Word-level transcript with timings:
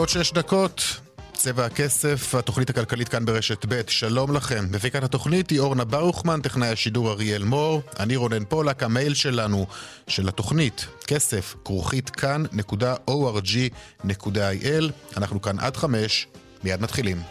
ועוד 0.00 0.08
שש 0.08 0.32
דקות, 0.32 0.82
צבע 1.32 1.64
הכסף, 1.66 2.34
התוכנית 2.34 2.70
הכלכלית 2.70 3.08
כאן 3.08 3.24
ברשת 3.24 3.66
ב', 3.68 3.80
שלום 3.88 4.36
לכם. 4.36 4.66
מפיקת 4.70 5.02
התוכנית 5.02 5.50
היא 5.50 5.60
אורנה 5.60 5.84
ברוכמן, 5.84 6.40
טכנאי 6.40 6.68
השידור 6.68 7.10
אריאל 7.12 7.44
מור, 7.44 7.82
אני 7.98 8.16
רונן 8.16 8.44
פולק, 8.44 8.82
המייל 8.82 9.14
שלנו, 9.14 9.66
של 10.08 10.28
התוכנית, 10.28 10.86
כסף, 11.06 11.54
כרוכית 11.64 12.10
כאן.org.il, 12.10 12.44
אנחנו 15.16 15.42
כאן 15.42 15.58
עד 15.58 15.76
חמש, 15.76 16.26
מיד 16.64 16.82
מתחילים. 16.82 17.22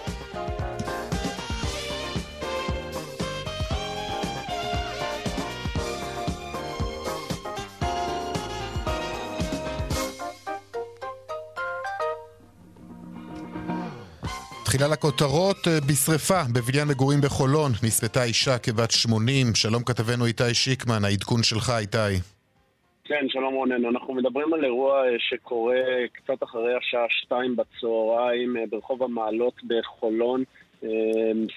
תחילה 14.80 14.94
לכותרות, 14.94 15.68
אה, 15.68 15.80
בשרפה 15.90 16.42
בבניין 16.54 16.88
מגורים 16.88 17.22
בחולון 17.22 17.72
נספתה 17.84 18.24
אישה 18.24 18.58
כבת 18.58 18.92
80. 18.92 19.56
שלום 19.56 19.84
כתבנו 19.84 20.26
איתי 20.26 20.54
שיקמן, 20.54 21.06
העדכון 21.06 21.44
שלך 21.44 21.72
איתי. 21.80 22.16
כן, 23.06 23.26
שלום 23.30 23.54
רונן. 23.54 23.86
אנחנו 23.86 24.14
מדברים 24.14 24.54
על 24.54 24.66
אירוע 24.66 25.08
אה, 25.08 25.16
שקורה 25.20 25.76
קצת 26.14 26.44
אחרי 26.44 26.74
השעה 26.78 27.06
שתיים 27.10 27.56
בצהריים 27.56 28.58
אה, 28.58 28.64
ברחוב 28.70 29.04
המעלות 29.04 29.54
בחולון. 29.68 30.44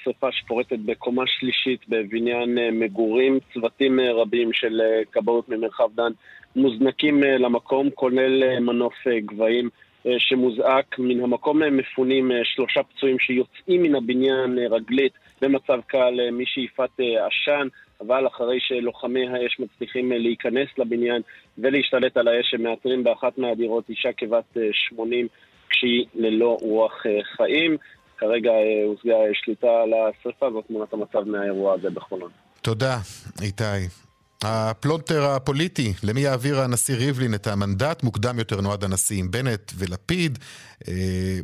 שרפה 0.05 0.33
שפורטת 0.33 0.79
בקומה 0.79 1.23
שלישית 1.27 1.81
בבניין 1.89 2.59
מגורים. 2.73 3.39
צוותים 3.55 4.01
רבים 4.01 4.53
של 4.53 4.81
כבאות 5.13 5.49
ממרחב 5.49 5.89
דן 5.95 6.13
מוזנקים 6.57 7.23
למקום, 7.23 7.91
כולל 7.95 8.59
מנוף 8.61 8.95
גבהים. 9.25 9.69
אה, 10.07 10.13
שמוזעק. 10.19 10.99
מן 10.99 11.21
המקום 11.21 11.63
הם 11.63 11.77
מפונים 11.77 12.33
אה, 12.33 12.37
שלושה 12.45 12.81
פצועים 12.83 13.19
שיוצאים 13.19 13.83
מן 13.83 13.95
הבניין 13.95 14.59
אה, 14.59 14.67
רגלית 14.71 15.13
במצב 15.43 15.81
קל 15.87 16.15
משאיפת 16.33 16.91
עשן, 16.99 17.69
אבל 18.01 18.27
אחרי 18.27 18.61
שלוחמי 18.61 19.29
האש 19.29 19.61
מצליחים 19.61 20.13
להיכנס 20.13 20.69
לבניין 20.79 21.23
ולהשתלט 21.59 22.17
על 22.17 22.29
האש, 22.29 22.55
הם 22.55 22.63
מאתרים 22.63 23.05
באחת 23.05 23.39
מהדירות 23.39 23.89
אישה 23.89 24.13
כבת 24.17 24.57
80 24.73 25.29
כשהיא 25.69 26.07
ללא 26.15 26.57
רוח 26.61 27.03
חיים. 27.37 27.77
כרגע 28.19 28.51
הושגה 28.87 29.15
שליטה 29.33 29.83
על 29.83 29.91
השרפה, 29.95 30.51
זאת 30.51 30.65
תמונת 30.67 30.93
המצב 30.93 31.29
מהאירוע 31.29 31.75
הזה 31.75 31.91
בחולון. 31.91 32.31
תודה, 32.63 32.97
איתי. 33.43 34.12
הפלונטר 34.45 35.25
הפוליטי, 35.25 35.93
למי 36.03 36.21
יעביר 36.21 36.61
הנשיא 36.61 36.95
ריבלין 36.95 37.35
את 37.35 37.47
המנדט? 37.47 38.03
מוקדם 38.03 38.39
יותר 38.39 38.61
נועד 38.61 38.85
הנשיא 38.85 39.19
עם 39.19 39.31
בנט 39.31 39.73
ולפיד 39.79 40.39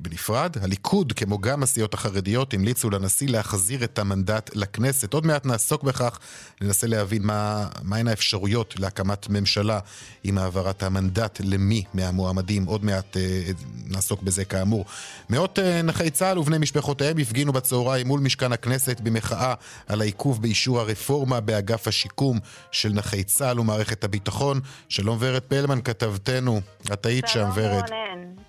בנפרד. 0.03 0.56
הליכוד, 0.62 1.12
כמו 1.12 1.38
גם 1.38 1.62
הסיעות 1.62 1.94
החרדיות, 1.94 2.54
המליצו 2.54 2.91
לנשיא 2.91 3.28
להחזיר 3.28 3.84
את 3.84 3.99
המנדט 3.99 4.50
לכנסת. 4.54 5.15
עוד 5.15 5.26
מעט 5.26 5.47
נעסוק 5.47 5.82
בכך, 5.82 6.19
ננסה 6.60 6.87
להבין 6.87 7.22
מה, 7.22 7.66
מהן 7.82 8.09
האפשרויות 8.09 8.75
להקמת 8.78 9.28
ממשלה 9.28 9.81
עם 10.25 10.38
העברת 10.38 10.82
המנדט 10.82 11.41
למי 11.44 11.84
מהמועמדים. 11.94 12.65
עוד 12.65 12.84
מעט 12.84 13.16
אה, 13.16 13.50
נעסוק 13.87 14.22
בזה 14.22 14.44
כאמור. 14.44 14.84
מאות 15.31 15.59
אה, 15.59 15.82
נכי 15.82 16.10
צה"ל 16.10 16.38
ובני 16.38 16.59
משפחותיהם 16.59 17.19
הפגינו 17.19 17.53
בצהריים 17.53 18.06
מול 18.06 18.20
משכן 18.20 18.53
הכנסת 18.53 19.00
במחאה 19.00 19.55
על 19.87 20.00
העיכוב 20.00 20.43
באישור 20.43 20.81
הרפורמה 20.81 21.41
באגף 21.41 21.88
השיקום 21.88 22.38
של 22.70 22.93
נכי 22.93 23.25
צה"ל 23.25 23.60
ומערכת 23.60 24.05
הביטחון. 24.05 24.60
שלום 24.88 25.19
ורד 25.20 25.43
פלמן, 25.43 25.81
כתבתנו. 25.81 26.60
את 26.93 27.06
היית 27.06 27.28
שם, 27.28 27.49
ורד. 27.55 27.84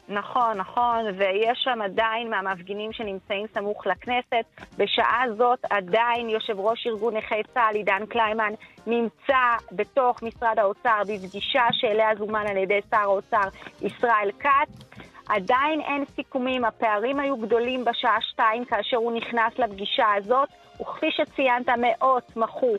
נכון, 0.09 0.57
נכון, 0.57 1.05
ויש 1.17 1.59
שם 1.63 1.81
עדיין 1.81 2.29
מהמפגינים 2.29 2.93
שנמצאים 2.93 3.45
סמוך 3.53 3.87
לכנסת. 3.87 4.45
בשעה 4.77 5.23
זאת 5.37 5.59
עדיין 5.69 6.29
יושב 6.29 6.59
ראש 6.59 6.87
ארגון 6.87 7.17
נכי 7.17 7.43
צה"ל, 7.53 7.75
עידן 7.75 8.05
קליימן, 8.05 8.53
נמצא 8.87 9.55
בתוך 9.71 10.23
משרד 10.23 10.59
האוצר 10.59 11.01
בפגישה 11.01 11.63
שאליה 11.71 12.15
זומן 12.17 12.45
על 12.47 12.57
ידי 12.57 12.79
שר 12.91 12.97
האוצר 12.97 13.49
ישראל 13.81 14.31
כץ. 14.39 14.99
עדיין 15.29 15.81
אין 15.81 16.05
סיכומים, 16.15 16.65
הפערים 16.65 17.19
היו 17.19 17.37
גדולים 17.37 17.85
בשעה 17.85 18.21
שתיים 18.21 18.65
כאשר 18.65 18.97
הוא 18.97 19.11
נכנס 19.11 19.59
לפגישה 19.59 20.13
הזאת, 20.17 20.49
וכפי 20.81 21.11
שציינת, 21.11 21.69
מאות 21.69 22.37
מחו 22.37 22.75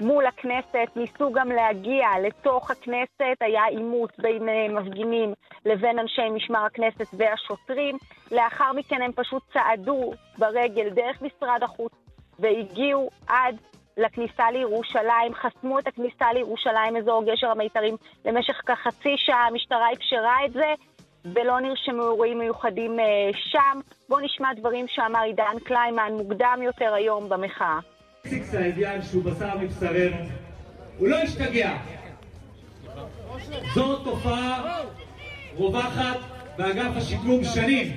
מול 0.00 0.26
הכנסת, 0.26 0.96
ניסו 0.96 1.32
גם 1.32 1.48
להגיע 1.48 2.06
לתוך 2.22 2.70
הכנסת, 2.70 3.36
היה 3.40 3.64
עימות 3.64 4.12
בין 4.18 4.48
אה, 4.48 4.68
מפגינים 4.68 5.32
לבין 5.64 5.98
אנשי 5.98 6.28
משמר 6.30 6.64
הכנסת 6.64 7.06
והשוטרים. 7.12 7.96
לאחר 8.32 8.72
מכן 8.72 9.02
הם 9.02 9.12
פשוט 9.12 9.42
צעדו 9.52 10.12
ברגל 10.38 10.88
דרך 10.88 11.22
משרד 11.22 11.62
החוץ 11.62 11.92
והגיעו 12.38 13.10
עד 13.26 13.56
לכניסה 13.96 14.50
לירושלים, 14.50 15.34
חסמו 15.34 15.78
את 15.78 15.86
הכניסה 15.86 16.32
לירושלים, 16.32 16.96
אזור 16.96 17.24
גשר 17.24 17.50
המיתרים, 17.50 17.96
למשך 18.24 18.60
כחצי 18.66 19.16
שעה, 19.16 19.46
המשטרה 19.46 19.92
אפשרה 19.92 20.44
את 20.44 20.52
זה, 20.52 20.74
ולא 21.24 21.60
נרשמו 21.60 22.02
אירועים 22.02 22.38
מיוחדים 22.38 23.00
אה, 23.00 23.30
שם. 23.34 23.80
בואו 24.08 24.20
נשמע 24.20 24.54
דברים 24.54 24.86
שאמר 24.88 25.20
עידן 25.20 25.58
קליימן 25.64 26.12
מוקדם 26.12 26.58
יותר 26.62 26.94
היום 26.94 27.28
במחאה. 27.28 27.78
סיקס 28.28 28.54
האביאן 28.54 29.02
שהוא 29.02 29.24
בשר 29.24 29.58
מבשרנו, 29.58 30.16
הוא 30.98 31.08
לא 31.08 31.16
השתגע. 31.16 31.76
זו 33.74 33.96
תופעה 33.96 34.82
רווחת 35.56 36.18
באגף 36.58 36.96
השיקום 36.96 37.44
שנים, 37.44 37.96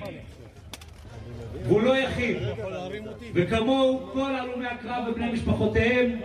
והוא 1.63 1.81
לא 1.81 1.97
יחיד. 1.97 2.37
וכמוהו 3.33 4.09
כל 4.13 4.35
הלומי 4.35 4.67
הקרב 4.67 5.03
ובני 5.11 5.31
משפחותיהם, 5.31 6.19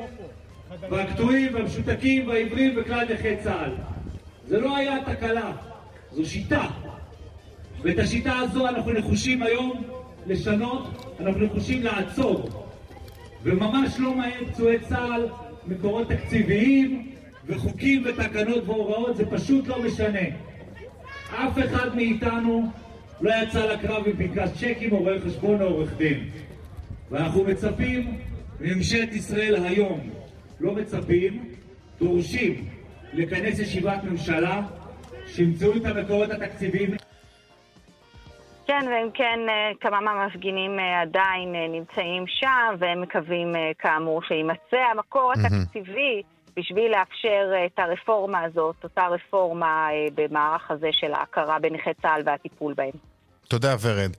והקטועים 0.91 1.55
והמשותקים 1.55 2.29
והעיוורים 2.29 2.75
וכלל 2.77 3.07
נכי 3.15 3.37
צה"ל. 3.37 3.73
זה 4.47 4.61
לא 4.61 4.77
היה 4.77 4.97
תקלה, 5.05 5.53
זו 6.13 6.27
שיטה. 6.27 6.67
ואת 7.83 7.99
השיטה 7.99 8.37
הזו 8.37 8.69
אנחנו 8.69 8.93
נחושים 8.93 9.43
היום 9.43 9.83
לשנות, 10.27 11.15
אנחנו 11.21 11.45
נחושים 11.45 11.83
לעצור. 11.83 12.68
וממש 13.43 13.95
לא 13.99 14.15
מעניין 14.15 14.45
פצועי 14.53 14.79
צה"ל 14.79 15.27
מקורות 15.67 16.09
תקציביים 16.09 17.13
וחוקים 17.47 18.05
ותקנות 18.07 18.69
והוראות, 18.69 19.17
זה 19.17 19.27
פשוט 19.31 19.69
לא 19.69 19.83
משנה. 19.83 20.29
אף 21.31 21.59
אחד 21.59 21.97
מאיתנו 21.97 22.71
לא 23.21 23.33
יצא 23.43 23.67
לקרב 23.67 24.07
עם 24.07 24.13
פנקס 24.13 24.51
צ'קים 24.55 24.93
או 24.93 24.99
רואה 24.99 25.21
חשבון 25.21 25.63
או 25.63 25.67
עורך 25.67 25.97
דין. 25.97 26.29
ואנחנו 27.11 27.45
מצפים 27.45 28.19
מממשלת 28.61 29.13
ישראל 29.13 29.65
היום, 29.65 30.01
לא 30.61 30.75
מצפים, 30.75 31.45
דורשים 31.99 32.65
לכנס 33.13 33.59
ישיבת 33.59 34.05
ממשלה 34.05 34.63
שימצאו 35.27 35.77
את 35.77 35.87
המקורות 35.87 36.31
התקציביים 36.31 36.91
כן, 38.69 38.87
ואם 38.91 39.11
כן, 39.15 39.41
אה, 39.49 39.71
כמה 39.81 40.01
מהמפגינים 40.01 40.79
אה, 40.79 41.01
עדיין 41.01 41.55
אה, 41.55 41.67
נמצאים 41.69 42.25
שם, 42.27 42.75
והם 42.79 43.01
מקווים 43.01 43.53
כאמור 43.79 44.23
שיימצא 44.23 44.77
המקור 44.93 45.33
התקציבי 45.33 46.23
בשביל 46.57 46.93
לאפשר 46.93 47.53
את 47.67 47.79
הרפורמה 47.79 48.43
הזאת, 48.43 48.77
אותה 48.85 49.07
רפורמה 49.07 49.89
במערך 50.15 50.71
הזה 50.71 50.89
של 50.93 51.13
ההכרה 51.13 51.59
בנכי 51.59 51.91
צה"ל 52.03 52.23
והטיפול 52.27 52.75
בהם. 52.75 52.91
תודה, 53.49 53.77
ורד. 53.81 54.11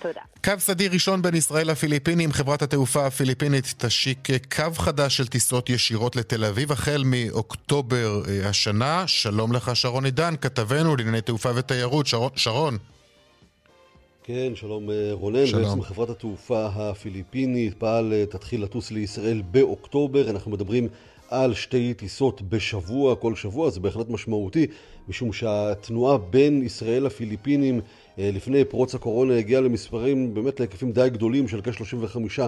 תודה. 0.00 0.20
קו 0.44 0.52
סדיר 0.58 0.92
ראשון 0.92 1.22
בין 1.22 1.34
ישראל 1.34 1.70
לפיליפינים, 1.70 2.32
חברת 2.32 2.62
התעופה 2.62 3.06
הפיליפינית 3.06 3.74
תשיק 3.78 4.28
קו 4.56 4.74
חדש 4.74 5.16
של 5.16 5.26
טיסות 5.26 5.70
ישירות 5.70 6.16
לתל 6.16 6.44
אביב 6.44 6.72
החל 6.72 7.02
מאוקטובר 7.04 8.22
השנה. 8.44 9.04
שלום 9.06 9.52
לך 9.52 9.76
שרון 9.76 10.04
עידן, 10.04 10.34
כתבנו 10.40 10.96
לענייני 10.96 11.20
תעופה 11.20 11.50
ותיירות. 11.56 12.06
שרון. 12.06 12.30
שרון. 12.36 12.78
כן, 14.24 14.52
שלום 14.54 14.90
אה, 14.90 15.10
רונן. 15.12 15.46
שלום. 15.46 15.62
בעצם 15.62 15.82
חברת 15.82 16.10
התעופה 16.10 16.66
הפיליפינית 16.66 17.74
פעל 17.74 18.12
אה, 18.12 18.26
תתחיל 18.26 18.62
לטוס 18.62 18.90
לישראל 18.90 19.42
באוקטובר. 19.50 20.30
אנחנו 20.30 20.50
מדברים 20.50 20.88
על 21.28 21.54
שתי 21.54 21.94
טיסות 21.94 22.42
בשבוע, 22.42 23.16
כל 23.16 23.34
שבוע, 23.34 23.70
זה 23.70 23.80
בהחלט 23.80 24.08
משמעותי, 24.08 24.66
משום 25.08 25.32
שהתנועה 25.32 26.18
בין 26.18 26.62
ישראל 26.62 27.02
לפיליפינים 27.02 27.80
אה, 28.18 28.30
לפני 28.32 28.64
פרוץ 28.64 28.94
הקורונה 28.94 29.36
הגיעה 29.36 29.60
למספרים 29.60 30.34
באמת 30.34 30.60
להיקפים 30.60 30.92
די 30.92 31.08
גדולים 31.12 31.48
של 31.48 31.60
כ-35 31.62 32.40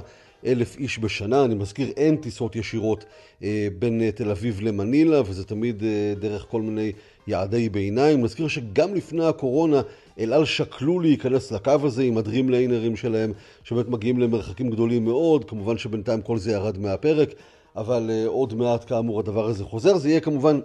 אלף 0.47 0.76
איש 0.79 0.99
בשנה. 0.99 1.44
אני 1.44 1.55
מזכיר, 1.55 1.88
אין 1.97 2.17
טיסות 2.17 2.56
ישירות 2.56 3.05
בין 3.79 4.11
תל 4.11 4.31
אביב 4.31 4.61
למנילה, 4.61 5.21
וזה 5.26 5.44
תמיד 5.44 5.82
דרך 6.21 6.47
כל 6.50 6.62
מיני 6.62 6.93
יעדי 7.26 7.69
ביניים. 7.69 8.23
נזכיר 8.25 8.49
שגם 8.49 8.94
לפני 8.94 9.25
הקורונה 9.25 9.82
אל 10.19 10.32
על 10.32 10.44
שקלו 10.44 11.00
להיכנס 11.00 11.52
לקו 11.52 11.72
הזה 11.82 12.02
עם 12.02 12.19
הדרימליינרים 12.19 12.96
שלהם, 12.96 13.32
שבאמת 13.64 13.88
מגיעים 13.88 14.19
למרחקים 14.19 14.70
גדולים 14.70 15.05
מאוד. 15.05 15.44
כמובן 15.44 15.78
שבינתיים 15.78 16.22
כל 16.22 16.38
זה 16.38 16.52
ירד 16.52 16.78
מהפרק, 16.78 17.34
אבל 17.76 18.11
עוד 18.26 18.55
מעט 18.55 18.84
כאמור 18.88 19.20
הדבר 19.20 19.46
הזה 19.46 19.64
חוזר. 19.64 19.99
זה 19.99 20.08
יהיה 20.08 20.20
כמובן 20.20 20.61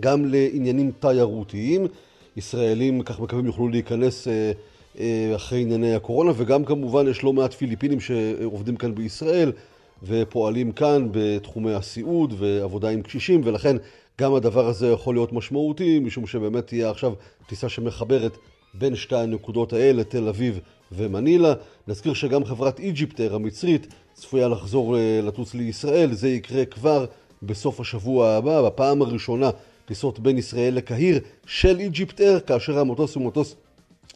גם 0.00 0.24
לעניינים 0.24 0.92
תיירותיים. 1.00 1.86
ישראלים, 2.36 3.02
כך 3.02 3.20
מקווים, 3.20 3.46
יוכלו 3.46 3.68
להיכנס 3.68 4.28
אה, 4.28 4.52
אה, 5.00 5.32
אחרי 5.36 5.60
ענייני 5.60 5.94
הקורונה, 5.94 6.32
וגם 6.36 6.64
כמובן 6.64 7.08
יש 7.08 7.24
לא 7.24 7.32
מעט 7.32 7.54
פיליפינים 7.54 8.00
שעובדים 8.00 8.76
כאן 8.76 8.94
בישראל 8.94 9.52
ופועלים 10.02 10.72
כאן 10.72 11.08
בתחומי 11.10 11.74
הסיעוד 11.74 12.34
ועבודה 12.38 12.88
עם 12.88 13.02
קשישים, 13.02 13.40
ולכן 13.44 13.76
גם 14.20 14.34
הדבר 14.34 14.68
הזה 14.68 14.88
יכול 14.88 15.14
להיות 15.14 15.32
משמעותי, 15.32 15.98
משום 15.98 16.26
שבאמת 16.26 16.66
תהיה 16.66 16.90
עכשיו 16.90 17.12
טיסה 17.46 17.68
שמחברת 17.68 18.38
בין 18.74 18.96
שתי 18.96 19.16
הנקודות 19.16 19.72
האלה, 19.72 20.04
תל 20.04 20.28
אביב 20.28 20.60
ומנילה. 20.92 21.54
נזכיר 21.88 22.14
שגם 22.14 22.44
חברת 22.44 22.78
איג'יפטר 22.78 23.34
המצרית 23.34 23.86
צפויה 24.14 24.48
לחזור 24.48 24.98
אה, 24.98 25.20
לטוס 25.22 25.54
לישראל, 25.54 26.12
זה 26.12 26.28
יקרה 26.28 26.64
כבר 26.64 27.06
בסוף 27.42 27.80
השבוע 27.80 28.30
הבא, 28.30 28.62
בפעם 28.62 29.02
הראשונה 29.02 29.50
טיסות 29.84 30.18
בין 30.18 30.38
ישראל 30.38 30.74
לקהיר 30.74 31.20
של 31.46 31.78
איג'יפט 31.78 32.20
אייר, 32.20 32.40
כאשר 32.40 32.78
המטוס 32.78 33.14
הוא 33.14 33.26
מטוס 33.26 33.54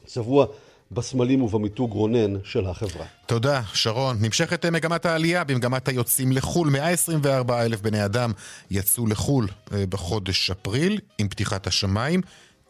צבוע 0.06 0.46
בסמלים 0.92 1.42
ובמיתוג 1.42 1.92
רונן 1.92 2.34
של 2.44 2.66
החברה. 2.66 3.06
תודה, 3.26 3.62
שרון. 3.74 4.16
נמשכת 4.20 4.66
מגמת 4.66 5.06
העלייה 5.06 5.44
במגמת 5.44 5.88
היוצאים 5.88 6.32
לחו"ל. 6.32 6.70
124 6.70 7.64
אלף 7.64 7.80
בני 7.80 8.04
אדם 8.04 8.32
יצאו 8.70 9.06
לחו"ל 9.06 9.48
אה, 9.72 9.86
בחודש 9.86 10.50
אפריל 10.50 11.00
עם 11.18 11.28
פתיחת 11.28 11.66
השמיים. 11.66 12.20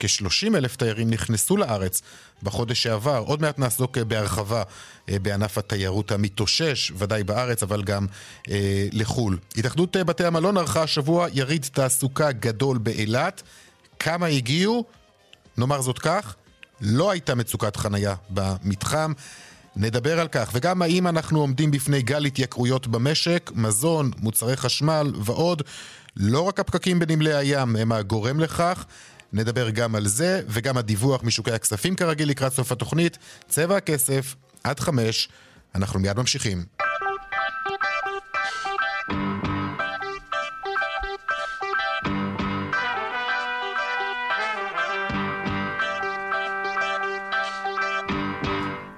כ-30 0.03 0.57
אלף 0.57 0.77
תיירים 0.77 1.11
נכנסו 1.11 1.57
לארץ 1.57 2.03
בחודש 2.43 2.83
שעבר. 2.83 3.23
עוד 3.27 3.41
מעט 3.41 3.59
נעסוק 3.59 3.99
אה, 3.99 4.05
בהרחבה 4.05 4.63
אה, 5.09 5.19
בענף 5.19 5.59
התיירות 5.59 6.13
המתאושש, 6.13 6.93
ודאי 6.97 7.25
בארץ, 7.25 7.63
אבל 7.63 7.83
גם 7.83 8.07
אה, 8.51 8.89
לחו"ל. 8.93 9.39
התאחדות 9.57 9.97
אה, 9.97 10.05
בתי 10.05 10.25
המלון 10.25 10.57
ערכה 10.57 10.83
השבוע 10.83 11.27
יריד 11.33 11.67
תעסוקה 11.73 12.33
גדול 12.33 12.79
באילת. 12.79 13.43
כמה 13.99 14.27
הגיעו? 14.27 14.85
נאמר 15.57 15.83
זאת 15.83 15.99
כך, 15.99 16.35
לא 16.81 17.11
הייתה 17.11 17.35
מצוקת 17.35 17.77
חנייה 17.77 18.15
במתחם. 18.31 19.13
נדבר 19.77 20.21
על 20.21 20.29
כך, 20.29 20.51
וגם 20.53 20.83
האם 20.83 21.07
אנחנו 21.07 21.41
עומדים 21.41 21.71
בפני 21.71 22.03
גל 22.03 22.25
התייקרויות 22.25 22.87
במשק, 22.87 23.51
מזון, 23.55 24.11
מוצרי 24.19 24.57
חשמל 24.57 25.13
ועוד. 25.25 25.63
לא 26.17 26.41
רק 26.41 26.61
הפקקים 26.61 26.99
בנמלי 26.99 27.35
הים 27.35 27.77
הם 27.77 27.93
הגורם 27.93 28.41
לכך, 28.41 28.85
נדבר 29.33 29.71
גם 29.71 29.95
על 29.95 30.07
זה, 30.07 30.43
וגם 30.49 30.77
הדיווח 30.77 31.23
משוקי 31.25 31.53
הכספים 31.53 31.97
כרגיל 31.97 32.29
לקראת 32.29 32.53
סוף 32.53 32.73
התוכנית. 32.73 33.19
צבע 33.49 33.77
הכסף, 33.77 34.35
עד 34.65 34.81
חמש. 34.81 35.29
אנחנו 35.75 36.01
מיד 36.01 36.17
ממשיכים. 36.17 36.65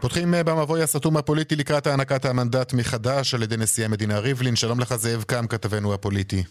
פותחים 0.01 0.35
אה, 0.35 0.43
במבוי 0.43 0.83
הסתום 0.83 1.17
הפוליטי 1.17 1.57
לקראת 1.57 1.87
הענקת 1.87 2.25
המנדט 2.25 2.73
מחדש 2.73 3.35
על 3.35 3.43
ידי 3.43 3.57
נשיא 3.57 3.85
המדינה 3.85 4.19
ריבלין. 4.19 4.57
שלום 4.57 4.81
לך 4.81 4.97
זאב 4.97 5.23
קם, 5.23 5.47
כתבנו 5.47 5.95
הפוליטי. 5.95 6.43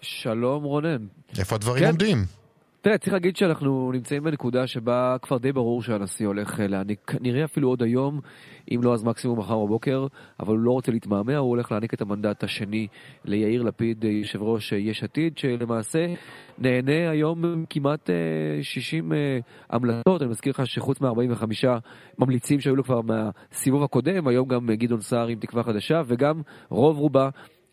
שלום 0.00 0.64
רונן. 0.64 1.06
איפה 1.38 1.54
הדברים 1.54 1.82
כן. 1.82 1.88
עומדים? 1.88 2.39
תראה, 2.82 2.98
צריך 2.98 3.12
להגיד 3.12 3.36
שאנחנו 3.36 3.92
נמצאים 3.92 4.24
בנקודה 4.24 4.66
שבה 4.66 5.16
כבר 5.22 5.38
די 5.38 5.52
ברור 5.52 5.82
שהנשיא 5.82 6.26
הולך 6.26 6.60
אה, 6.60 6.66
להעניק, 6.66 7.00
כנראה 7.06 7.44
אפילו 7.44 7.68
עוד 7.68 7.82
היום, 7.82 8.20
אם 8.70 8.80
לא 8.82 8.94
אז 8.94 9.04
מקסימום 9.04 9.38
מחר 9.38 9.64
בבוקר, 9.64 10.06
אבל 10.40 10.56
הוא 10.56 10.64
לא 10.64 10.70
רוצה 10.70 10.92
להתמהמה, 10.92 11.36
הוא 11.36 11.48
הולך 11.48 11.72
להעניק 11.72 11.94
את 11.94 12.00
המנדט 12.00 12.44
השני 12.44 12.86
ליאיר 13.24 13.62
לפיד, 13.62 14.04
אה, 14.04 14.10
יושב 14.10 14.42
ראש 14.42 14.72
אה, 14.72 14.78
יש 14.78 15.02
עתיד, 15.02 15.38
שלמעשה 15.38 16.06
נהנה 16.58 17.10
היום 17.10 17.64
כמעט 17.70 18.10
60 18.62 19.12
המלצות. 19.70 20.22
אני 20.22 20.30
מזכיר 20.30 20.52
לך 20.52 20.66
שחוץ 20.66 21.00
מ-45 21.00 21.66
ממליצים 22.18 22.60
שהיו 22.60 22.76
לו 22.76 22.84
כבר 22.84 23.00
מהסיבוב 23.00 23.82
הקודם, 23.82 24.28
היום 24.28 24.48
גם 24.48 24.66
גדעון 24.66 25.00
סער 25.00 25.26
עם 25.26 25.38
תקווה 25.38 25.62
חדשה, 25.62 26.02
וגם 26.06 26.42
רוב 26.68 26.98
רובה 26.98 27.28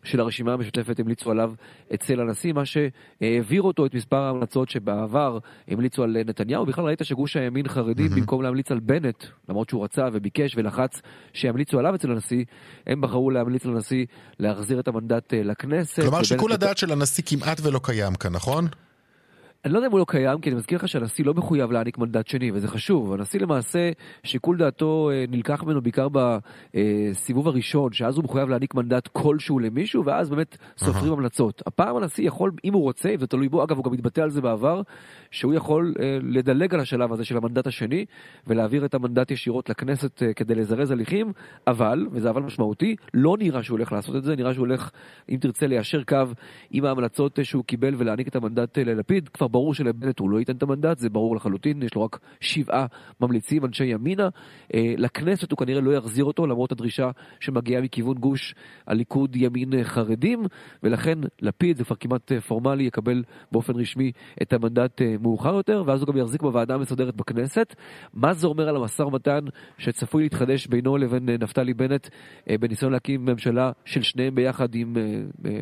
של 0.07 0.19
הרשימה 0.19 0.53
המשותפת 0.53 0.99
המליצו 0.99 1.31
עליו 1.31 1.53
אצל 1.93 2.19
הנשיא, 2.19 2.53
מה 2.53 2.63
שהעביר 2.65 3.61
אותו 3.61 3.85
את 3.85 3.93
מספר 3.93 4.17
ההמלצות 4.17 4.69
שבעבר 4.69 5.37
המליצו 5.67 6.03
על 6.03 6.17
נתניהו. 6.25 6.65
בכלל 6.65 6.85
ראית 6.85 6.99
שגוש 7.03 7.37
הימין 7.37 7.67
חרדי, 7.67 8.05
mm-hmm. 8.05 8.15
במקום 8.15 8.41
להמליץ 8.41 8.71
על 8.71 8.79
בנט, 8.79 9.25
למרות 9.49 9.69
שהוא 9.69 9.83
רצה 9.83 10.07
וביקש 10.13 10.57
ולחץ 10.57 11.01
שימליצו 11.33 11.79
עליו 11.79 11.95
אצל 11.95 12.11
הנשיא, 12.11 12.45
הם 12.87 13.01
בחרו 13.01 13.31
להמליץ 13.31 13.65
לנשיא 13.65 14.05
להחזיר 14.39 14.79
את 14.79 14.87
המנדט 14.87 15.33
אה, 15.33 15.43
לכנסת. 15.43 16.01
כלומר 16.01 16.23
שיקול 16.23 16.51
הדעת 16.51 16.77
של 16.77 16.91
הנשיא 16.91 17.23
כמעט 17.27 17.57
ולא 17.63 17.79
קיים 17.83 18.15
כאן, 18.15 18.31
נכון? 18.33 18.67
אני 19.65 19.73
לא 19.73 19.77
יודע 19.77 19.87
אם 19.87 19.91
הוא 19.91 19.99
לא 19.99 20.05
קיים, 20.07 20.41
כי 20.41 20.49
אני 20.49 20.55
מזכיר 20.55 20.77
לך 20.77 20.87
שהנשיא 20.87 21.25
לא 21.25 21.33
מחויב 21.33 21.71
להעניק 21.71 21.97
מנדט 21.97 22.27
שני, 22.27 22.51
וזה 22.51 22.67
חשוב. 22.67 23.13
הנשיא 23.13 23.39
למעשה, 23.39 23.91
שיקול 24.23 24.57
דעתו 24.57 25.09
אה, 25.13 25.25
נלקח 25.29 25.63
ממנו 25.63 25.81
בעיקר 25.81 26.07
בסיבוב 26.73 27.47
הראשון, 27.47 27.93
שאז 27.93 28.15
הוא 28.15 28.23
מחויב 28.23 28.49
להעניק 28.49 28.75
מנדט 28.75 29.07
כלשהו 29.07 29.59
למישהו, 29.59 30.05
ואז 30.05 30.29
באמת 30.29 30.57
סופרים 30.77 31.13
המלצות. 31.13 31.61
הפעם 31.65 31.95
הנשיא 31.95 32.27
יכול, 32.27 32.51
אם 32.65 32.73
הוא 32.73 32.81
רוצה, 32.81 33.13
וזה 33.17 33.27
תלוי 33.27 33.49
בו, 33.49 33.63
אגב, 33.63 33.77
הוא 33.77 33.85
גם 33.85 33.93
התבטא 33.93 34.21
על 34.21 34.29
זה 34.29 34.41
בעבר, 34.41 34.81
שהוא 35.31 35.53
יכול 35.53 35.93
אה, 35.99 36.17
לדלג 36.21 36.73
על 36.73 36.79
השלב 36.79 37.13
הזה 37.13 37.25
של 37.25 37.37
המנדט 37.37 37.67
השני, 37.67 38.05
ולהעביר 38.47 38.85
את 38.85 38.93
המנדט 38.93 39.31
ישירות 39.31 39.69
לכנסת 39.69 40.23
אה, 40.23 40.33
כדי 40.33 40.55
לזרז 40.55 40.91
הליכים, 40.91 41.31
אבל, 41.67 42.07
וזה 42.11 42.29
אבל 42.29 42.41
משמעותי, 42.41 42.95
לא 43.13 43.35
נראה 43.39 43.63
שהוא 43.63 43.77
הולך 43.77 43.91
לעשות 43.91 44.15
את 44.15 44.23
זה, 44.23 44.35
נראה 44.35 44.53
שהוא 44.53 44.67
הולך, 44.67 44.91
אם 45.29 45.37
תרצה, 45.41 45.67
ליישר 45.67 46.03
קו 46.03 46.23
עם 46.71 46.85
ההמלצות 46.85 47.39
שהוא 47.43 47.63
קיבל 47.63 47.95
ולהעניק 47.97 48.27
את 48.27 48.35
המנדט 48.35 48.77
ללפיד. 48.77 49.29
כבר 49.29 49.46
ברור 49.47 49.73
שלבנט 49.73 50.19
הוא 50.19 50.29
לא 50.29 50.39
ייתן 50.39 50.55
את 50.55 50.63
המנדט, 50.63 50.97
זה 50.97 51.09
ברור 51.09 51.35
לחלוטין, 51.35 51.83
יש 51.83 51.95
לו 51.95 52.03
רק 52.03 52.19
שבעה 52.39 52.85
ממליצים, 53.21 53.65
אנשי 53.65 53.85
ימינה. 53.85 54.29
אה, 54.73 54.93
לכנסת 54.97 55.51
הוא 55.51 55.57
כנראה 55.57 55.81
לא 55.81 55.91
יחזיר 55.91 56.25
אותו, 56.25 56.47
למרות 56.47 56.71
הדרישה 56.71 57.11
שמגיעה 57.39 57.81
מכיוון 57.81 58.17
גוש 58.17 58.55
הליכוד 58.87 59.35
ימין 59.35 59.73
אה, 59.73 59.83
חרדים, 59.83 60.45
ולכן 60.83 61.19
לפיד, 61.41 61.77
זה 61.77 61.85
כבר 61.85 61.95
כמעט 61.95 62.31
אה, 62.31 62.41
פורמלי, 62.41 62.83
יקבל 62.83 63.23
באופן 63.51 63.73
רשמי 63.75 64.11
את 64.41 64.53
המנדט 64.53 65.01
מאוחר 65.21 65.53
יותר, 65.53 65.83
ואז 65.85 66.01
הוא 66.01 66.07
גם 66.07 66.17
יחזיק 66.17 66.41
בוועדה 66.41 66.75
המסודרת 66.75 67.15
בכנסת. 67.15 67.75
מה 68.13 68.33
זה 68.33 68.47
אומר 68.47 68.69
על 68.69 68.75
המשא 68.75 69.01
ומתן 69.01 69.39
שצפוי 69.77 70.23
להתחדש 70.23 70.67
בינו 70.67 70.97
לבין 70.97 71.29
נפתלי 71.29 71.73
בנט 71.73 72.07
בניסיון 72.59 72.91
להקים 72.91 73.25
ממשלה 73.25 73.71
של 73.85 74.01
שניהם 74.01 74.35
ביחד 74.35 74.75
עם 74.75 74.97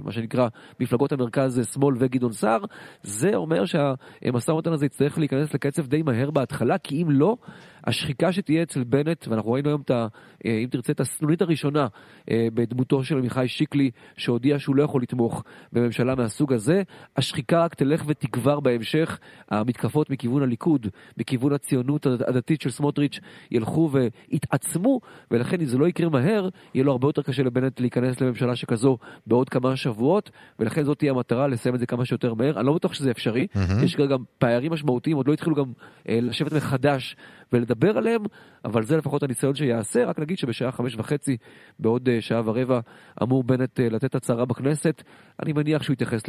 מה 0.04 0.12
שנקרא 0.12 0.48
מפלגות 0.80 1.12
המרכז 1.12 1.62
שמאל 1.74 1.96
וגדעון 2.00 2.32
סער? 2.32 2.60
זה 3.04 3.36
אומר 3.36 3.66
שה... 3.66 3.75
המשא 4.22 4.52
ומתן 4.52 4.74
הזה 4.74 4.86
יצטרך 4.86 5.18
להיכנס 5.18 5.54
לקצב 5.54 5.88
די 5.88 6.02
מהר 6.02 6.32
בהתחלה, 6.32 6.78
כי 6.78 7.04
אם 7.04 7.12
לא, 7.12 7.38
השחיקה 7.86 8.32
שתהיה 8.32 8.64
אצל 8.64 8.84
בנט, 8.84 9.28
ואנחנו 9.28 9.52
ראינו 9.52 9.70
היום, 9.70 9.82
את 9.82 9.92
ה, 9.92 10.08
אה, 10.46 10.58
אם 10.64 10.68
תרצה, 10.72 10.92
את 10.92 11.00
הסנונית 11.00 11.42
הראשונה 11.42 11.88
אה, 12.32 12.48
בדמותו 12.54 13.04
של 13.04 13.18
עמיחי 13.18 13.48
שיקלי, 13.48 13.92
שהודיע 14.18 14.60
שהוא 14.60 14.76
לא 14.76 14.84
יכול 14.84 15.02
לתמוך 15.02 15.44
בממשלה 15.74 16.16
מהסוג 16.16 16.54
הזה, 16.54 16.84
השחיקה 17.18 17.64
רק 17.64 17.76
תלך 17.76 18.04
ותגבר 18.08 18.60
בהמשך, 18.60 19.20
המתקפות 19.50 20.10
מכיוון 20.10 20.44
הליכוד, 20.44 20.88
מכיוון 21.18 21.54
הציונות 21.54 22.06
הדתית 22.06 22.62
של 22.62 22.70
סמוטריץ', 22.70 23.20
ילכו 23.52 23.90
ויתעצמו, 23.92 25.00
ולכן 25.32 25.62
אם 25.62 25.66
זה 25.66 25.78
לא 25.78 25.88
יקרה 25.88 26.10
מהר, 26.10 26.50
יהיה 26.74 26.86
לו 26.86 26.92
הרבה 26.92 27.08
יותר 27.08 27.22
קשה 27.22 27.44
לבנט 27.44 27.80
להיכנס 27.80 28.22
לממשלה 28.22 28.56
שכזו 28.56 28.98
בעוד 29.28 29.50
כמה 29.50 29.76
שבועות, 29.76 30.32
ולכן 30.60 30.84
זאת 30.84 30.98
תהיה 30.98 31.12
המטרה, 31.12 31.48
לסיים 31.48 31.76
את 31.76 31.80
זה 31.80 31.86
כמה 31.86 32.06
שיותר 32.06 32.34
מהר. 32.34 32.60
אני 32.60 32.66
לא 32.68 32.74
בטוח 32.74 32.94
שזה 32.94 33.12
אפשרי, 33.12 33.48
mm-hmm. 33.54 33.60
יש 33.84 33.96
גם 33.96 34.24
פערים 34.38 34.74
משמעותיים, 34.74 35.18
עוד 35.18 35.28
לא 35.28 35.34
התחילו 35.34 35.56
גם 35.56 35.72
אה, 36.10 36.20
לשבת 36.22 36.54
מחדש 36.54 37.16
ולדבר 37.54 37.98
עליהם, 37.98 38.22
אבל 38.66 38.86
זה 38.86 38.98
לפחות 38.98 39.24
הניסיון 39.24 39.56
שיעשה. 39.56 40.06
רק 40.06 40.20
נגיד 40.20 40.38
שבשעה 40.38 40.72
חמש 40.72 40.96
וחצי, 40.96 41.38
בעוד 41.80 42.10
אה, 42.10 42.22
שעה 42.22 42.42
ורבע, 42.46 42.80
אמור 43.24 43.44
בנט 43.44 43.80
אה, 43.80 43.90
לתת 43.90 44.16
הצהרה 44.16 44.46
בכנסת. 44.46 45.04
אני 45.44 45.54
מניח 45.54 45.84
שהוא 45.84 45.94
יתייחס 45.94 46.22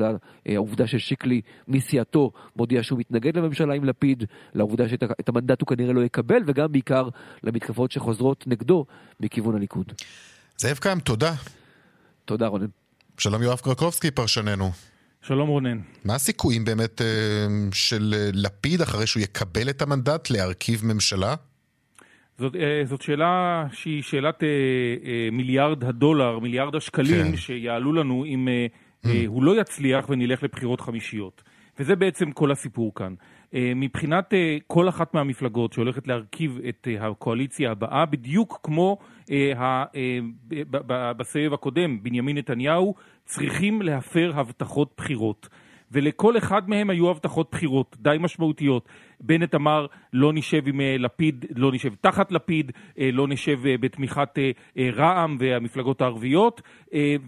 לעובדה 0.47 0.87
ששיקלי 0.87 1.41
מסיעתו 1.69 2.33
מודיע 2.57 2.83
שהוא 2.83 2.99
מתנגד 2.99 3.37
לממשלה 3.37 3.75
עם 3.75 3.85
לפיד, 3.85 4.25
לעובדה 4.55 4.89
שאת 4.89 5.29
המנדט 5.29 5.61
הוא 5.61 5.67
כנראה 5.67 5.93
לא 5.93 6.01
יקבל, 6.01 6.43
וגם 6.47 6.73
בעיקר 6.73 7.09
למתקפות 7.43 7.93
שחוזרות 7.93 8.45
נגדו 8.47 8.85
מכיוון 9.21 9.55
הליכוד. 9.57 9.93
זאב 10.57 10.77
קם, 10.77 11.01
תודה. 11.01 11.35
תודה 12.25 12.47
רונן. 12.47 12.67
שלום 13.19 13.43
יואב 13.43 13.59
קרקובסקי, 13.59 14.11
פרשננו. 14.11 14.96
שלום 15.27 15.49
רונן. 15.49 15.79
מה 16.05 16.15
הסיכויים 16.15 16.65
באמת 16.65 17.03
אה, 17.03 17.07
של 17.73 18.15
אה, 18.17 18.31
לפיד 18.35 18.81
אחרי 18.81 19.07
שהוא 19.07 19.23
יקבל 19.23 19.71
את 19.71 19.83
המנדט 19.83 20.31
להרכיב 20.31 20.81
ממשלה? 20.85 21.35
זאת, 22.39 22.57
אה, 22.57 22.83
זאת 22.85 23.03
שאלה 23.03 23.65
שהיא 23.73 24.03
שאלת 24.03 24.43
מיליארד 25.33 25.85
הדולר, 25.85 26.39
מיליארד 26.39 26.75
השקלים 26.75 27.31
כן. 27.31 27.37
שיעלו 27.37 27.93
לנו 27.93 28.25
אם 28.25 28.49
mm. 29.05 29.09
הוא 29.27 29.43
לא 29.43 29.61
יצליח 29.61 30.09
ונלך 30.09 30.43
לבחירות 30.43 30.81
חמישיות. 30.81 31.43
וזה 31.79 31.97
בעצם 31.97 32.33
כל 32.33 32.53
הסיפור 32.53 32.95
כאן. 32.95 33.15
מבחינת 33.53 34.35
כל 34.67 34.89
אחת 34.89 35.15
מהמפלגות 35.15 35.73
שהולכת 35.73 36.09
להרכיב 36.09 36.59
את 36.69 36.89
הקואליציה 37.01 37.71
הבאה, 37.71 38.07
בדיוק 38.07 38.61
כמו 38.63 38.99
בסבב 41.17 41.53
הקודם, 41.53 42.03
בנימין 42.03 42.39
נתניהו, 42.39 42.95
צריכים 43.25 43.83
להפר 43.83 44.33
הבטחות 44.35 44.95
בחירות. 44.97 45.49
ולכל 45.93 46.39
אחד 46.39 46.69
מהם 46.71 46.91
היו 46.91 47.11
הבטחות 47.11 47.49
בחירות 47.51 47.97
די 48.01 48.17
משמעותיות. 48.21 48.89
בנט 49.21 49.55
אמר 49.55 49.87
לא 50.13 50.33
נשב 50.33 50.69
עם 50.69 50.81
אה, 50.81 50.97
לפיד, 50.99 51.45
לא 51.57 51.73
נשב 51.73 51.95
תחת 52.01 52.33
לפיד, 52.33 52.73
אה, 52.99 53.11
לא 53.13 53.29
נשב 53.29 53.67
אה, 53.67 53.79
בתמיכת 53.81 54.39
רע"מ 54.97 55.37
והמפלגות 55.39 56.01
הערביות, 56.01 56.63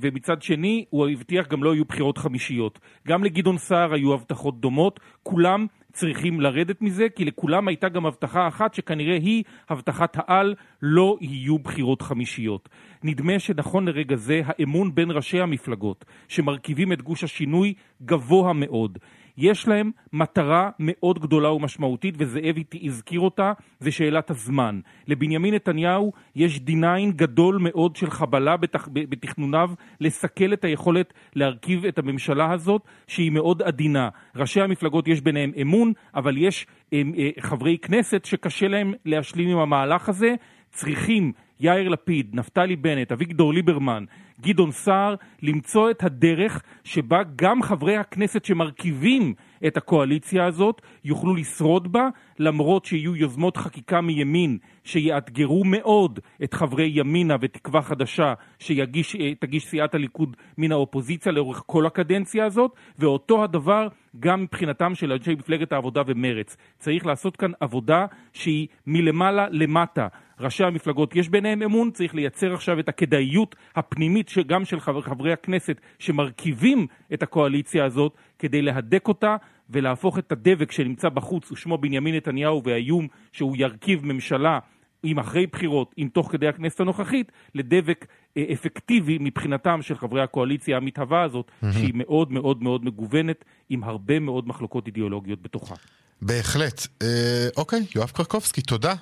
ומצד 0.00 0.42
שני 0.42 0.84
הוא 0.90 1.08
הבטיח 1.08 1.48
גם 1.48 1.64
לא 1.64 1.74
יהיו 1.74 1.84
בחירות 1.84 2.18
חמישיות. 2.18 2.78
גם 3.08 3.24
לגדעון 3.24 3.58
סער 3.58 3.94
היו 3.94 4.14
הבטחות 4.14 4.60
דומות, 4.60 5.00
כולם 5.22 5.66
צריכים 5.98 6.40
לרדת 6.40 6.82
מזה, 6.82 7.08
כי 7.08 7.24
לכולם 7.24 7.68
הייתה 7.68 7.88
גם 7.88 8.06
הבטחה 8.06 8.48
אחת 8.48 8.74
שכנראה 8.74 9.14
היא 9.14 9.44
הבטחת 9.68 10.16
העל, 10.16 10.54
לא 10.82 11.16
יהיו 11.20 11.58
בחירות 11.58 12.02
חמישיות. 12.02 12.68
נדמה 13.02 13.38
שנכון 13.38 13.88
לרגע 13.88 14.16
זה 14.16 14.40
האמון 14.44 14.94
בין 14.94 15.10
ראשי 15.10 15.40
המפלגות 15.40 16.04
שמרכיבים 16.28 16.92
את 16.92 17.02
גוש 17.02 17.24
השינוי 17.24 17.74
גבוה 18.02 18.52
מאוד. 18.52 18.98
יש 19.38 19.68
להם 19.68 19.90
מטרה 20.12 20.70
מאוד 20.78 21.18
גדולה 21.18 21.52
ומשמעותית, 21.52 22.14
וזאב 22.18 22.56
הזכיר 22.82 23.20
אותה, 23.20 23.52
זה 23.80 23.90
שאלת 23.90 24.30
הזמן. 24.30 24.80
לבנימין 25.06 25.54
נתניהו 25.54 26.12
יש 26.36 26.56
D9 26.56 27.12
גדול 27.16 27.58
מאוד 27.60 27.96
של 27.96 28.10
חבלה 28.10 28.56
בתכ... 28.56 28.88
בתכנוניו 28.92 29.70
לסכל 30.00 30.52
את 30.52 30.64
היכולת 30.64 31.12
להרכיב 31.34 31.84
את 31.84 31.98
הממשלה 31.98 32.52
הזאת, 32.52 32.82
שהיא 33.06 33.30
מאוד 33.30 33.62
עדינה. 33.62 34.08
ראשי 34.36 34.60
המפלגות 34.60 35.08
יש 35.08 35.20
ביניהם 35.20 35.52
אמון, 35.62 35.92
אבל 36.14 36.36
יש 36.36 36.66
הם, 36.92 37.12
אה, 37.18 37.30
חברי 37.40 37.78
כנסת 37.78 38.24
שקשה 38.24 38.68
להם 38.68 38.92
להשלים 39.04 39.48
עם 39.48 39.58
המהלך 39.58 40.08
הזה. 40.08 40.34
צריכים 40.70 41.32
יאיר 41.60 41.88
לפיד, 41.88 42.30
נפתלי 42.32 42.76
בנט, 42.76 43.12
אביגדור 43.12 43.54
ליברמן, 43.54 44.04
גדעון 44.40 44.70
סער, 44.72 45.14
למצוא 45.42 45.90
את 45.90 46.02
הדרך 46.04 46.62
שבה 46.84 47.22
גם 47.36 47.62
חברי 47.62 47.96
הכנסת 47.96 48.44
שמרכיבים 48.44 49.34
את 49.66 49.76
הקואליציה 49.76 50.44
הזאת 50.44 50.82
יוכלו 51.04 51.34
לשרוד 51.34 51.92
בה, 51.92 52.08
למרות 52.38 52.84
שיהיו 52.84 53.16
יוזמות 53.16 53.56
חקיקה 53.56 54.00
מימין 54.00 54.58
שיאתגרו 54.84 55.64
מאוד 55.64 56.20
את 56.44 56.54
חברי 56.54 56.90
ימינה 56.94 57.36
ותקווה 57.40 57.82
חדשה 57.82 58.34
שתגיש 58.58 59.16
אה, 59.16 59.60
סיעת 59.70 59.94
הליכוד 59.94 60.36
מן 60.58 60.72
האופוזיציה 60.72 61.32
לאורך 61.32 61.62
כל 61.66 61.86
הקדנציה 61.86 62.44
הזאת, 62.44 62.72
ואותו 62.98 63.44
הדבר 63.44 63.88
גם 64.20 64.42
מבחינתם 64.42 64.94
של 64.94 65.12
אנשי 65.12 65.34
מפלגת 65.34 65.72
העבודה 65.72 66.02
ומרץ. 66.06 66.56
צריך 66.78 67.06
לעשות 67.06 67.36
כאן 67.36 67.50
עבודה 67.60 68.06
שהיא 68.32 68.66
מלמעלה 68.86 69.46
למטה. 69.50 70.08
ראשי 70.40 70.64
המפלגות 70.64 71.16
יש 71.16 71.28
ביניהם 71.28 71.62
אמון, 71.62 71.90
צריך 71.90 72.14
לייצר 72.14 72.54
עכשיו 72.54 72.80
את 72.80 72.88
הכדאיות 72.88 73.56
הפנימית 73.76 74.30
גם 74.46 74.64
של 74.64 74.80
חבר, 74.80 75.00
חברי 75.00 75.32
הכנסת 75.32 75.80
שמרכיבים 75.98 76.86
את 77.14 77.22
הקואליציה 77.22 77.84
הזאת 77.84 78.12
כדי 78.38 78.62
להדק 78.62 79.08
אותה 79.08 79.36
ולהפוך 79.70 80.18
את 80.18 80.32
הדבק 80.32 80.72
שנמצא 80.72 81.08
בחוץ 81.08 81.52
ושמו 81.52 81.78
בנימין 81.78 82.14
נתניהו 82.14 82.62
והאיום 82.64 83.08
שהוא 83.32 83.56
ירכיב 83.56 84.06
ממשלה 84.06 84.58
אם 85.04 85.18
אחרי 85.18 85.46
בחירות, 85.46 85.94
אם 85.98 86.08
תוך 86.12 86.32
כדי 86.32 86.48
הכנסת 86.48 86.80
הנוכחית, 86.80 87.32
לדבק 87.54 88.06
אה, 88.36 88.44
אפקטיבי 88.52 89.18
מבחינתם 89.20 89.82
של 89.82 89.98
חברי 89.98 90.22
הקואליציה 90.22 90.76
המתהווה 90.76 91.22
הזאת, 91.22 91.46
mm-hmm. 91.48 91.72
שהיא 91.72 91.92
מאוד 91.94 92.32
מאוד 92.32 92.62
מאוד 92.62 92.84
מגוונת, 92.84 93.44
עם 93.68 93.84
הרבה 93.84 94.18
מאוד 94.18 94.48
מחלוקות 94.48 94.86
אידיאולוגיות 94.86 95.42
בתוכה. 95.42 95.74
בהחלט. 96.22 96.86
אה, 97.02 97.48
אוקיי, 97.56 97.86
יואב 97.96 98.10
קרקובסקי, 98.10 98.62
תודה. 98.62 98.94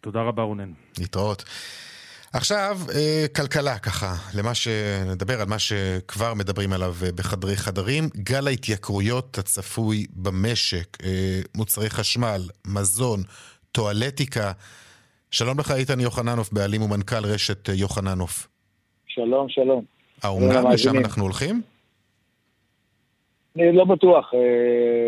תודה 0.00 0.22
רבה 0.22 0.42
רונן. 0.42 0.72
להתראות. 0.98 1.44
עכשיו, 2.34 2.76
אה, 2.94 3.26
כלכלה 3.36 3.78
ככה, 3.78 4.12
למה 4.38 4.54
שנדבר 4.54 5.40
על 5.40 5.48
מה 5.48 5.58
שכבר 5.58 6.34
מדברים 6.34 6.72
עליו 6.72 6.92
אה, 7.04 7.12
בחדרי 7.12 7.56
חדרים, 7.56 8.04
גל 8.16 8.46
ההתייקרויות 8.46 9.38
הצפוי 9.38 10.06
במשק, 10.16 11.04
אה, 11.04 11.40
מוצרי 11.56 11.90
חשמל, 11.90 12.40
מזון, 12.66 13.20
טואלטיקה. 13.72 14.52
שלום 15.30 15.58
לך 15.58 15.70
איתן 15.70 16.00
יוחננוף, 16.00 16.52
בעלים 16.52 16.82
ומנכ"ל 16.82 17.24
רשת 17.24 17.68
יוחננוף. 17.68 18.48
שלום, 19.06 19.48
שלום. 19.48 19.84
האומנם 20.22 20.70
לשם 20.72 20.98
אנחנו 20.98 21.22
הולכים? 21.22 21.62
אני 23.56 23.72
לא 23.72 23.84
בטוח. 23.84 24.30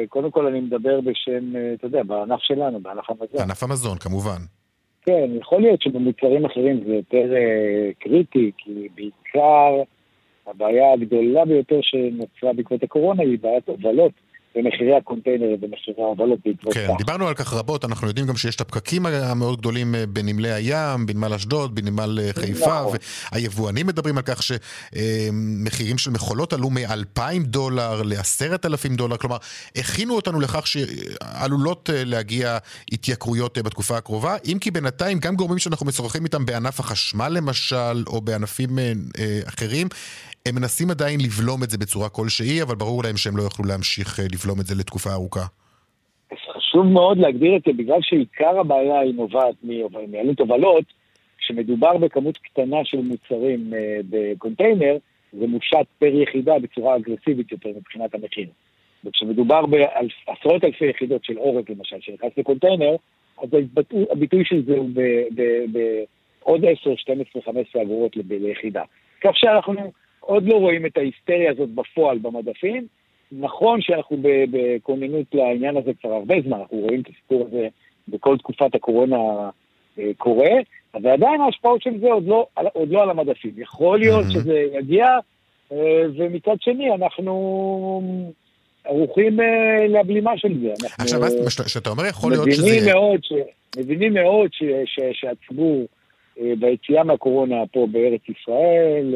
קודם 0.08 0.30
כל 0.30 0.46
אני 0.46 0.60
מדבר 0.60 1.00
בשם, 1.00 1.52
אתה 1.74 1.86
יודע, 1.86 2.02
בענף 2.02 2.40
שלנו, 2.40 2.80
בענף 2.80 3.10
המזון. 3.10 3.38
בענף 3.38 3.62
המזון, 3.62 3.98
כמובן. 3.98 4.38
כן, 5.04 5.30
יכול 5.40 5.62
להיות 5.62 5.82
שבמוצרים 5.82 6.44
אחרים 6.44 6.80
זה 6.86 6.94
יותר 6.94 7.34
אה, 7.36 7.90
קריטי, 7.98 8.50
כי 8.58 8.88
בעיקר 8.94 9.82
הבעיה 10.46 10.92
הגדולה 10.92 11.44
ביותר 11.44 11.80
שנוצרה 11.82 12.52
בעקבות 12.52 12.82
הקורונה 12.82 13.22
היא 13.22 13.38
בעיית 13.38 13.68
הובלות. 13.68 14.12
במחירי 14.56 14.96
הקונטיינרים 14.96 15.56
ומחירי 15.62 16.02
ההובלות 16.02 16.38
בעקבות 16.44 16.74
כן, 16.74 16.88
דיברנו 16.98 17.28
על 17.28 17.34
כך 17.34 17.52
רבות, 17.54 17.84
אנחנו 17.84 18.08
יודעים 18.08 18.26
גם 18.26 18.36
שיש 18.36 18.56
את 18.56 18.60
הפקקים 18.60 19.06
המאוד 19.06 19.58
גדולים 19.58 19.94
אה, 19.94 20.06
בנמלי 20.06 20.52
הים, 20.52 21.06
בנמל 21.06 21.34
אשדוד, 21.34 21.74
בנמל 21.74 22.18
אה, 22.22 22.30
חיפה, 22.32 22.80
נכון. 22.80 22.96
והיבואנים 23.32 23.86
מדברים 23.86 24.16
על 24.16 24.22
כך 24.22 24.40
שמחירים 24.42 25.98
של 25.98 26.10
מכולות 26.10 26.52
עלו 26.52 26.70
מ-2,000 26.70 27.42
דולר 27.44 28.02
ל-10,000 28.02 28.96
דולר, 28.96 29.16
כלומר, 29.16 29.36
הכינו 29.76 30.16
אותנו 30.16 30.40
לכך 30.40 30.66
שעלולות 30.66 31.90
אה, 31.90 32.04
להגיע 32.04 32.58
התייקרויות 32.92 33.58
בתקופה 33.58 33.96
הקרובה, 33.96 34.36
אם 34.44 34.58
כי 34.60 34.70
בינתיים 34.70 35.18
גם 35.18 35.36
גורמים 35.36 35.58
שאנחנו 35.58 35.86
משוחחים 35.86 36.24
איתם 36.24 36.46
בענף 36.46 36.80
החשמל 36.80 37.28
למשל, 37.28 38.04
או 38.06 38.20
בענפים 38.20 38.78
אחרים, 39.46 39.88
הם 40.48 40.54
מנסים 40.54 40.90
עדיין 40.90 41.20
לבלום 41.20 41.62
את 41.62 41.70
זה 41.70 41.78
בצורה 41.78 42.08
כלשהי, 42.08 42.62
אבל 42.62 42.74
ברור 42.74 43.02
להם 43.04 43.16
שהם 43.16 43.36
לא 43.36 43.42
יוכלו 43.42 43.64
להמשיך 43.64 44.20
אה, 44.20 44.24
לבלום 44.32 44.60
את 44.60 44.66
זה 44.66 44.74
לתקופה 44.74 45.10
ארוכה. 45.12 45.46
חשוב 46.56 46.86
מאוד 46.86 47.18
להגדיר 47.18 47.56
את 47.56 47.62
זה, 47.66 47.72
בגלל 47.72 47.98
שעיקר 48.02 48.58
הבעיה 48.60 49.00
היא 49.00 49.14
נובעת 49.14 49.54
מעלות 50.08 50.40
הובלות, 50.40 50.84
כשמדובר 51.38 51.96
בכמות 51.96 52.38
קטנה 52.38 52.76
של 52.84 53.00
מוצרים 53.00 53.74
אה, 53.74 54.00
בקונטיינר, 54.10 54.96
זה 55.32 55.46
מושת 55.46 55.86
פר 55.98 56.14
יחידה 56.22 56.58
בצורה 56.58 56.96
אגרסיבית 56.96 57.52
יותר 57.52 57.68
מבחינת 57.76 58.14
המחיר. 58.14 58.48
וכשמדובר 59.04 59.66
בעשרות 59.66 60.64
אלפי 60.64 60.86
יחידות 60.86 61.24
של 61.24 61.36
עורק 61.36 61.70
למשל, 61.70 61.96
שנכנס 62.00 62.32
לקונטיינר, 62.36 62.96
אז 63.42 63.48
הביטוי 64.10 64.44
של 64.44 64.62
זה 64.66 64.76
הוא 64.76 64.90
בעוד 65.72 66.64
10, 66.64 66.96
12, 66.96 67.42
15 67.42 67.82
אגורות 67.82 68.16
ליחידה. 68.16 68.82
כך 69.20 69.30
שאנחנו 69.34 69.74
עוד 70.26 70.44
לא 70.46 70.56
רואים 70.56 70.86
את 70.86 70.96
ההיסטריה 70.96 71.50
הזאת 71.50 71.68
בפועל 71.68 72.18
במדפים. 72.18 72.86
נכון 73.32 73.80
שאנחנו 73.82 74.16
בכוננות 74.50 75.26
לעניין 75.34 75.76
הזה 75.76 75.92
כבר 76.00 76.12
הרבה 76.12 76.34
זמן, 76.46 76.58
אנחנו 76.58 76.78
רואים 76.78 77.00
את 77.00 77.06
הסיפור 77.08 77.46
הזה 77.46 77.68
בכל 78.08 78.38
תקופת 78.38 78.74
הקורונה 78.74 79.16
אה, 79.98 80.10
קורה, 80.18 80.50
אבל 80.94 81.10
עדיין 81.10 81.40
ההשפעות 81.40 81.82
של 81.82 82.00
זה 82.00 82.06
עוד 82.06 82.26
לא, 82.26 82.46
עוד 82.72 82.88
לא 82.90 83.02
על 83.02 83.10
המדפים. 83.10 83.52
יכול 83.56 83.98
להיות 83.98 84.24
שזה 84.30 84.64
יגיע, 84.78 85.06
אה, 85.72 86.02
ומצד 86.16 86.56
שני 86.60 86.94
אנחנו 86.94 88.02
ערוכים 88.84 89.40
אה, 89.40 89.86
לבלימה 89.88 90.38
של 90.38 90.60
זה. 90.60 90.86
עכשיו, 90.98 91.20
כשאתה 91.66 91.90
אומר 91.90 92.06
יכול 92.06 92.32
להיות 92.32 92.52
שזה... 92.52 92.92
מאוד 92.92 93.20
ש, 93.24 93.32
מבינים 93.78 94.14
מאוד 94.14 94.50
ש, 94.52 94.62
ש, 94.84 95.00
שהציבור 95.12 95.86
ביציאה 96.58 97.04
מהקורונה 97.04 97.56
פה 97.72 97.86
בארץ 97.90 98.20
ישראל, 98.28 99.14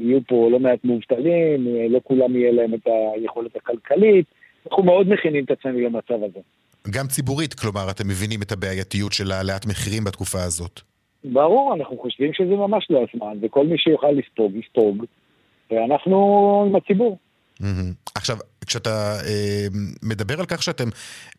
יהיו 0.00 0.20
פה 0.28 0.48
לא 0.50 0.60
מעט 0.60 0.84
מובטלים, 0.84 1.66
לא 1.90 2.00
כולם 2.04 2.36
יהיה 2.36 2.52
להם 2.52 2.74
את 2.74 2.86
היכולת 3.14 3.56
הכלכלית. 3.56 4.26
אנחנו 4.66 4.82
מאוד 4.82 5.08
מכינים 5.08 5.44
את 5.44 5.50
עצמנו 5.50 5.80
למצב 5.80 6.24
הזה. 6.24 6.40
גם 6.90 7.06
ציבורית, 7.06 7.54
כלומר, 7.54 7.90
אתם 7.90 8.08
מבינים 8.08 8.42
את 8.42 8.52
הבעייתיות 8.52 9.12
של 9.12 9.32
העלאת 9.32 9.66
מחירים 9.66 10.04
בתקופה 10.04 10.42
הזאת. 10.42 10.80
ברור, 11.24 11.74
אנחנו 11.74 11.98
חושבים 11.98 12.32
שזה 12.32 12.56
ממש 12.56 12.86
לא 12.90 13.04
הזמן, 13.08 13.38
וכל 13.42 13.66
מי 13.66 13.78
שיוכל 13.78 14.10
לספוג, 14.10 14.52
יספוג, 14.56 15.04
ואנחנו 15.70 16.16
עם 16.68 16.76
הציבור. 16.76 17.18
Mm-hmm. 17.60 18.10
עכשיו, 18.14 18.36
כשאתה 18.66 19.20
אה, 19.26 19.66
מדבר 20.02 20.40
על 20.40 20.46
כך 20.46 20.62
שאתם 20.62 20.88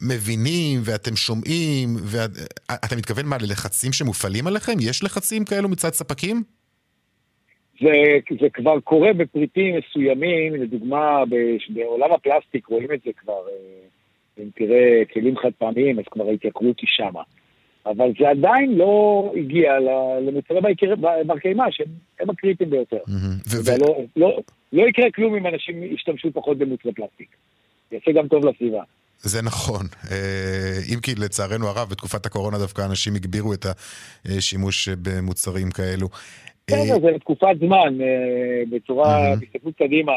מבינים 0.02 0.80
ואתם 0.84 1.16
שומעים, 1.16 1.96
ואתה 2.04 2.96
מתכוון 2.96 3.26
מה, 3.26 3.38
ללחצים 3.42 3.94
שמופעלים 3.94 4.48
עליכם? 4.48 4.74
יש 4.80 5.04
לחצים 5.04 5.46
כאלו 5.46 5.70
מצד 5.70 5.94
ספקים? 5.94 6.44
זה, 7.82 7.90
זה 8.42 8.50
כבר 8.54 8.80
קורה 8.80 9.14
בפריטים 9.14 9.76
מסוימים, 9.76 10.56
לדוגמה 10.56 11.24
בעולם 11.70 12.12
הפלסטיק 12.12 12.68
רואים 12.68 12.94
את 12.94 13.00
זה 13.06 13.12
כבר, 13.18 13.42
אה, 13.50 14.44
אם 14.44 14.50
תראה 14.56 15.04
כלים 15.14 15.38
חד 15.38 15.52
פעמיים 15.58 16.00
אז 16.00 16.06
כבר 16.12 16.28
ההתייקרות 16.28 16.80
היא 16.80 16.90
שמה. 16.92 17.22
אבל 17.86 18.12
זה 18.20 18.30
עדיין 18.30 18.78
לא 18.78 19.34
הגיע 19.38 19.80
למוצרי 20.22 20.62
בר 21.26 21.40
קיימא 21.40 21.64
שהם 21.72 22.30
הקריטיים 22.30 22.70
ביותר. 22.70 22.98
מהמם. 23.08 23.36
ו- 23.48 23.64
זה 23.64 23.78
לא, 23.78 23.98
לא, 24.16 24.40
לא 24.74 24.88
יקרה 24.88 25.12
כלום 25.12 25.36
אם 25.36 25.48
אנשים 25.48 25.84
ישתמשו 25.84 26.30
פחות 26.34 26.58
במוצרי 26.58 26.94
פלסטיק. 26.94 27.36
יעשה 27.92 28.12
גם 28.12 28.28
טוב 28.28 28.46
לסביבה. 28.46 28.84
זה 29.20 29.42
נכון, 29.42 29.86
אה, 30.12 30.80
אם 30.94 31.00
כי 31.00 31.16
לצערנו 31.16 31.68
הרב 31.68 31.90
בתקופת 31.90 32.26
הקורונה 32.26 32.58
דווקא 32.58 32.82
אנשים 32.90 33.16
הגבירו 33.16 33.54
את 33.54 33.66
השימוש 34.26 34.90
במוצרים 34.90 35.72
כאלו. 35.72 36.08
אה, 36.74 36.84
בסדר, 36.84 37.00
זה 37.02 37.12
לתקופת 37.12 37.56
זמן, 37.60 38.02
אה, 38.02 38.64
בצורה. 38.70 39.36
בהסתכלות 39.40 39.76
קדימה, 39.78 40.14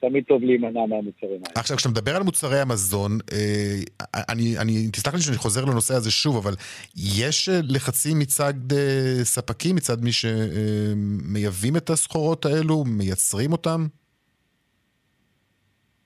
תמיד 0.00 0.24
טוב 0.24 0.42
להימנע 0.42 0.86
מהמוצרים 0.86 1.32
האלה. 1.32 1.54
עכשיו, 1.54 1.76
כשאתה 1.76 1.92
מדבר 1.92 2.16
על 2.16 2.22
מוצרי 2.22 2.60
המזון, 2.60 3.10
אה, 3.32 4.18
אני, 4.28 4.58
אני, 4.58 4.90
תסלח 4.92 5.14
לי 5.14 5.20
שאני 5.20 5.36
חוזר 5.36 5.64
לנושא 5.64 5.94
הזה 5.94 6.10
שוב, 6.10 6.36
אבל 6.36 6.52
יש 6.96 7.48
אה, 7.48 7.60
לחצים 7.68 8.18
מצד 8.18 8.54
אה, 8.72 9.24
ספקים, 9.24 9.76
מצד 9.76 9.96
מי 10.02 10.10
שמייבאים 10.12 11.76
את 11.76 11.90
הסחורות 11.90 12.46
האלו, 12.46 12.84
מייצרים 12.84 13.52
אותם? 13.52 13.86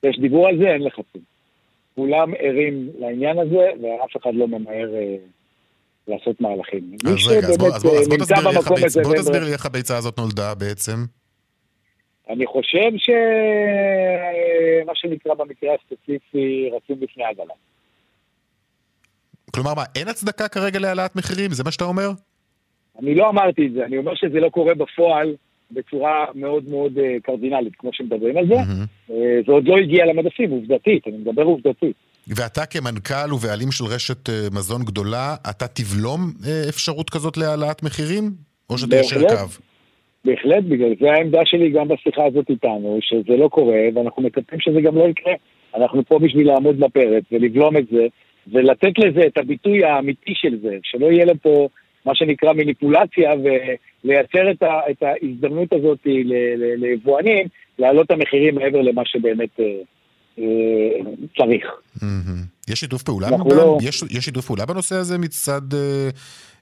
יש 0.03 0.19
דיבור 0.19 0.49
על 0.49 0.59
זה, 0.59 0.69
אין 0.69 0.83
לחצים. 0.83 1.23
כולם 1.95 2.33
ערים 2.39 2.91
לעניין 2.99 3.39
הזה, 3.39 3.69
ואף 3.83 4.17
אחד 4.23 4.35
לא 4.35 4.49
ממהר 4.49 4.95
אה, 4.95 5.17
לעשות 6.09 6.41
מהלכים. 6.41 6.97
אז 7.07 7.29
רגע, 7.29 7.49
אז 7.49 7.59
בוא, 7.59 7.69
אז 7.69 7.83
בוא, 7.83 7.99
אז 7.99 8.09
בוא, 8.09 8.15
אה, 8.15 8.19
נמצא 8.19 8.35
תסביר 8.35 8.51
לי 8.51 8.57
איך 8.57 8.71
הביצ... 8.71 8.97
בוא 8.97 9.15
תסביר 9.15 9.45
לי 9.45 9.53
איך 9.53 9.67
הביצה 9.67 9.97
הזאת 9.97 10.19
נולדה 10.19 10.55
בעצם. 10.55 10.97
אני 12.31 12.47
חושב 12.47 12.91
שמה 12.97 14.93
שנקרא 14.95 15.35
במקרה 15.35 15.75
הספציפי 15.75 16.71
רצים 16.73 17.01
בפני 17.01 17.25
עגלה. 17.25 17.55
כלומר, 19.55 19.75
מה, 19.75 19.83
אין 19.97 20.09
הצדקה 20.09 20.49
כרגע 20.49 20.79
להעלאת 20.79 21.17
מחירים? 21.17 21.51
זה 21.51 21.65
מה 21.65 21.71
שאתה 21.71 21.85
אומר? 21.85 22.11
אני 22.99 23.15
לא 23.15 23.29
אמרתי 23.29 23.67
את 23.67 23.73
זה, 23.73 23.85
אני 23.85 23.99
אומר 23.99 24.15
שזה 24.15 24.41
לא 24.41 24.49
קורה 24.49 24.75
בפועל 24.75 25.35
בצורה 25.71 26.27
מאוד 26.35 26.69
מאוד 26.69 26.99
אה, 26.99 27.17
קרדינלית, 27.23 27.77
כמו 27.77 27.91
שמדברים 27.93 28.37
על 28.37 28.47
זה. 28.47 28.55
אה, 29.11 29.41
זה 29.47 29.53
עוד 29.53 29.69
לא 29.69 29.77
הגיע 29.77 30.07
למדפים, 30.07 30.51
עובדתית, 30.51 31.07
אני 31.07 31.17
מדבר 31.17 31.43
עובדתית. 31.43 31.97
ואתה 32.29 32.67
כמנכ"ל 32.67 33.33
ובעלים 33.33 33.73
של 33.73 33.85
רשת 33.85 34.29
אה, 34.29 34.35
מזון 34.53 34.83
גדולה, 34.83 35.35
אתה 35.51 35.67
תבלום 35.69 36.21
אה, 36.47 36.69
אפשרות 36.69 37.11
כזאת 37.11 37.37
להעלאת 37.37 37.83
מחירים? 37.83 38.31
או 38.71 38.79
שאתה 38.79 38.97
ישר 38.97 39.21
בהחלט. 39.21 39.39
קו? 39.39 39.63
בהחלט, 40.25 40.65
בגלל 40.65 40.95
זה 41.01 41.13
העמדה 41.13 41.41
שלי 41.45 41.71
גם 41.71 41.89
בשיחה 41.89 42.25
הזאת 42.27 42.51
איתנו, 42.51 42.99
שזה 43.01 43.37
לא 43.37 43.49
קורה, 43.49 43.81
ואנחנו 43.95 44.23
מצפים 44.23 44.61
שזה 44.61 44.81
גם 44.81 44.97
לא 44.97 45.05
יקרה. 45.09 45.33
אנחנו 45.75 46.05
פה 46.05 46.19
בשביל 46.19 46.47
לעמוד 46.47 46.81
בפרץ 46.81 47.25
ולבלום 47.33 47.77
את 47.77 47.85
זה, 47.93 48.07
ולתת 48.53 48.99
לזה 48.99 49.27
את 49.27 49.39
הביטוי 49.39 49.85
האמיתי 49.85 50.33
של 50.35 50.59
זה, 50.63 50.77
שלא 50.83 51.07
יהיה 51.07 51.25
לפה 51.25 51.69
מה 52.05 52.15
שנקרא 52.15 52.53
מניפולציה, 52.53 53.31
ולייצר 54.05 54.51
את, 54.51 54.63
ה, 54.63 54.81
את 54.91 55.03
ההזדמנות 55.03 55.73
הזאת 55.73 55.99
ליבואנים, 56.77 57.47
להעלות 57.79 58.07
את 58.07 58.11
המחירים 58.11 58.55
מעבר 58.55 58.81
למה 58.81 59.03
שבאמת 59.05 59.61
אה, 59.61 59.65
צריך. 61.37 61.65
מהמם. 62.03 62.43
יש 62.71 62.81
שיתוף 62.81 63.03
פעולה? 63.03 63.29
לא- 63.31 63.79
יש, 63.83 64.03
יש 64.11 64.25
שיתוף 64.25 64.47
פעולה 64.47 64.67
בנושא 64.67 64.95
הזה 64.95 65.19
מצד 65.19 65.75
אה, 65.75 66.09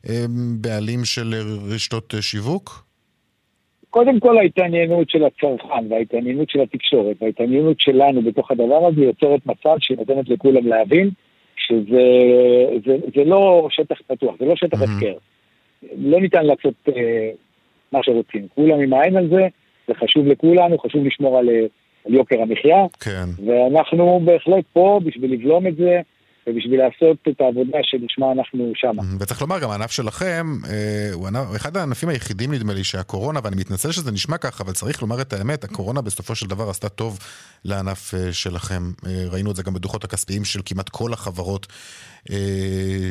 אה, 0.08 0.24
בעלים 0.60 1.04
של 1.04 1.34
רשתות 1.74 2.14
אה, 2.14 2.22
שיווק? 2.22 2.84
קודם 3.90 4.20
כל 4.20 4.38
ההתעניינות 4.38 5.10
של 5.10 5.24
הצרכן 5.24 5.92
וההתעניינות 5.92 6.50
של 6.50 6.60
התקשורת 6.60 7.16
וההתעניינות 7.20 7.80
שלנו 7.80 8.22
בתוך 8.22 8.50
הדבר 8.50 8.86
הזה 8.86 9.00
יוצרת 9.00 9.46
מצב 9.46 9.76
שנותנת 9.78 10.28
לכולם 10.28 10.66
להבין 10.66 11.10
שזה 11.56 12.02
זה, 12.86 12.96
זה 13.16 13.24
לא 13.24 13.68
שטח 13.70 13.96
פתוח, 14.06 14.34
זה 14.38 14.44
לא 14.44 14.56
שטח 14.56 14.80
מהמם. 14.80 14.96
הפקר. 14.96 15.14
לא 15.98 16.20
ניתן 16.20 16.46
לעשות 16.46 16.74
אה, 16.88 17.30
מה 17.92 17.98
שרוצים. 18.02 18.46
כולם 18.54 18.80
עם 18.80 18.92
העין 18.92 19.16
על 19.16 19.28
זה, 19.28 19.46
זה 19.88 19.94
חשוב 19.94 20.26
לכולנו, 20.26 20.78
חשוב 20.78 21.06
לשמור 21.06 21.38
על, 21.38 21.48
אה, 21.48 21.66
על 22.08 22.14
יוקר 22.14 22.36
המחיה, 22.42 22.86
כן. 23.00 23.28
ואנחנו 23.46 24.20
בהחלט 24.24 24.64
פה 24.72 25.00
בשביל 25.04 25.32
לבלום 25.32 25.66
את 25.66 25.76
זה 25.76 26.00
ובשביל 26.46 26.80
לעשות 26.80 27.16
את 27.28 27.40
העבודה 27.40 27.78
שלשמה 27.82 28.32
אנחנו 28.32 28.72
שמה. 28.74 29.02
וצריך 29.20 29.40
לומר, 29.42 29.58
גם 29.60 29.70
הענף 29.70 29.90
שלכם 29.90 30.46
אה, 30.70 31.10
הוא 31.12 31.26
ענף- 31.28 31.56
אחד 31.56 31.76
הענפים 31.76 32.08
היחידים 32.08 32.52
נדמה 32.54 32.74
לי 32.74 32.84
שהקורונה, 32.84 33.40
ואני 33.44 33.56
מתנצל 33.56 33.92
שזה 33.92 34.12
נשמע 34.12 34.38
ככה, 34.38 34.64
אבל 34.64 34.72
צריך 34.72 35.02
לומר 35.02 35.20
את 35.20 35.32
האמת, 35.32 35.64
הקורונה 35.64 36.00
בסופו 36.00 36.34
של 36.34 36.46
דבר 36.46 36.70
עשתה 36.70 36.88
טוב 36.88 37.18
לענף 37.64 38.14
אה, 38.14 38.32
שלכם. 38.32 38.82
אה, 39.06 39.24
ראינו 39.30 39.50
את 39.50 39.56
זה 39.56 39.62
גם 39.62 39.74
בדוחות 39.74 40.04
הכספיים 40.04 40.44
של 40.44 40.60
כמעט 40.64 40.88
כל 40.88 41.12
החברות 41.12 41.66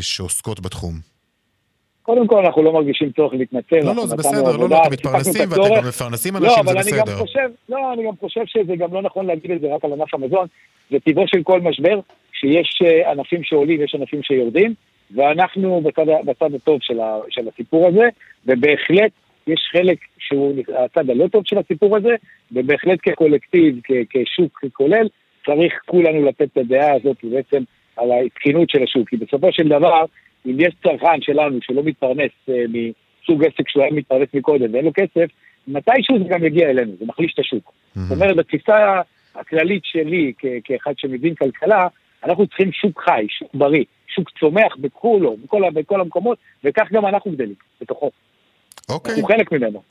שעוסקות 0.02 0.60
בתחום. 0.60 1.17
קודם 2.08 2.28
כל 2.28 2.46
אנחנו 2.46 2.63
לא 2.63 2.74
מרגישים 2.74 3.12
צורך 3.12 3.34
להתנצל. 3.34 3.80
לא, 3.84 3.96
לא, 3.96 4.06
זה 4.06 4.15
בסדר, 4.15 4.58
לא, 4.58 4.70
לא, 4.70 4.82
אתם 4.82 4.91
מתפרנסים 4.91 5.50
ואתם. 5.50 5.76
גם 5.76 5.88
מפרנסים 5.88 6.34
לא, 6.34 6.39
אנשים, 6.39 6.63
זה 6.63 6.72
אני 6.72 7.00
גם 7.00 7.06
בסדר. 7.06 7.48
לא, 7.70 7.93
אני 7.93 8.04
גם 8.08 8.13
חושב 8.20 8.41
שזה 8.46 8.76
גם 8.76 8.93
לא 8.93 9.02
נכון 9.02 9.26
להגיד 9.26 9.52
את 9.52 9.62
זה 9.62 9.76
רק 9.76 9.86
על 9.86 9.93
ענף 9.93 10.13
המזון. 10.13 10.48
זה 10.91 11.00
טבעו 11.00 11.24
של 11.28 11.43
כל 11.43 11.62
משבר, 11.62 12.00
שיש 12.34 12.82
אה, 12.86 13.12
ענפים 13.12 13.43
שעולים, 13.43 13.82
יש 13.82 13.96
ענפים 13.96 14.24
שיורדים, 14.24 14.74
ואנחנו 15.15 15.82
בצד, 15.84 16.06
בצד 16.26 16.54
הטוב 16.54 16.80
של, 16.82 17.00
ה, 17.00 17.20
של 17.30 17.48
הסיפור 17.48 17.88
הזה, 17.88 18.08
ובהחלט 18.46 19.12
יש 19.48 19.70
חלק 19.72 19.98
שהוא 20.20 20.54
הצד 20.78 21.10
הלא 21.10 21.28
טוב 21.28 21.43
של 21.46 21.58
הסיפור 21.58 21.98
הזה, 21.98 22.15
ובהחלט 22.52 23.00
כקולקטיב, 23.04 23.80
כ, 23.84 23.91
כשוק 24.10 24.65
כולל, 24.74 25.08
צריך 25.46 25.74
כולנו 25.86 26.26
לתת 26.26 26.41
את 26.41 26.58
הדעה 26.58 26.93
הזאת 26.93 27.17
בעצם 27.24 27.63
על 27.98 28.10
התקינות 28.26 28.70
של 28.70 28.84
השוק. 28.84 29.10
כי 29.10 29.17
בסופו 29.17 29.52
של 29.52 29.67
דבר, 29.67 30.06
אם 30.48 30.60
יש 30.60 30.76
צרכן 30.84 31.22
שלנו 31.22 31.60
שלא 31.62 31.84
מתפרנס 31.84 32.32
אה, 32.50 32.54
מסוג 32.70 33.44
עסק 33.44 33.70
שהוא 33.70 33.84
היה 33.84 33.92
מתפרנס 33.92 34.28
מקודם 34.34 34.74
ואין 34.74 34.86
לו 34.86 34.92
כסף, 34.94 35.32
מתישהו 35.68 36.18
זה 36.24 36.30
גם 36.30 36.46
יגיע 36.46 36.70
אלינו, 36.70 36.92
זה 37.00 37.06
מחליש 37.06 37.34
את 37.34 37.40
השוק. 37.40 37.72
זאת 37.96 38.18
אומרת, 38.18 38.36
בתפיסה 38.36 39.02
הכללית 39.36 39.82
שלי 39.86 40.34
כ- 40.38 40.46
כאחד 40.64 40.92
שמבין 40.98 41.36
כלכלה, 41.36 41.88
אנחנו 42.24 42.48
צריכים 42.48 42.72
שוק 42.72 43.02
חי, 43.02 43.26
שוק 43.30 43.56
בריא, 43.56 43.84
שוק 44.16 44.30
צומח 44.40 44.76
בכולו, 44.80 45.38
בכל, 45.44 45.62
בכל 45.74 46.02
המקומות, 46.02 46.38
וכך 46.64 46.88
גם 46.92 47.06
אנחנו 47.06 47.32
גדלים 47.32 47.56
בתוכו. 47.82 48.12
אוקיי. 48.90 49.14
אנחנו 49.14 49.28
חלק 49.28 49.52
ממנו. 49.52 49.82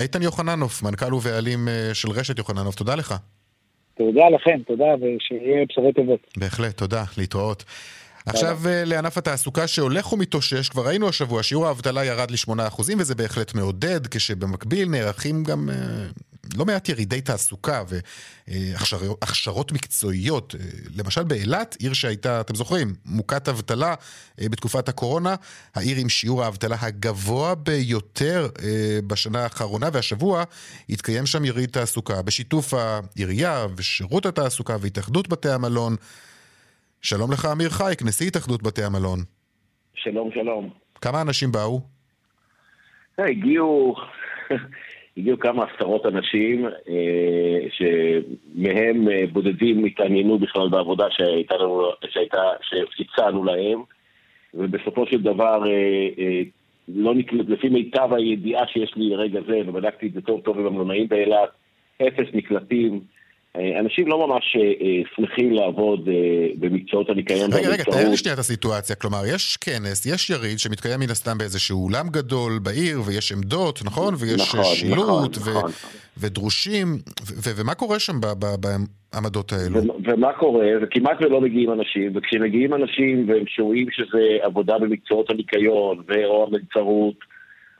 איתן 0.00 0.22
יוחננוף, 0.22 0.82
מנכ"ל 0.82 1.14
ובעלים 1.14 1.68
אה, 1.68 1.90
של 1.94 2.08
רשת 2.10 2.38
יוחננוף, 2.38 2.74
תודה 2.74 2.94
לך. 2.94 3.14
תודה 3.98 4.28
לכם, 4.28 4.58
תודה, 4.66 4.84
ושיהיה 5.00 5.64
בשורות 5.68 5.94
טובות. 5.94 6.20
בהחלט, 6.36 6.76
תודה, 6.76 7.04
להתראות. 7.18 7.64
עכשיו 8.26 8.60
אה, 8.66 8.84
לענף 8.84 9.18
התעסוקה 9.18 9.66
שהולך 9.66 10.12
ומתאושש, 10.12 10.68
כבר 10.68 10.86
ראינו 10.86 11.08
השבוע, 11.08 11.42
שיעור 11.42 11.66
האבטלה 11.66 12.04
ירד 12.04 12.30
ל-8% 12.30 12.82
וזה 12.98 13.14
בהחלט 13.14 13.54
מעודד, 13.54 14.06
כשבמקביל 14.06 14.88
נערכים 14.88 15.44
גם 15.44 15.70
אה, 15.70 15.76
לא 16.56 16.64
מעט 16.64 16.88
ירידי 16.88 17.20
תעסוקה 17.20 17.82
והכשרות 18.48 19.72
מקצועיות. 19.72 20.54
אה, 20.60 20.66
למשל 20.96 21.22
באילת, 21.22 21.76
עיר 21.78 21.92
שהייתה, 21.92 22.40
אתם 22.40 22.54
זוכרים, 22.54 22.94
מוכת 23.06 23.48
אבטלה 23.48 23.94
בתקופת 24.40 24.88
הקורונה, 24.88 25.34
העיר 25.74 25.96
עם 25.96 26.08
שיעור 26.08 26.44
האבטלה 26.44 26.76
הגבוה 26.80 27.54
ביותר 27.54 28.48
בשנה 29.06 29.42
האחרונה, 29.42 29.88
והשבוע 29.92 30.44
התקיים 30.90 31.26
שם 31.26 31.44
יריד 31.44 31.70
תעסוקה 31.70 32.22
בשיתוף 32.22 32.74
העירייה 32.74 33.66
ושירות 33.76 34.26
התעסוקה 34.26 34.76
והתאחדות 34.80 35.28
בתי 35.28 35.50
המלון. 35.50 35.96
שלום 37.02 37.32
לך 37.32 37.44
אמיר 37.52 37.68
חייק, 37.68 38.02
נשיא 38.02 38.26
התאחדות 38.26 38.62
בתי 38.62 38.82
המלון. 38.84 39.18
שלום, 39.94 40.30
שלום. 40.34 40.70
כמה 41.00 41.22
אנשים 41.22 41.52
באו? 41.52 41.80
אה, 43.20 43.24
הגיעו, 43.24 43.94
הגיעו 45.16 45.38
כמה 45.38 45.64
עשרות 45.64 46.06
אנשים, 46.06 46.66
אה, 46.66 47.58
שמהם 47.70 49.08
אה, 49.08 49.24
בודדים 49.32 49.84
התעניינו 49.84 50.38
בכלל 50.38 50.68
בעבודה 50.68 51.04
שהייתה 51.10 51.54
שהייתה, 52.08 52.42
שהצענו 52.96 53.44
להם, 53.44 53.82
ובסופו 54.54 55.06
של 55.06 55.22
דבר, 55.22 55.62
לא 56.88 57.14
נקלט, 57.14 57.48
לפי 57.48 57.68
מיטב 57.68 58.08
הידיעה 58.12 58.66
שיש 58.66 58.92
לי 58.96 59.08
לרגע 59.08 59.40
זה, 59.48 59.60
ובדקתי 59.66 60.06
את 60.06 60.12
זה 60.12 60.20
טוב 60.20 60.40
טוב 60.40 60.58
עם 60.58 60.66
המלונאים 60.66 61.08
באילת, 61.08 61.48
אפס 62.02 62.34
נקלטים. 62.34 63.00
אה, 63.56 63.80
אנשים 63.80 64.08
לא 64.08 64.26
ממש 64.28 64.56
אה, 64.56 64.62
אה, 64.62 65.02
שמחים 65.16 65.52
לעבוד 65.52 66.08
במקצועות 66.58 67.10
הניקיון 67.10 67.52
רגע, 67.52 67.68
רגע. 67.68 67.84
תאר 67.84 68.08
לי 68.10 68.16
שנייה 68.16 68.34
את 68.34 68.38
הסיטואציה. 68.38 68.96
כלומר, 68.96 69.22
יש 69.34 69.56
כנס, 69.56 70.06
יש 70.06 70.30
יריד 70.30 70.58
שמתקיים 70.58 71.00
מן 71.00 71.10
הסתם 71.10 71.38
באיזשהו 71.38 71.84
אולם 71.84 72.08
גדול 72.08 72.58
בעיר, 72.62 73.00
ויש 73.06 73.32
עמדות, 73.32 73.80
נכון? 73.84 74.14
ויש 74.18 74.40
נכון, 74.40 74.64
שילוט, 74.74 74.98
נכון, 75.38 75.54
ו- 75.54 75.58
נכון. 75.58 75.70
ודרושים, 76.18 76.86
ו- 77.22 77.34
ו- 77.44 77.60
ומה 77.60 77.74
קורה 77.74 77.98
שם 77.98 78.20
ב- 78.20 78.26
ב- 78.38 78.78
בעמדות 79.12 79.52
האלו? 79.52 79.78
ו- 79.78 80.10
ומה 80.12 80.32
קורה? 80.32 80.66
וכמעט 80.82 81.16
ולא 81.20 81.40
מגיעים 81.40 81.72
אנשים, 81.72 82.12
וכשמגיעים 82.14 82.74
אנשים 82.74 83.28
והם 83.28 83.46
שומעים 83.46 83.86
שזה 83.90 84.38
עבודה 84.42 84.78
במקצועות 84.78 85.30
הניקיון 85.30 86.02
ו- 86.08 86.24
או 86.26 86.46
המלצרות, 86.46 87.14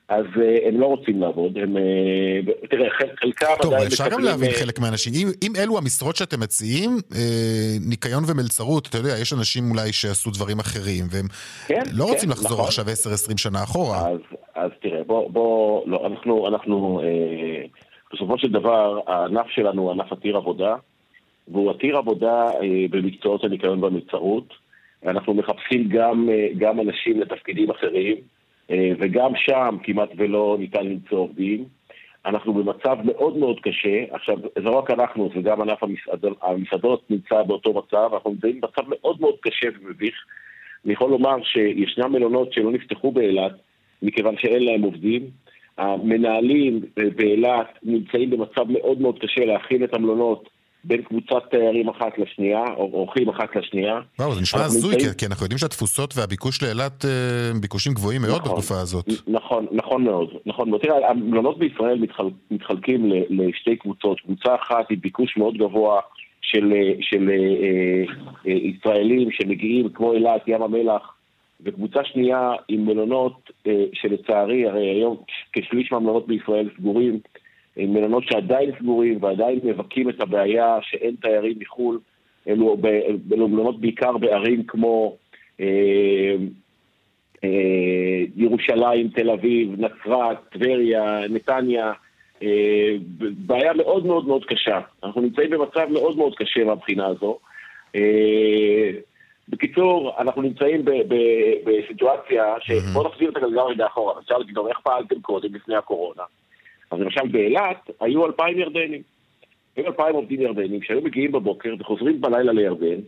אז 0.08 0.24
אה, 0.42 0.68
הם 0.68 0.80
לא 0.80 0.86
רוצים 0.86 1.20
לעבוד, 1.20 1.58
הם... 1.58 1.76
אה, 1.76 2.40
תראה, 2.70 2.90
חל- 2.90 3.16
חלקם 3.20 3.46
טוב, 3.62 3.72
עדיין 3.72 3.86
אפשר 3.86 4.08
גם 4.08 4.24
להבין 4.24 4.50
אה, 4.50 4.54
חלק 4.54 4.78
מהאנשים. 4.78 5.12
אם, 5.16 5.28
אם 5.42 5.52
אלו 5.56 5.78
המשרות 5.78 6.16
שאתם 6.16 6.40
מציעים, 6.40 6.90
אה, 7.14 7.76
ניקיון 7.88 8.22
ומלצרות, 8.26 8.86
אתה 8.86 8.98
יודע, 8.98 9.18
יש 9.22 9.32
אנשים 9.32 9.70
אולי 9.70 9.92
שעשו 9.92 10.30
דברים 10.30 10.58
אחרים, 10.58 11.04
והם 11.10 11.26
כן, 11.66 11.82
לא 11.92 12.04
כן, 12.04 12.10
רוצים 12.10 12.30
לחזור 12.30 12.52
נכון. 12.52 12.64
עכשיו 12.66 12.84
10-20 13.34 13.36
שנה 13.36 13.62
אחורה. 13.62 14.08
אז, 14.08 14.18
אז 14.54 14.70
תראה, 14.82 15.04
בוא, 15.04 15.30
בוא, 15.30 15.82
לא, 15.86 16.06
אנחנו, 16.06 16.48
אנחנו, 16.48 17.00
אה, 17.04 17.64
בסופו 18.12 18.38
של 18.38 18.52
דבר, 18.52 19.00
הענף 19.06 19.46
שלנו 19.48 19.82
הוא 19.82 19.90
ענף 19.90 20.12
עתיר 20.12 20.36
עבודה, 20.36 20.74
והוא 21.48 21.70
עתיר 21.70 21.96
עבודה 21.96 22.44
אה, 22.44 22.86
במקצועות 22.90 23.44
הניקיון 23.44 23.84
והמלצרות. 23.84 24.54
אנחנו 25.06 25.34
מחפשים 25.34 25.88
גם, 25.88 26.28
אה, 26.30 26.48
גם 26.58 26.80
אנשים 26.80 27.20
לתפקידים 27.20 27.70
אחרים, 27.70 28.16
וגם 28.70 29.32
שם 29.36 29.76
כמעט 29.82 30.08
ולא 30.16 30.56
ניתן 30.58 30.86
למצוא 30.86 31.18
עובדים. 31.18 31.64
אנחנו 32.26 32.54
במצב 32.54 32.96
מאוד 33.04 33.36
מאוד 33.36 33.60
קשה, 33.60 34.04
עכשיו, 34.10 34.36
זה 34.54 34.60
לא 34.60 34.78
רק 34.78 34.90
אנחנו, 34.90 35.30
זה 35.34 35.40
גם 35.40 35.60
ענף 35.60 35.82
המסעדות, 35.82 36.38
המסעדות 36.42 37.10
נמצא 37.10 37.42
באותו 37.42 37.72
מצב, 37.72 38.10
אנחנו 38.14 38.30
נמצאים 38.30 38.60
במצב 38.60 38.82
מאוד 38.88 39.20
מאוד 39.20 39.34
קשה 39.40 39.68
ומביך. 39.80 40.14
אני 40.84 40.92
יכול 40.92 41.10
לומר 41.10 41.36
שישנם 41.42 42.12
מלונות 42.12 42.52
שלא 42.52 42.72
נפתחו 42.72 43.12
באילת, 43.12 43.52
מכיוון 44.02 44.34
שאין 44.38 44.64
להם 44.64 44.82
עובדים. 44.82 45.22
המנהלים 45.78 46.80
באילת 47.16 47.78
נמצאים 47.82 48.30
במצב 48.30 48.70
מאוד 48.70 49.00
מאוד 49.00 49.18
קשה 49.18 49.44
להכין 49.44 49.84
את 49.84 49.94
המלונות 49.94 50.48
בין 50.84 51.02
קבוצת 51.02 51.50
תיירים 51.50 51.88
אחת 51.88 52.18
לשנייה, 52.18 52.64
או 52.76 52.90
אורחים 52.92 53.28
אחת 53.28 53.56
לשנייה. 53.56 54.00
וואו, 54.18 54.34
זה 54.34 54.40
נשמע 54.40 54.60
הזוי, 54.64 54.92
נמצאים- 54.94 55.12
כי- 55.12 55.18
כי 55.18 55.26
אנחנו 55.26 55.44
יודעים 55.44 55.58
שהתפוסות 55.58 56.14
והביקוש 56.16 56.62
לאילת 56.62 57.04
אה, 57.04 57.10
הם 57.54 57.60
ביקושים 57.60 57.92
גבוהים 57.94 58.22
מאוד 58.22 58.40
נכון. 58.40 58.48
בתקופה 58.50 58.74
הזאת. 58.80 59.06
נכון, 59.26 59.66
נכון 59.72 60.04
מאוד. 60.04 60.30
נכון 60.46 60.70
מאוד. 60.70 60.80
תראה, 60.80 61.10
המלונות 61.10 61.58
בישראל 61.58 61.98
מתחל, 61.98 62.24
מתחלקים 62.50 63.10
ל- 63.12 63.24
לשתי 63.48 63.76
קבוצות. 63.76 64.20
קבוצה 64.20 64.54
אחת 64.54 64.86
היא 64.90 64.98
ביקוש 65.00 65.36
מאוד 65.36 65.56
גבוה 65.58 66.00
של, 66.42 66.72
אה, 66.72 66.92
של 67.00 67.30
אה, 67.30 67.34
אה, 67.34 68.14
אה, 68.46 68.58
ישראלים 68.68 69.28
שמגיעים, 69.30 69.88
כמו 69.88 70.12
אילת, 70.12 70.42
ים 70.46 70.62
המלח, 70.62 71.14
וקבוצה 71.60 72.00
שנייה 72.04 72.52
עם 72.68 72.86
מלונות 72.86 73.50
אה, 73.66 73.84
שלצערי, 73.92 74.66
הרי 74.68 74.86
היום 74.90 75.16
כשליש 75.52 75.92
מהמלונות 75.92 76.26
בישראל 76.26 76.68
סגורים, 76.78 77.20
מלונות 77.78 78.24
שעדיין 78.26 78.70
סגורים 78.78 79.18
ועדיין 79.22 79.60
מבכים 79.62 80.08
את 80.08 80.20
הבעיה 80.20 80.78
שאין 80.82 81.14
תיירים 81.20 81.54
מחו"ל. 81.58 81.98
אלו, 82.48 82.76
ב- 82.80 83.32
אלו 83.32 83.48
מלונות 83.48 83.80
בעיקר 83.80 84.18
בערים 84.18 84.62
כמו 84.66 85.16
אה, 85.60 86.36
אה, 87.44 88.24
ירושלים, 88.36 89.08
תל 89.08 89.30
אביב, 89.30 89.80
נצרת, 89.80 90.38
טבריה, 90.52 91.20
נתניה, 91.30 91.92
אה, 92.42 92.96
בעיה 93.20 93.72
מאוד 93.72 94.06
מאוד 94.06 94.26
מאוד 94.26 94.44
קשה. 94.44 94.80
אנחנו 95.04 95.20
נמצאים 95.20 95.50
במצב 95.50 95.86
מאוד 95.90 96.16
מאוד 96.16 96.34
קשה 96.34 96.64
מהבחינה 96.64 97.06
הזו. 97.06 97.38
אה, 97.96 98.90
בקיצור, 99.48 100.12
אנחנו 100.18 100.42
נמצאים 100.42 100.84
בסיטואציה 101.64 102.54
שבואו 102.60 103.08
נחזיר 103.08 103.30
את 103.30 103.36
הגלגל 103.36 103.60
רגע 103.60 103.86
אחורה. 103.86 104.14
אפשר 104.20 104.38
להגיד, 104.38 104.54
"טוב, 104.54 104.66
איך 104.66 104.78
פעלתם 104.82 105.20
קודם, 105.20 105.54
לפני 105.54 105.76
הקורונה? 105.76 106.22
אז 106.90 107.00
למשל 107.00 107.28
באילת 107.30 107.90
היו 108.00 108.26
אלפיים 108.26 108.58
ירדנים. 108.58 109.02
היו 109.76 109.86
אלפיים 109.86 110.14
עובדים 110.14 110.40
ירדנים 110.40 110.82
שהיו 110.82 111.00
מגיעים 111.00 111.32
בבוקר 111.32 111.74
וחוזרים 111.78 112.20
בלילה 112.20 112.52
לירדן, 112.52 113.00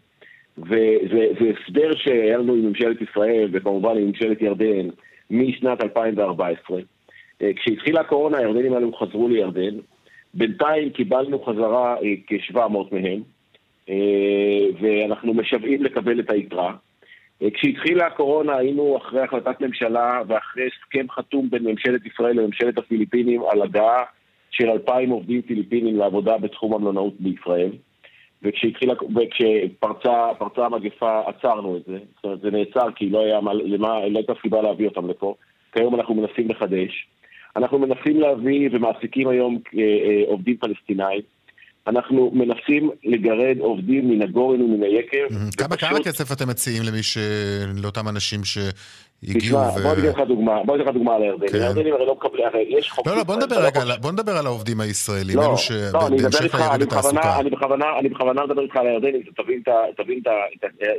וזה 0.59 1.27
זה 1.41 1.51
הסדר 1.51 1.97
שהיה 1.97 2.39
לנו 2.39 2.55
עם 2.55 2.67
ממשלת 2.67 3.03
ישראל, 3.03 3.49
וכמובן 3.53 3.97
עם 3.97 4.07
ממשלת 4.07 4.43
ירדן, 4.43 4.89
משנת 5.31 5.85
2014. 5.85 6.81
אה, 7.43 7.51
כשהתחילה 7.57 8.01
הקורונה, 8.01 8.39
הירדנים 8.39 8.73
האלו 8.73 8.93
חזרו 8.93 9.29
לירדן. 9.29 9.77
בינתיים 10.35 10.91
קיבלנו 10.91 11.43
חזרה 11.43 11.97
אה, 11.97 12.15
כ-700 12.27 12.95
מהם, 12.95 13.23
אה, 13.89 14.67
ואנחנו 14.81 15.35
משוועים 15.35 15.83
לקבל 15.83 16.21
את 16.21 16.31
היתרה. 16.31 16.75
אה, 17.43 17.51
כשהתחילה 17.51 18.07
הקורונה 18.07 18.57
היינו 18.57 18.97
אחרי 18.97 19.21
החלטת 19.21 19.61
ממשלה 19.61 20.23
ואחרי 20.29 20.63
הסכם 20.67 21.11
חתום 21.11 21.51
בין 21.51 21.65
ממשלת 21.65 22.07
ישראל 22.07 22.41
לממשלת 22.41 22.79
הפיליפינים 22.79 23.43
על 23.53 23.63
הגעה 23.63 24.05
של 24.51 24.71
2,000 24.71 25.11
עובדים 25.11 25.43
פיליפינים 25.43 25.97
לעבודה 25.97 26.39
בתחום 26.39 26.75
המלונאות 26.75 27.15
בישראל. 27.21 27.71
וכשהתחילה, 28.43 28.95
וכשפרצה 28.95 30.29
פרצה 30.39 30.67
המגפה 30.67 31.21
עצרנו 31.27 31.77
את 31.77 31.83
זה, 31.87 31.99
זאת 32.17 32.25
אומרת 32.25 32.41
זה 32.41 32.51
נעצר 32.51 32.93
כי 32.97 33.11
לא, 33.11 33.25
היה, 33.25 33.41
מה- 33.41 33.55
למה, 33.55 34.09
לא 34.09 34.19
הייתה 34.19 34.33
סיבה 34.43 34.63
להביא 34.63 34.89
אותם 34.89 35.11
לפה, 35.11 35.35
כיום 35.73 35.95
אנחנו 35.95 36.15
מנסים 36.15 36.49
לחדש. 36.49 37.07
אנחנו 37.57 37.79
מנסים 37.79 38.21
להביא 38.21 38.69
ומעסיקים 38.73 39.29
היום 39.29 39.59
אה, 39.79 39.83
אה, 39.83 40.23
עובדים 40.27 40.57
פלסטינאים. 40.57 41.21
אנחנו 41.87 42.31
מנסים 42.35 42.91
לגרד 43.05 43.57
עובדים 43.61 44.09
מן 44.11 44.23
הגורן 44.23 44.63
ומן 44.63 44.83
היקב. 44.83 45.29
כמה 45.57 45.67
ופשוט- 45.71 45.89
כמה 45.91 45.99
כסף 46.05 46.33
אתם 46.33 46.49
מציעים 46.49 46.83
למי 46.83 47.03
ש... 47.03 47.19
לאותם 47.83 48.09
אנשים 48.09 48.41
שהגיעו 48.45 49.39
תשמע, 49.41 49.59
ו... 49.59 49.83
בוא 49.83 49.95
ניתן 49.97 50.09
לך 50.09 50.29
דוגמה, 50.29 50.65
בוא 50.67 50.77
ניתן 50.77 50.89
לך 50.89 50.95
דוגמה 50.95 51.15
על 51.15 51.23
הירדנים. 51.23 51.49
כן. 51.53 51.59
הירדנים 51.59 51.95
הרי 51.95 52.07
לא 52.07 52.15
מקבלים, 52.15 52.45
הרי 52.47 52.65
יש 52.69 52.91
חוק... 52.91 53.07
לא, 53.07 53.17
לא, 53.17 53.25
בוא 53.25 53.37
נדבר 53.37 53.61
לא 53.61 53.67
רגע, 53.67 53.81
על- 53.81 53.99
בוא 54.01 54.13
נדבר 54.13 54.33
על 54.33 54.47
העובדים 54.47 54.81
הישראלים, 54.81 55.37
לא, 55.37 55.43
אלו 55.43 55.51
לא, 55.51 55.57
שבהמשך 55.57 56.43
איתך, 56.43 56.55
ליריד 56.55 56.73
אני 56.73 56.85
בכוונה, 56.85 57.21
התעסוקה. 57.21 57.41
אני 57.41 57.51
בכוונה, 57.51 57.85
אני 57.99 58.09
בכוונה 58.09 58.45
מדבר 58.47 58.63
איתך 58.63 58.77
על 58.77 58.87
הירדנים, 58.87 59.23
שתבין 59.27 59.61
את 59.63 59.69
ה- 59.69 60.03
תבין 60.03 60.21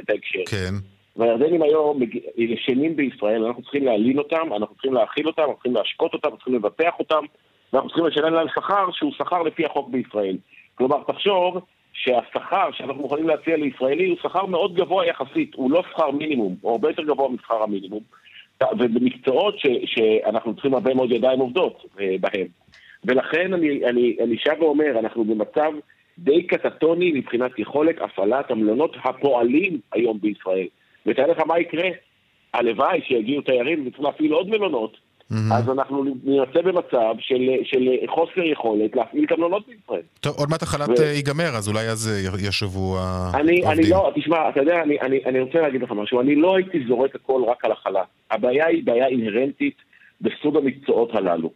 את 0.03 0.09
ההקשר. 0.09 0.39
כן. 0.47 0.73
והירדנים 1.15 1.61
היום 1.63 1.99
ישנים 2.37 2.95
בישראל, 2.95 3.45
אנחנו 3.45 3.61
צריכים 3.63 3.85
להלין 3.85 4.17
אותם, 4.17 4.53
אנחנו 4.57 4.75
צריכים 4.75 4.93
להאכיל 4.93 5.27
אותם, 5.27 5.41
אנחנו 5.41 5.53
צריכים 5.55 5.75
להשקות 5.75 6.13
אותם, 6.13 6.27
אנחנו 6.27 6.37
צריכים 6.37 6.55
לבטח 6.55 6.93
אותם, 6.99 7.23
ואנחנו 7.73 7.89
צריכים 7.89 8.05
לשלם 8.05 8.33
להם 8.33 8.47
שכר 8.55 8.85
שהוא 8.91 9.11
שכר 9.17 9.41
לפי 9.41 9.65
החוק 9.65 9.89
בישראל. 9.89 10.37
כלומר, 10.81 11.03
תחשוב 11.07 11.57
שהשכר 11.93 12.71
שאנחנו 12.71 13.01
מוכנים 13.01 13.27
להציע 13.27 13.57
לישראלי 13.57 14.09
הוא 14.09 14.17
שכר 14.23 14.45
מאוד 14.45 14.75
גבוה 14.75 15.05
יחסית, 15.05 15.53
הוא 15.55 15.71
לא 15.71 15.83
שכר 15.91 16.11
מינימום, 16.11 16.55
הוא 16.61 16.71
הרבה 16.71 16.89
יותר 16.89 17.03
גבוה 17.03 17.29
משכר 17.29 17.63
המינימום. 17.63 18.03
ובמקצועות 18.79 19.59
ש, 19.59 19.67
שאנחנו 19.85 20.53
צריכים 20.53 20.73
הרבה 20.73 20.93
מאוד 20.93 21.11
ידיים 21.11 21.39
עובדות 21.39 21.85
אה, 21.99 22.15
בהם. 22.19 22.47
ולכן 23.05 23.53
אני, 23.53 23.85
אני, 23.85 24.17
אני 24.23 24.37
שב 24.37 24.55
ואומר, 24.59 24.99
אנחנו 24.99 25.23
במצב 25.23 25.71
די 26.17 26.43
קטטוני 26.43 27.11
מבחינת 27.11 27.59
יכולת 27.59 28.01
הפעלת 28.01 28.51
המלונות 28.51 28.95
הפועלים 29.03 29.79
היום 29.91 30.19
בישראל. 30.21 30.67
ותאר 31.05 31.31
לך 31.31 31.39
מה 31.47 31.59
יקרה, 31.59 31.89
הלוואי 32.53 33.01
שיגיעו 33.07 33.41
תיירים 33.41 33.87
וצריך 33.87 34.03
להפעיל 34.03 34.31
עוד 34.31 34.49
מלונות, 34.49 34.97
אז 35.31 35.69
אנחנו 35.69 36.03
נמצא 36.03 36.61
במצב 36.61 37.15
של, 37.19 37.49
של 37.63 37.89
חוסר 38.07 38.43
יכולת 38.43 38.95
להפעיל 38.95 39.23
את 39.23 39.31
המלונות 39.31 39.67
בישראל. 39.67 40.01
טוב, 40.19 40.35
עוד 40.37 40.49
מעט 40.49 40.63
החל"ת 40.63 40.89
ו- 40.89 41.03
אה, 41.03 41.11
ייגמר, 41.11 41.55
אז 41.57 41.69
אולי 41.69 41.87
אז 41.89 42.07
אה, 42.07 42.47
ישובו 42.47 42.97
אני, 43.33 43.41
אני 43.41 43.65
העובדים. 43.65 43.91
לא, 43.91 44.11
תשמע, 44.15 44.49
אתה 44.49 44.59
יודע, 44.59 44.81
אני, 44.81 45.01
אני, 45.01 45.19
אני 45.25 45.39
רוצה 45.39 45.61
להגיד 45.61 45.81
לך 45.81 45.91
משהו, 45.91 46.21
אני 46.21 46.35
לא 46.35 46.55
הייתי 46.55 46.83
זורק 46.87 47.15
הכל 47.15 47.43
רק 47.47 47.65
על 47.65 47.71
החלל. 47.71 48.03
הבעיה 48.31 48.67
היא 48.67 48.83
בעיה 48.85 49.07
אינהרנטית 49.07 49.75
בסוג 50.21 50.57
המקצועות 50.57 51.15
הללו. 51.15 51.51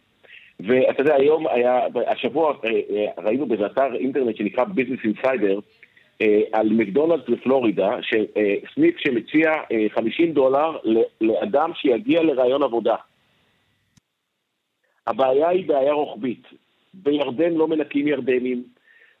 ואתה 0.60 1.02
יודע, 1.02 1.14
היום 1.14 1.46
היה, 1.46 1.80
השבוע 2.06 2.52
אה, 2.64 3.22
ראינו 3.24 3.46
באיזה 3.46 3.66
אתר 3.66 3.94
אינטרנט 3.94 4.36
שנקרא 4.36 4.64
Business 4.64 5.24
Insider, 5.24 5.60
על 6.52 6.68
מקדונלדס 6.68 7.28
בפלורידה, 7.28 7.90
שסניף 8.02 8.94
שמציע 8.98 9.52
אה, 9.72 9.86
50 9.94 10.32
דולר 10.32 10.76
לאדם 11.20 11.70
שיגיע 11.74 12.22
לראיון 12.22 12.62
עבודה. 12.62 12.94
הבעיה 15.06 15.48
היא 15.48 15.68
בעיה 15.68 15.92
רוחבית. 15.92 16.42
בירדן 16.94 17.54
לא 17.54 17.68
מנקים 17.68 18.08
ירדנים, 18.08 18.62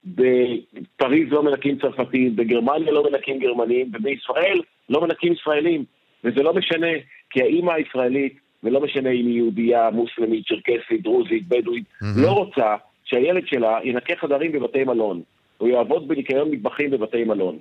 בפריז 0.04 1.32
לא 1.32 1.42
מנקים 1.42 1.78
צרפתים, 1.78 2.36
בגרמניה 2.36 2.92
לא 2.92 3.10
מנקים 3.10 3.38
גרמנים, 3.38 3.90
ובישראל 3.94 4.60
לא 4.88 5.00
מנקים 5.00 5.32
ישראלים. 5.32 5.84
וזה 6.24 6.42
לא 6.42 6.54
משנה, 6.54 6.86
כי 7.30 7.42
האימא 7.42 7.72
הישראלית, 7.72 8.38
ולא 8.62 8.80
משנה 8.80 9.10
אם 9.10 9.26
היא 9.26 9.36
יהודייה, 9.36 9.90
מוסלמית, 9.90 10.46
צ'רקסית, 10.48 11.02
דרוזית, 11.02 11.48
בדואית, 11.48 11.84
לא 12.16 12.30
רוצה 12.30 12.76
שהילד 13.04 13.46
שלה 13.46 13.78
ינקה 13.84 14.16
חדרים 14.16 14.52
בבתי 14.52 14.84
מלון, 14.84 15.22
או 15.60 15.68
יעבוד 15.68 16.08
בניקיון 16.08 16.50
מטבחים 16.50 16.90
בבתי 16.90 17.24
מלון. 17.24 17.58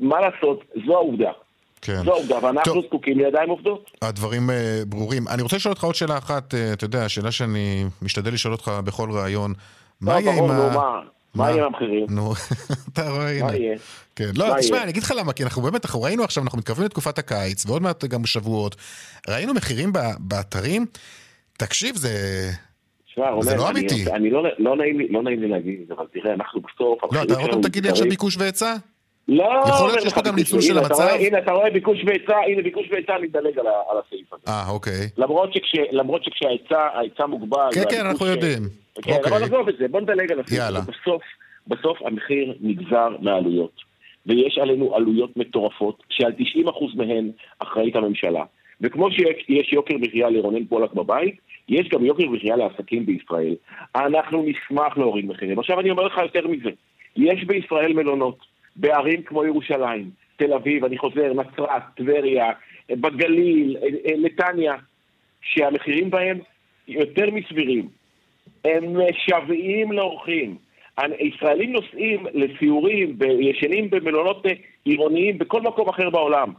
מה 0.00 0.20
לעשות, 0.20 0.64
זו 0.86 0.94
העובדה. 0.94 1.32
כן. 1.80 2.04
זו 2.04 2.12
העובדה, 2.12 2.44
ואנחנו 2.44 2.82
זקוקים 2.82 3.18
לידיים 3.18 3.50
עובדות. 3.50 3.90
הדברים 4.02 4.50
אה, 4.50 4.82
ברורים. 4.86 5.28
אני 5.28 5.42
רוצה 5.42 5.56
לשאול 5.56 5.72
אותך 5.72 5.84
עוד 5.84 5.94
שאלה 5.94 6.18
אחת, 6.18 6.54
אה, 6.54 6.72
אתה 6.72 6.84
יודע, 6.84 7.08
שאלה 7.08 7.30
שאני 7.30 7.84
משתדל 8.02 8.32
לשאול 8.32 8.52
אותך 8.54 8.72
בכל 8.84 9.10
ראיון. 9.10 9.52
מה 10.00 10.14
לא, 10.14 10.20
יהיה 10.20 10.38
עם 10.38 10.50
ה... 10.50 10.70
מה? 10.74 11.00
מה 11.34 11.50
יהיה 11.50 11.64
עם 11.64 11.74
המחירים? 11.74 12.06
נו, 12.08 12.32
אתה 12.92 13.10
רואה, 13.10 13.38
מה 13.40 13.48
הנה. 13.48 13.56
יהיה? 13.56 13.76
כן, 14.16 14.30
מה 14.38 14.48
לא, 14.48 14.54
תשמע? 14.60 14.82
אני 14.82 14.90
אגיד 14.90 15.02
לך 15.02 15.14
למה, 15.18 15.32
כי 15.32 15.44
אנחנו 15.44 15.62
באמת, 15.62 15.84
אנחנו 15.84 16.02
ראינו 16.02 16.24
עכשיו, 16.24 16.42
אנחנו 16.42 16.58
מתקרבים 16.58 16.84
לתקופת 16.84 17.18
הקיץ, 17.18 17.66
ועוד 17.66 17.82
מעט 17.82 18.04
גם 18.04 18.26
שבועות. 18.26 18.76
ראינו 19.28 19.54
מחירים 19.54 19.92
באתרים, 20.18 20.86
תקשיב, 21.58 21.96
זה... 21.96 22.10
זה 23.40 23.56
לא 23.56 23.70
אמיתי. 23.70 24.12
אני 24.12 24.30
לא, 24.30 24.42
לא, 24.58 24.76
נעים 24.76 24.98
לי, 24.98 25.08
לא 25.08 25.22
נעים 25.22 25.40
לי 25.40 25.48
להגיד, 25.48 25.92
אבל 25.92 26.04
תראה, 26.12 26.34
אנחנו 26.34 26.60
בסוף... 26.60 27.12
לא, 27.12 27.22
אתה 27.22 27.34
עוד 27.34 27.50
פעם 27.50 27.62
תגיד 27.62 27.84
לי 27.84 27.90
עכשיו 27.90 28.08
ביקוש 28.08 28.36
והיצע? 28.36 28.74
לא, 29.28 29.44
יכול 29.68 29.88
להיות 29.88 30.00
שיש 30.02 30.14
פה 30.14 30.20
גם 30.22 30.34
ניצול 30.36 30.60
של 30.60 30.78
המצב? 30.78 31.08
הנה, 31.20 31.38
אתה 31.38 31.52
רואה 31.52 31.70
ביקוש 31.70 31.98
והיצע, 32.06 32.36
הנה 32.46 32.62
ביקוש 32.62 32.86
והיצע, 32.90 33.16
אני 33.16 33.26
אדלג 33.26 33.58
על 33.58 33.66
הסעיף 34.06 34.32
הזה. 34.32 34.42
אה, 34.48 34.70
אוקיי. 34.70 35.08
למרות 35.18 35.52
שכש- 35.54 35.88
למרות 35.92 36.24
שכשההיצע 36.24 36.80
ההיצע 36.94 37.26
מוגבל... 37.26 37.68
כן, 37.74 37.82
כן, 37.90 38.06
אנחנו 38.06 38.26
יודעים. 38.26 38.62
כן, 39.02 39.12
אוקיי. 39.12 39.32
אבל 39.32 39.42
עזוב 39.44 39.68
את 39.68 39.74
זה, 39.78 39.88
בוא 39.88 40.00
נדלג 40.00 40.32
על 40.32 40.40
הסעיף. 40.40 40.58
יאללה. 40.60 40.80
בסוף, 40.80 41.22
בסוף 41.66 41.98
המחיר 42.04 42.54
נגזר 42.60 43.08
מהעלויות. 43.20 43.72
ויש 44.26 44.58
עלינו 44.58 44.94
עלויות 44.96 45.36
מטורפות, 45.36 46.02
שעל 46.10 46.32
90% 46.38 46.96
מהן 46.96 47.30
אחראית 47.58 47.96
הממשלה. 47.96 48.44
וכמו 48.80 49.08
שיש 49.10 49.72
יוקר 49.72 49.94
מחיה 50.00 50.30
לרונן 50.30 50.64
פולק 50.64 50.92
בבית, 50.92 51.34
יש 51.68 51.88
גם 51.88 52.04
יוקר 52.04 52.24
מחיה 52.28 52.56
לעסקים 52.56 53.06
בישראל. 53.06 53.54
אנחנו 53.96 54.44
נשמח 54.46 54.98
להוריד 54.98 55.26
מחירים. 55.26 55.58
עכשיו 55.58 55.80
אני 55.80 55.90
אומר 55.90 56.02
לך 56.02 56.18
יותר 56.22 56.48
מזה, 56.48 56.70
יש 57.16 57.44
בישראל 57.44 57.92
מלונות, 57.92 58.38
בערים 58.76 59.22
כמו 59.22 59.44
ירושלים, 59.44 60.10
תל 60.36 60.52
אביב, 60.52 60.84
אני 60.84 60.98
חוזר, 60.98 61.32
נצרת, 61.32 61.82
טבריה, 61.96 62.52
בגליל, 62.90 63.76
אה, 63.76 63.88
אה, 64.06 64.16
נתניה, 64.18 64.74
שהמחירים 65.40 66.10
בהם 66.10 66.38
יותר 66.88 67.30
מסבירים. 67.30 67.88
הם 68.64 68.96
משוועים 69.10 69.92
לאורחים. 69.92 70.56
ישראלים 71.18 71.72
נוסעים 71.72 72.26
לסיורים 72.34 73.16
וישנים 73.18 73.90
במלונות 73.90 74.46
אה, 74.46 74.52
עירוניים 74.84 75.38
בכל 75.38 75.60
מקום 75.60 75.88
אחר 75.88 76.10
בעולם. 76.10 76.52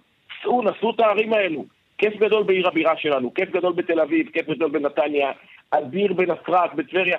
סעו, 0.44 0.62
נסעו 0.62 0.92
את 0.92 1.00
הערים 1.00 1.34
האלו. 1.34 1.66
כיף 1.98 2.14
גדול 2.18 2.44
בעיר 2.44 2.68
הבירה 2.68 2.98
שלנו, 2.98 3.34
כיף 3.34 3.50
גדול 3.50 3.74
בתל 3.74 4.00
אביב, 4.00 4.30
כיף 4.34 4.50
גדול 4.50 4.70
בנתניה, 4.70 5.32
אדיר 5.72 6.14
בנצרת, 6.14 6.76
בטבריה. 6.76 7.18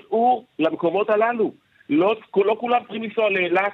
סעו 0.00 0.44
למקומות 0.58 1.10
הללו. 1.10 1.52
לא, 1.90 2.14
לא 2.36 2.56
כולם 2.60 2.80
צריכים 2.82 3.02
לנסוע 3.02 3.30
לאילת 3.30 3.72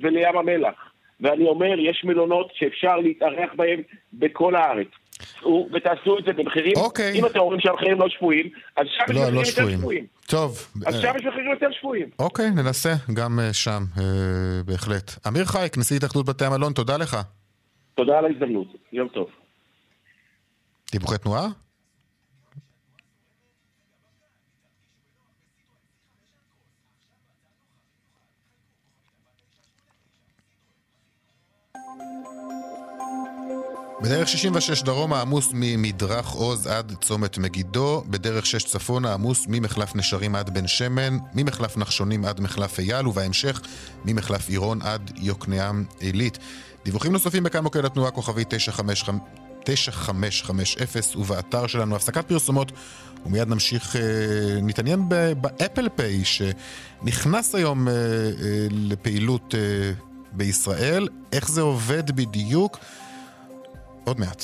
ולים 0.00 0.36
המלח. 0.38 0.74
ואני 1.20 1.44
אומר, 1.44 1.78
יש 1.78 2.04
מלונות 2.04 2.50
שאפשר 2.54 2.96
להתארח 2.96 3.50
בהם 3.56 3.80
בכל 4.12 4.56
הארץ. 4.56 4.88
ותעשו 5.74 6.18
את 6.18 6.24
זה 6.24 6.32
במחירים, 6.32 6.72
אוקיי. 6.76 7.12
אם 7.18 7.26
אתם 7.26 7.38
אומרים 7.38 7.60
שהמחירים 7.60 8.00
לא 8.00 8.08
שפויים, 8.08 8.50
אז 8.76 8.86
שם 8.96 9.04
יש 9.10 9.16
לא, 9.16 9.22
מחירים 9.22 9.34
לא 9.34 9.40
יותר 9.40 9.50
שפויים. 9.50 9.78
שפויים. 9.78 10.06
טוב. 10.26 10.68
אז 10.86 10.94
אה, 10.94 11.00
שם 11.00 11.12
יש 11.18 11.24
מחירים 11.24 11.50
יותר 11.50 11.66
שפויים. 11.70 12.08
אוקיי, 12.18 12.50
ננסה 12.50 12.94
גם 13.14 13.40
אה, 13.40 13.52
שם, 13.52 13.82
אה, 13.98 14.62
בהחלט. 14.66 15.26
אמיר 15.28 15.44
חייק, 15.44 15.78
נשיא 15.78 15.96
התאחדות 15.96 16.26
בתי 16.26 16.44
המלון, 16.44 16.72
תודה 16.72 16.96
לך. 16.96 17.16
תודה 17.94 18.18
על 18.18 18.24
ההזדמנות, 18.24 18.66
יום 18.92 19.08
טוב. 19.08 19.28
דיווחי 20.92 21.18
תנועה? 21.18 21.48
בדרך 34.00 34.28
66 34.28 34.82
דרומה 34.82 35.20
עמוס 35.20 35.48
ממדרך 35.52 36.28
עוז 36.28 36.66
עד 36.66 36.92
צומת 37.00 37.38
מגידו, 37.38 38.04
בדרך 38.06 38.46
6 38.46 38.64
צפונה 38.64 39.14
עמוס 39.14 39.44
ממחלף 39.48 39.96
נשרים 39.96 40.34
עד 40.34 40.54
בן 40.54 40.66
שמן, 40.66 41.18
ממחלף 41.34 41.76
נחשונים 41.76 42.24
עד 42.24 42.40
מחלף 42.40 42.78
אייל, 42.78 43.06
ובהמשך 43.06 43.60
ממחלף 44.04 44.48
עירון 44.48 44.82
עד 44.82 45.10
יוקנעם 45.16 45.84
עילית. 46.00 46.38
דיווחים 46.84 47.12
נוספים 47.12 47.42
בכאן 47.42 47.62
מוקד 47.62 47.84
התנועה 47.84 48.10
כוכבי 48.10 48.44
9550 48.48 49.18
9550 49.64 51.20
ובאתר 51.20 51.66
שלנו 51.66 51.96
הפסקת 51.96 52.28
פרסומות 52.28 52.72
ומיד 53.26 53.48
נמשיך, 53.48 53.96
אה, 53.96 54.02
נתעניין 54.62 55.08
באפל 55.40 55.88
פיי 55.88 56.22
שנכנס 56.24 57.54
היום 57.54 57.88
אה, 57.88 57.94
אה, 57.94 58.66
לפעילות 58.70 59.54
בישראל, 60.32 61.08
איך 61.32 61.50
זה 61.50 61.60
עובד 61.60 62.10
בדיוק, 62.10 62.78
עוד 64.06 64.20
מעט. 64.20 64.42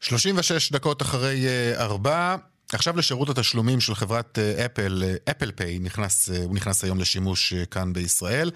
36 0.00 0.72
דקות 0.72 1.02
אחרי 1.02 1.46
אה, 1.46 1.84
ארבע, 1.84 2.36
עכשיו 2.72 2.96
לשירות 2.96 3.28
התשלומים 3.28 3.80
של 3.80 3.94
חברת 3.94 4.38
אה, 4.38 4.66
אפל, 4.66 5.02
אה, 5.04 5.14
אפל 5.30 5.50
פיי, 5.50 5.78
נכנס, 5.78 6.30
אה, 6.30 6.44
הוא 6.44 6.54
נכנס 6.54 6.84
היום 6.84 6.98
לשימוש 6.98 7.52
אה, 7.52 7.66
כאן 7.66 7.92
בישראל. 7.92 8.50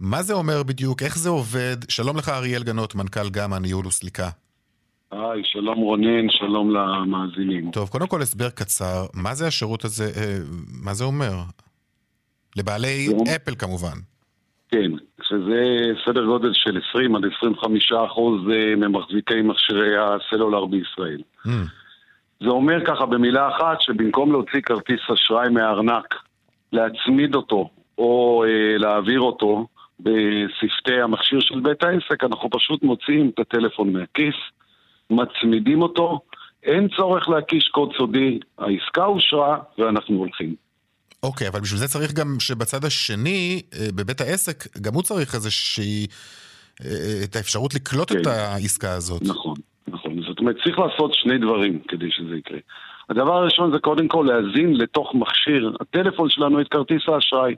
מה 0.00 0.22
זה 0.22 0.34
אומר 0.34 0.62
בדיוק? 0.62 1.02
איך 1.02 1.18
זה 1.18 1.28
עובד? 1.28 1.76
שלום 1.88 2.16
לך 2.16 2.28
אריאל 2.28 2.62
גנות, 2.62 2.94
מנכ"ל 2.94 3.30
גמא 3.30 3.56
ניהול 3.56 3.86
וסליקה. 3.86 4.28
היי, 5.10 5.42
שלום 5.44 5.78
רונן, 5.78 6.30
שלום 6.30 6.70
למאזינים. 6.70 7.70
טוב, 7.70 7.88
קודם 7.88 8.06
כל 8.06 8.22
הסבר 8.22 8.50
קצר, 8.50 9.06
מה 9.14 9.34
זה 9.34 9.46
השירות 9.46 9.84
הזה, 9.84 10.12
אה, 10.16 10.38
מה 10.84 10.94
זה 10.94 11.04
אומר? 11.04 11.32
לבעלי 12.56 13.08
אפל 13.36 13.54
כמובן. 13.54 14.09
כן, 14.70 14.90
שזה 15.22 15.84
סדר 16.06 16.24
גודל 16.24 16.50
של 16.52 16.80
20 16.90 17.16
עד 17.16 17.22
25 17.36 17.92
אחוז 17.92 18.40
אה, 18.50 18.76
ממחזיקי 18.76 19.42
מכשירי 19.42 19.96
הסלולר 19.98 20.66
בישראל. 20.66 21.20
Mm, 21.46 21.50
זה 22.40 22.48
אומר 22.48 22.84
ככה 22.84 23.06
במילה 23.06 23.48
אחת, 23.48 23.80
שבמקום 23.80 24.32
להוציא 24.32 24.60
כרטיס 24.60 25.00
אשראי 25.14 25.48
מהארנק, 25.48 26.14
להצמיד 26.72 27.34
אותו 27.34 27.70
או 27.98 28.44
אה, 28.46 28.78
להעביר 28.78 29.20
אותו 29.20 29.66
בשפתי 30.00 31.00
המכשיר 31.00 31.40
של 31.40 31.60
בית 31.60 31.82
העסק, 31.84 32.24
אנחנו 32.24 32.50
פשוט 32.50 32.82
מוציאים 32.82 33.30
את 33.34 33.38
הטלפון 33.38 33.92
מהכיס, 33.92 34.34
מצמידים 35.10 35.82
אותו, 35.82 36.20
אין 36.62 36.88
צורך 36.96 37.28
להקיש 37.28 37.68
קוד 37.68 37.92
סודי, 37.96 38.40
העסקה 38.58 39.04
אושרה 39.04 39.58
ואנחנו 39.78 40.16
הולכים. 40.16 40.54
אוקיי, 41.22 41.48
אבל 41.48 41.60
בשביל 41.60 41.78
זה 41.78 41.88
צריך 41.88 42.12
גם 42.12 42.36
שבצד 42.40 42.84
השני, 42.84 43.62
אה, 43.74 43.86
בבית 43.94 44.20
העסק, 44.20 44.78
גם 44.80 44.94
הוא 44.94 45.02
צריך 45.02 45.34
איזושהי, 45.34 46.06
אה, 46.84 47.24
את 47.24 47.36
האפשרות 47.36 47.74
לקלוט 47.74 48.12
את 48.12 48.16
כן. 48.24 48.30
העסקה 48.30 48.92
הזאת. 48.92 49.22
נכון, 49.22 49.54
נכון. 49.88 50.22
זאת 50.28 50.38
אומרת, 50.38 50.56
צריך 50.64 50.78
לעשות 50.78 51.14
שני 51.14 51.38
דברים 51.38 51.78
כדי 51.88 52.10
שזה 52.10 52.36
יקרה. 52.36 52.58
הדבר 53.10 53.36
הראשון 53.36 53.72
זה 53.72 53.78
קודם 53.78 54.08
כל 54.08 54.26
להזין 54.28 54.76
לתוך 54.76 55.14
מכשיר 55.14 55.72
הטלפון 55.80 56.30
שלנו 56.30 56.60
את 56.60 56.68
כרטיס 56.68 57.02
האשראי. 57.08 57.54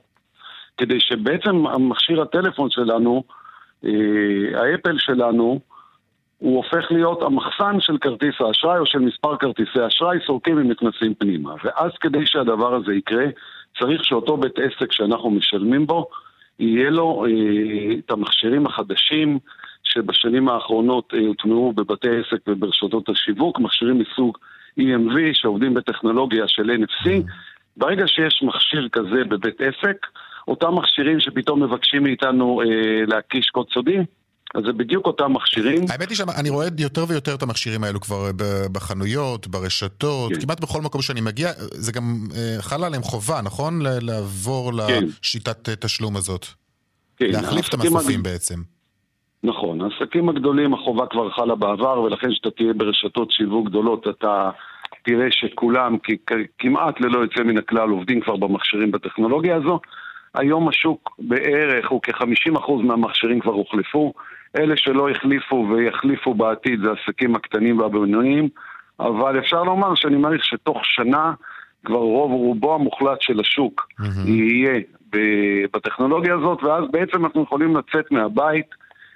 כדי 0.76 1.00
שבעצם 1.00 1.66
המכשיר 1.66 2.22
הטלפון 2.22 2.70
שלנו, 2.70 3.24
אה, 3.84 3.90
האפל 4.54 4.98
שלנו, 4.98 5.60
הוא 6.42 6.56
הופך 6.56 6.92
להיות 6.92 7.22
המחסן 7.22 7.80
של 7.80 7.98
כרטיס 7.98 8.34
האשראי 8.40 8.78
או 8.78 8.86
של 8.86 8.98
מספר 8.98 9.36
כרטיסי 9.36 9.86
אשראי, 9.86 10.18
סורקים 10.26 10.56
ונכנסים 10.56 11.14
פנימה. 11.14 11.54
ואז 11.64 11.90
כדי 12.00 12.26
שהדבר 12.26 12.74
הזה 12.74 12.94
יקרה, 12.94 13.24
צריך 13.78 14.04
שאותו 14.04 14.36
בית 14.36 14.58
עסק 14.58 14.92
שאנחנו 14.92 15.30
משלמים 15.30 15.86
בו, 15.86 16.06
יהיה 16.58 16.90
לו 16.90 17.24
אה, 17.26 17.94
את 17.98 18.10
המכשירים 18.10 18.66
החדשים 18.66 19.38
שבשנים 19.82 20.48
האחרונות 20.48 21.14
אה, 21.14 21.20
הוטמעו 21.20 21.72
בבתי 21.72 22.08
עסק 22.08 22.40
וברשתות 22.46 23.08
השיווק, 23.08 23.60
מכשירים 23.60 23.98
מסוג 23.98 24.38
EMV 24.80 25.16
שעובדים 25.32 25.74
בטכנולוגיה 25.74 26.48
של 26.48 26.70
NFC. 26.70 27.10
ברגע 27.76 28.04
שיש 28.06 28.42
מכשיר 28.42 28.88
כזה 28.92 29.24
בבית 29.28 29.60
עסק, 29.60 30.06
אותם 30.48 30.74
מכשירים 30.74 31.20
שפתאום 31.20 31.62
מבקשים 31.62 32.02
מאיתנו 32.02 32.62
אה, 32.62 32.66
להקיש 33.06 33.50
קוד 33.50 33.66
סודי, 33.72 33.98
אז 34.54 34.62
זה 34.66 34.72
בדיוק 34.72 35.06
אותם 35.06 35.32
מכשירים. 35.32 35.84
האמת 35.90 36.08
היא 36.08 36.16
שאני 36.16 36.50
רואה 36.50 36.66
יותר 36.78 37.04
ויותר 37.08 37.34
את 37.34 37.42
המכשירים 37.42 37.84
האלו 37.84 38.00
כבר 38.00 38.30
ב- 38.36 38.66
בחנויות, 38.72 39.46
ברשתות, 39.46 40.32
כן. 40.32 40.40
כמעט 40.40 40.60
בכל 40.60 40.80
מקום 40.82 41.02
שאני 41.02 41.20
מגיע, 41.20 41.50
זה 41.58 41.92
גם 41.92 42.02
אה, 42.36 42.62
חלה 42.62 42.86
עליהם 42.86 43.02
חובה, 43.02 43.40
נכון? 43.44 43.80
לעבור 43.82 44.72
כן. 44.88 45.04
לשיטת 45.22 45.68
אה, 45.68 45.76
תשלום 45.76 46.16
הזאת. 46.16 46.46
כן, 47.16 47.26
להחליף 47.30 47.68
את 47.68 47.74
המסופים 47.74 48.20
הגד- 48.20 48.28
בעצם. 48.32 48.58
נכון, 49.44 49.80
העסקים 49.80 50.28
הגדולים 50.28 50.74
החובה 50.74 51.06
כבר 51.10 51.30
חלה 51.30 51.54
בעבר, 51.54 52.00
ולכן 52.00 52.30
כשאתה 52.32 52.50
תהיה 52.50 52.72
ברשתות 52.72 53.30
שיווק 53.30 53.68
גדולות, 53.68 54.06
אתה 54.08 54.50
תראה 55.04 55.26
שכולם, 55.30 55.96
כמעט 56.58 57.00
ללא 57.00 57.18
יוצא 57.18 57.42
מן 57.42 57.58
הכלל, 57.58 57.88
עובדים 57.90 58.20
כבר 58.20 58.36
במכשירים 58.36 58.90
בטכנולוגיה 58.90 59.56
הזו. 59.56 59.80
היום 60.34 60.68
השוק 60.68 61.10
בערך 61.18 61.90
הוא 61.90 62.00
כ-50% 62.02 62.72
מהמכשירים 62.82 63.40
כבר 63.40 63.52
הוחלפו. 63.52 64.12
אלה 64.56 64.74
שלא 64.76 65.10
החליפו 65.10 65.66
ויחליפו 65.70 66.34
בעתיד 66.34 66.80
זה 66.82 66.88
העסקים 66.90 67.36
הקטנים 67.36 67.78
והבינוניים, 67.78 68.48
אבל 69.00 69.38
אפשר 69.38 69.62
לומר 69.62 69.94
שאני 69.94 70.16
מעריך 70.16 70.44
שתוך 70.44 70.78
שנה 70.84 71.32
כבר 71.84 71.98
רוב 71.98 72.32
רובו 72.32 72.74
המוחלט 72.74 73.20
של 73.20 73.40
השוק 73.40 73.88
יהיה 74.26 74.80
ב- 75.12 75.64
בטכנולוגיה 75.74 76.34
הזאת, 76.34 76.62
ואז 76.62 76.84
בעצם 76.90 77.24
אנחנו 77.24 77.42
יכולים 77.42 77.76
לצאת 77.76 78.10
מהבית 78.10 78.66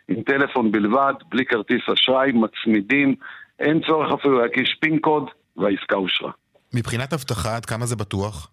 עם 0.08 0.22
טלפון 0.22 0.72
בלבד, 0.72 1.14
בלי 1.28 1.44
כרטיס 1.44 1.82
אשראי, 1.92 2.32
מצמידים, 2.32 3.14
אין 3.60 3.80
צורך 3.86 4.12
אפילו 4.12 4.38
להקיש 4.38 4.76
פין 4.80 4.98
קוד, 4.98 5.30
והעסקה 5.56 5.96
אושרה. 5.96 6.30
מבחינת 6.74 7.12
אבטחה, 7.12 7.56
עד 7.56 7.64
כמה 7.64 7.86
זה 7.86 7.96
בטוח? 7.96 8.50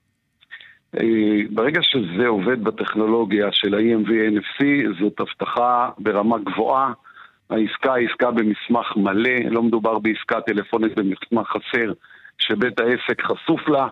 אה, 1.01 1.41
ברגע 1.49 1.81
שזה 1.83 2.27
עובד 2.27 2.63
בטכנולוגיה 2.63 3.47
של 3.51 3.73
ה-EMV 3.75 4.09
NFC, 4.09 4.65
זאת 4.99 5.19
הבטחה 5.19 5.89
ברמה 5.97 6.37
גבוהה. 6.37 6.93
העסקה 7.49 7.93
היא 7.93 8.07
עסקה 8.09 8.31
במסמך 8.31 8.97
מלא, 8.97 9.39
לא 9.49 9.63
מדובר 9.63 9.99
בעסקה 9.99 10.41
טלפונית 10.41 10.95
במסמך 10.95 11.47
חסר 11.47 11.93
שבית 12.37 12.79
העסק 12.79 13.21
חשוף 13.21 13.69
לה. 13.69 13.87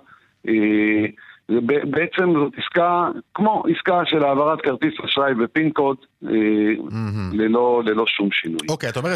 אה, 1.49 1.55
זה 1.55 1.61
בעצם 1.89 2.33
זאת 2.33 2.53
עסקה, 2.57 3.07
כמו 3.33 3.63
עסקה 3.75 4.01
של 4.05 4.23
העברת 4.23 4.61
כרטיס 4.61 4.93
אשראי 5.05 5.33
ופין 5.43 5.69
קוד, 5.69 5.97
אה, 6.25 6.29
ללא, 7.33 7.81
ללא 7.85 8.05
שום 8.07 8.29
שינוי. 8.31 8.67
אוקיי, 8.69 8.89
אתה 8.89 8.99
אומר 8.99 9.09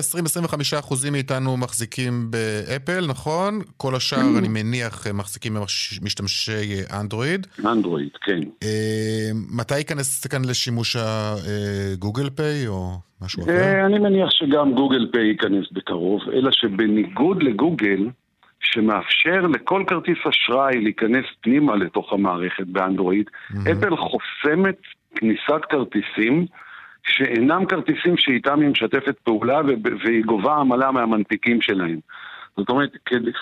20-25 0.75 0.79
אחוזים 0.79 1.13
מאיתנו 1.13 1.57
מחזיקים 1.57 2.31
באפל, 2.31 3.05
נכון? 3.07 3.59
כל 3.77 3.95
השאר, 3.95 4.37
אני 4.37 4.47
מניח, 4.47 5.07
מחזיקים 5.13 5.53
במשתמשי 5.53 6.81
אנדרואיד. 7.01 7.47
אנדרואיד, 7.65 8.09
כן. 8.21 8.39
אה, 8.63 9.29
מתי 9.57 9.77
ייכנס 9.77 10.27
כאן 10.27 10.45
לשימוש 10.45 10.95
הגוגל 10.95 12.29
פיי 12.29 12.67
או 12.67 12.91
משהו 13.21 13.43
אחר? 13.43 13.51
אה, 13.51 13.85
אני 13.85 13.99
מניח 13.99 14.29
שגם 14.31 14.73
גוגל 14.73 15.09
פיי 15.11 15.27
ייכנס 15.27 15.65
בקרוב, 15.71 16.21
אלא 16.33 16.51
שבניגוד 16.51 17.43
לגוגל, 17.43 18.09
שמאפשר 18.71 19.41
לכל 19.53 19.83
כרטיס 19.87 20.17
אשראי 20.29 20.81
להיכנס 20.81 21.25
פנימה 21.41 21.75
לתוך 21.75 22.13
המערכת 22.13 22.67
באנדרואיד, 22.67 23.29
אפל 23.71 23.95
חוסמת 23.97 24.75
כניסת 25.15 25.65
כרטיסים 25.69 26.45
שאינם 27.07 27.65
כרטיסים 27.65 28.17
שאיתם 28.17 28.59
היא 28.61 28.69
משתפת 28.69 29.15
פעולה 29.23 29.61
והיא 30.03 30.23
גובה 30.25 30.55
עמלה 30.55 30.91
מהמנפיקים 30.91 31.61
שלהם. 31.61 31.99
זאת 32.57 32.69
אומרת, 32.69 32.89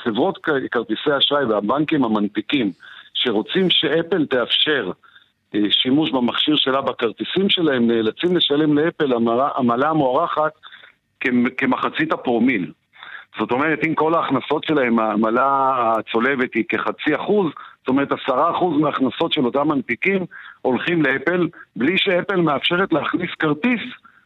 חברות 0.03 0.37
כרטיסי 0.71 1.17
אשראי 1.17 1.45
והבנקים 1.45 2.03
המנפיקים 2.03 2.71
שרוצים 3.13 3.69
שאפל 3.69 4.25
תאפשר 4.25 4.91
אה, 5.55 5.59
שימוש 5.69 6.11
במכשיר 6.11 6.55
שלה 6.55 6.81
בכרטיסים 6.81 7.49
שלהם, 7.49 7.87
נאלצים 7.87 8.37
לשלם 8.37 8.77
לאפל 8.77 9.13
עמלה- 9.13 9.49
עמלה 9.57 9.93
מוערכת 9.93 10.51
כמ- 11.19 11.49
כמחצית 11.57 12.11
הפרומיל. 12.11 12.71
זאת 13.39 13.51
אומרת, 13.51 13.79
אם 13.87 13.95
כל 13.95 14.13
ההכנסות 14.15 14.63
שלהם, 14.63 14.99
העמלה 14.99 15.71
הצולבת 15.97 16.53
היא 16.53 16.63
כחצי 16.69 17.15
אחוז, 17.15 17.51
זאת 17.79 17.87
אומרת 17.87 18.11
עשרה 18.11 18.51
אחוז 18.51 18.81
מההכנסות 18.81 19.33
של 19.33 19.45
אותם 19.45 19.67
מנפיקים 19.67 20.25
הולכים 20.61 21.01
לאפל, 21.01 21.47
בלי 21.75 21.97
שאפל 21.97 22.35
מאפשרת 22.35 22.93
להכניס 22.93 23.29
כרטיס, 23.39 23.81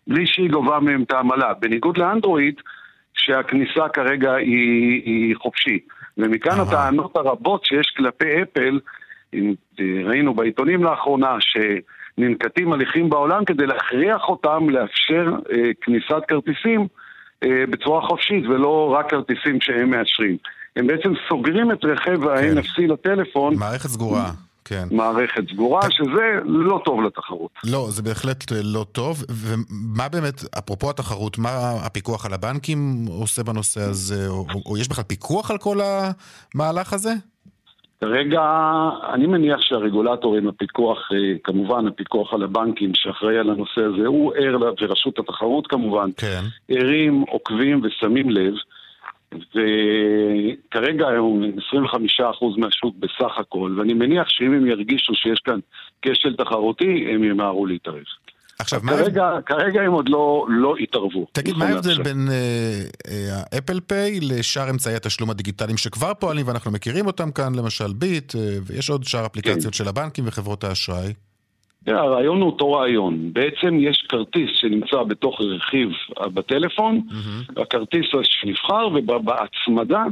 בלי 0.08 0.28
שהיא 0.28 0.52
גובה 0.52 0.80
מהם 0.80 1.04
את 1.04 1.12
העמלה. 1.12 1.54
בניגוד 1.54 1.98
לאנדרואיד, 1.98 2.62
שהכניסה 3.14 3.90
כרגע 3.94 4.34
היא, 4.34 5.02
היא 5.06 5.36
חופשית. 5.36 5.88
ומכאן 6.18 6.60
הטענות 6.60 7.18
הרבות 7.18 7.66
שיש 7.66 7.94
כלפי 7.98 8.42
אפל, 8.42 8.80
אה, 9.34 9.40
ראינו 10.06 10.34
בעיתונים 10.34 10.84
לאחרונה, 10.84 11.38
שננקטים 11.40 12.74
הליכים 12.74 13.10
בעולם 13.10 13.46
כדי 13.46 13.66
להכריח 13.66 14.30
אותם 14.30 14.70
לאפשר 14.70 15.36
אה, 15.52 15.72
כניסת 15.82 16.22
כרטיסים 16.28 16.88
בצורה 17.46 18.08
חופשית 18.08 18.46
ולא 18.46 18.96
רק 19.00 19.10
כרטיסים 19.10 19.62
שהם 19.62 19.90
מאשרים. 19.90 20.38
הם 20.76 20.88
בעצם 20.88 21.14
סוגרים 21.30 21.72
את 21.72 21.78
רכיב 21.84 22.28
ה-NFC 22.28 22.82
לטלפון. 22.88 23.56
מערכת 23.56 23.90
סגורה, 23.90 24.32
כן. 24.66 24.88
מערכת 24.92 25.44
סגורה, 25.54 25.82
שזה 25.92 26.40
לא 26.46 26.82
טוב 26.86 27.02
לתחרות. 27.02 27.52
לא, 27.64 27.88
זה 27.90 28.02
בהחלט 28.02 28.52
אה, 28.52 28.58
לא 28.64 28.86
טוב. 28.92 29.24
ומה 29.30 30.10
באמת, 30.10 30.44
אפרופו 30.58 30.90
התחרות, 30.90 31.38
מה 31.38 31.72
הפיקוח 31.86 32.26
על 32.26 32.34
הבנקים 32.34 33.06
עושה 33.08 33.44
בנושא 33.44 33.82
הזה? 33.82 34.28
או, 34.28 34.46
או, 34.54 34.62
או 34.66 34.78
יש 34.78 34.88
בכלל 34.88 35.04
פיקוח 35.04 35.52
על 35.52 35.58
כל 35.58 35.78
המהלך 35.82 36.94
הזה? 36.94 37.14
כרגע, 38.02 38.42
אני 39.14 39.28
מניח 39.28 39.62
שהרגולטורים, 39.62 40.48
הפיקוח, 40.48 41.12
אה, 41.12 41.38
כמובן 41.44 41.88
הפיקוח 41.88 42.34
על 42.34 42.44
הבנקים 42.44 42.92
שאחראי 42.96 43.38
על 43.38 43.50
הנושא 43.50 43.82
הזה, 43.82 44.08
הוא 44.08 44.34
ער, 44.36 44.58
ורשות 44.82 45.20
התחרות 45.20 45.68
כמובן, 45.68 46.10
כן. 46.18 46.42
ערים, 46.70 47.22
עוקבים 47.22 47.82
ושמים 47.84 48.30
לב, 48.30 48.54
וכרגע 49.32 51.08
הם 51.08 51.44
25% 51.58 52.58
מהשוק 52.58 52.96
בסך 53.00 53.38
הכל, 53.38 53.76
ואני 53.78 53.94
מניח 53.94 54.30
שאם 54.30 54.54
הם 54.54 54.68
ירגישו 54.68 55.14
שיש 55.16 55.40
כאן 55.40 55.60
כשל 56.02 56.36
תחרותי, 56.36 57.08
הם 57.14 57.24
ימהרו 57.24 57.66
להתערב. 57.66 58.04
עכשיו, 58.60 58.80
מה 58.84 58.92
כרגע, 58.92 59.30
כרגע 59.46 59.82
הם 59.82 59.92
עוד 59.92 60.10
לא, 60.10 60.46
לא 60.50 60.76
התערבו. 60.80 61.28
תגיד, 61.32 61.58
מה 61.58 61.66
ההבדל. 61.66 62.04
בין 62.04 62.28
אה, 62.32 63.42
אה, 63.54 63.82
פיי 63.88 64.20
לשאר 64.22 64.70
אמצעי 64.70 64.96
התשלום 64.96 65.30
הדיגיטליים 65.30 65.78
שכבר 65.78 66.14
פועלים 66.14 66.48
ואנחנו 66.48 66.72
מכירים 66.72 67.08
אותם 67.08 67.32
כאן, 67.32 67.56
למשל 67.56 67.94
ביט, 67.96 68.36
אה, 68.36 68.42
ויש 68.66 68.90
עוד 68.90 69.04
שאר 69.04 69.26
אפליקציות 69.26 69.74
של 69.74 69.88
הבנקים 69.88 70.24
וחברות 70.28 70.64
האשראי? 70.64 71.14
תראה, 71.86 72.02
הרעיון 72.02 72.42
הוא 72.42 72.50
אותו 72.50 72.72
רעיון. 72.72 73.34
בעצם 73.34 73.78
יש 73.80 74.06
כרטיס 74.10 74.50
שנמצא 74.54 75.04
בתוך 75.04 75.42
רכיב 75.42 75.90
בטלפון, 76.34 77.02
הכרטיס 77.58 78.06
שנבחר, 78.24 78.88
ובהצמדה, 78.88 80.04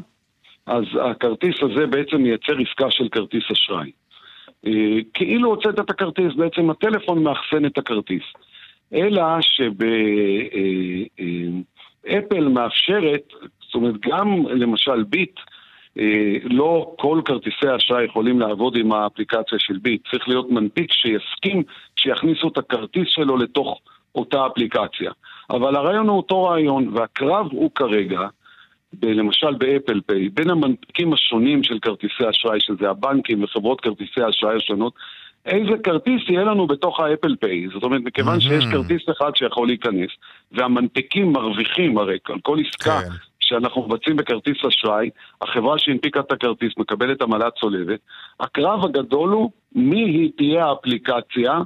אז 0.65 0.83
הכרטיס 1.11 1.55
הזה 1.61 1.85
בעצם 1.85 2.17
מייצר 2.17 2.53
עסקה 2.53 2.91
של 2.91 3.07
כרטיס 3.11 3.43
אשראי. 3.51 3.91
אה, 4.67 4.97
כאילו 5.13 5.49
הוצאת 5.49 5.79
את 5.79 5.89
הכרטיס, 5.89 6.33
בעצם 6.35 6.69
הטלפון 6.69 7.23
מאחסן 7.23 7.65
את 7.65 7.77
הכרטיס. 7.77 8.23
אלא 8.93 9.23
שבאפל 9.41 9.67
מאפשרת, 12.47 13.23
זאת 13.61 13.75
אומרת, 13.75 13.95
גם 14.01 14.47
למשל 14.47 15.03
ביט, 15.03 15.39
אה, 15.99 16.37
לא 16.43 16.95
כל 16.97 17.21
כרטיסי 17.25 17.67
האשראי 17.67 18.05
יכולים 18.05 18.39
לעבוד 18.39 18.75
עם 18.75 18.91
האפליקציה 18.91 19.59
של 19.59 19.77
ביט. 19.77 20.07
צריך 20.11 20.27
להיות 20.27 20.51
מנפיק 20.51 20.91
שיסכים 20.91 21.63
שיכניסו 21.95 22.47
את 22.47 22.57
הכרטיס 22.57 23.07
שלו 23.07 23.37
לתוך 23.37 23.79
אותה 24.15 24.47
אפליקציה. 24.47 25.11
אבל 25.49 25.75
הרעיון 25.75 26.07
הוא 26.07 26.17
אותו 26.17 26.43
רעיון, 26.43 26.89
והקרב 26.93 27.47
הוא 27.51 27.71
כרגע, 27.75 28.27
ב- 28.99 29.05
למשל 29.05 29.53
באפל 29.53 30.01
פיי, 30.05 30.29
בין 30.29 30.49
המנפיקים 30.49 31.13
השונים 31.13 31.63
של 31.63 31.79
כרטיסי 31.79 32.29
אשראי, 32.29 32.59
שזה 32.59 32.89
הבנקים 32.89 33.43
וחברות 33.43 33.81
כרטיסי 33.81 34.21
האשראי 34.21 34.55
השונות, 34.55 34.93
איזה 35.45 35.77
כרטיס 35.83 36.21
יהיה 36.29 36.43
לנו 36.43 36.67
בתוך 36.67 36.99
האפל 36.99 37.35
פיי. 37.35 37.67
זאת 37.73 37.83
אומרת, 37.83 38.01
מכיוון 38.01 38.39
שיש 38.39 38.65
כרטיס 38.71 39.01
אחד 39.17 39.31
שיכול 39.35 39.67
להיכנס, 39.67 40.09
והמנפיקים 40.51 41.31
מרוויחים 41.33 41.97
הרי 41.97 42.17
על 42.29 42.39
כל 42.43 42.57
עסקה 42.59 43.01
כן. 43.01 43.09
שאנחנו 43.39 43.87
מבצעים 43.87 44.15
בכרטיס 44.15 44.57
אשראי, 44.67 45.09
החברה 45.41 45.79
שהנפיקה 45.79 46.19
את 46.19 46.31
הכרטיס 46.31 46.71
מקבלת 46.77 47.21
עמלה 47.21 47.51
צולבת. 47.51 47.99
הקרב 48.39 48.85
הגדול 48.85 49.29
הוא 49.29 49.51
מי 49.75 50.03
היא 50.03 50.31
תהיה 50.37 50.65
האפליקציה 50.65 51.59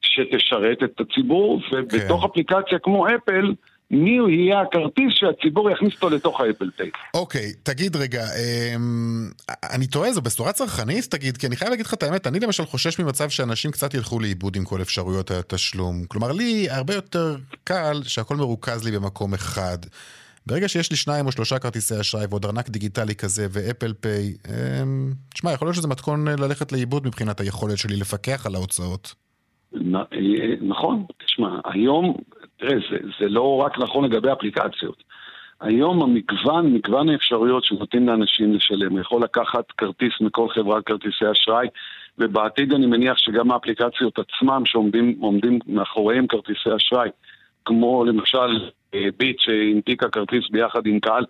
שתשרת 0.00 0.82
את 0.82 1.00
הציבור, 1.00 1.60
ובתוך 1.72 2.20
כן. 2.20 2.28
אפליקציה 2.30 2.78
כמו 2.78 3.06
אפל, 3.08 3.52
מי 3.94 4.16
הוא 4.18 4.28
יהיה 4.28 4.60
הכרטיס 4.60 5.12
שהציבור 5.14 5.70
יכניס 5.70 5.94
אותו 5.94 6.10
לתוך 6.10 6.40
האפל 6.40 6.70
פיי. 6.76 6.90
אוקיי, 7.14 7.52
תגיד 7.62 7.96
רגע, 7.96 8.22
אמ, 8.22 9.30
אני 9.74 9.86
טועה, 9.86 10.12
זו 10.12 10.22
בשורה 10.22 10.52
צרכנית? 10.52 11.04
תגיד, 11.04 11.36
כי 11.36 11.46
אני 11.46 11.56
חייב 11.56 11.70
להגיד 11.70 11.86
לך 11.86 11.94
את 11.94 12.02
האמת, 12.02 12.26
אני 12.26 12.40
למשל 12.40 12.64
חושש 12.64 13.00
ממצב 13.00 13.28
שאנשים 13.28 13.70
קצת 13.70 13.94
ילכו 13.94 14.20
לאיבוד 14.20 14.56
עם 14.56 14.64
כל 14.64 14.82
אפשרויות 14.82 15.30
התשלום. 15.30 16.04
כלומר, 16.08 16.32
לי 16.32 16.70
הרבה 16.70 16.94
יותר 16.94 17.36
קל 17.64 18.00
שהכל 18.02 18.36
מרוכז 18.36 18.84
לי 18.84 18.90
במקום 18.98 19.34
אחד. 19.34 19.78
ברגע 20.46 20.68
שיש 20.68 20.90
לי 20.90 20.96
שניים 20.96 21.26
או 21.26 21.32
שלושה 21.32 21.58
כרטיסי 21.58 22.00
אשראי 22.00 22.26
ועוד 22.30 22.44
ארנק 22.44 22.68
דיגיטלי 22.68 23.14
כזה 23.14 23.46
ואפל 23.50 23.92
פיי, 24.00 24.34
אמ, 24.48 25.12
תשמע, 25.34 25.52
יכול 25.52 25.66
להיות 25.68 25.76
שזה 25.76 25.88
מתכון 25.88 26.28
ללכת 26.28 26.72
לאיבוד 26.72 27.06
מבחינת 27.06 27.40
היכולת 27.40 27.78
שלי 27.78 27.96
לפקח 27.96 28.46
על 28.46 28.54
ההוצאות. 28.54 29.14
נ- 29.72 29.96
אה, 29.96 30.02
נכון, 30.60 31.04
תשמע, 31.26 31.48
היום, 31.64 32.14
תראה, 32.64 32.78
זה, 32.90 32.96
זה 33.20 33.28
לא 33.28 33.56
רק 33.56 33.78
נכון 33.78 34.04
לגבי 34.04 34.32
אפליקציות. 34.32 35.02
היום 35.60 36.02
המגוון, 36.02 36.74
מגוון 36.74 37.08
האפשרויות 37.08 37.64
שנותנים 37.64 38.08
לאנשים 38.08 38.54
לשלם, 38.54 38.98
יכול 38.98 39.22
לקחת 39.22 39.72
כרטיס 39.78 40.12
מכל 40.20 40.48
חברת 40.48 40.84
כרטיסי 40.86 41.24
אשראי, 41.32 41.68
ובעתיד 42.18 42.72
אני 42.72 42.86
מניח 42.86 43.18
שגם 43.18 43.50
האפליקציות 43.50 44.18
עצמם 44.18 44.62
שעומדים 44.66 45.16
עומדים 45.20 45.58
מאחוריהם 45.66 46.26
כרטיסי 46.26 46.76
אשראי, 46.76 47.08
כמו 47.64 48.04
למשל 48.04 48.70
אה, 48.94 49.08
ביט 49.18 49.40
שהנפיקה 49.40 50.08
כרטיס 50.08 50.44
ביחד 50.50 50.86
עם 50.86 51.00
קהל, 51.00 51.24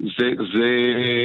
זה, 0.00 0.30
זה, 0.52 0.68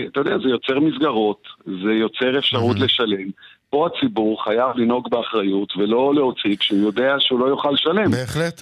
אתה 0.08 0.20
יודע, 0.20 0.38
זה 0.38 0.50
יוצר 0.50 0.80
מסגרות, 0.80 1.48
זה 1.66 1.94
יוצר 1.94 2.38
אפשרות 2.38 2.80
לשלם. 2.80 3.30
פה 3.76 3.88
הציבור 3.88 4.44
חייב 4.44 4.78
לנהוג 4.78 5.10
באחריות 5.12 5.78
ולא 5.78 6.16
להוציא 6.16 6.56
כשהוא 6.60 6.80
יודע 6.80 7.16
שהוא 7.20 7.40
לא 7.40 7.46
יוכל 7.46 7.72
לשלם. 7.72 8.12
בהחלט. 8.12 8.62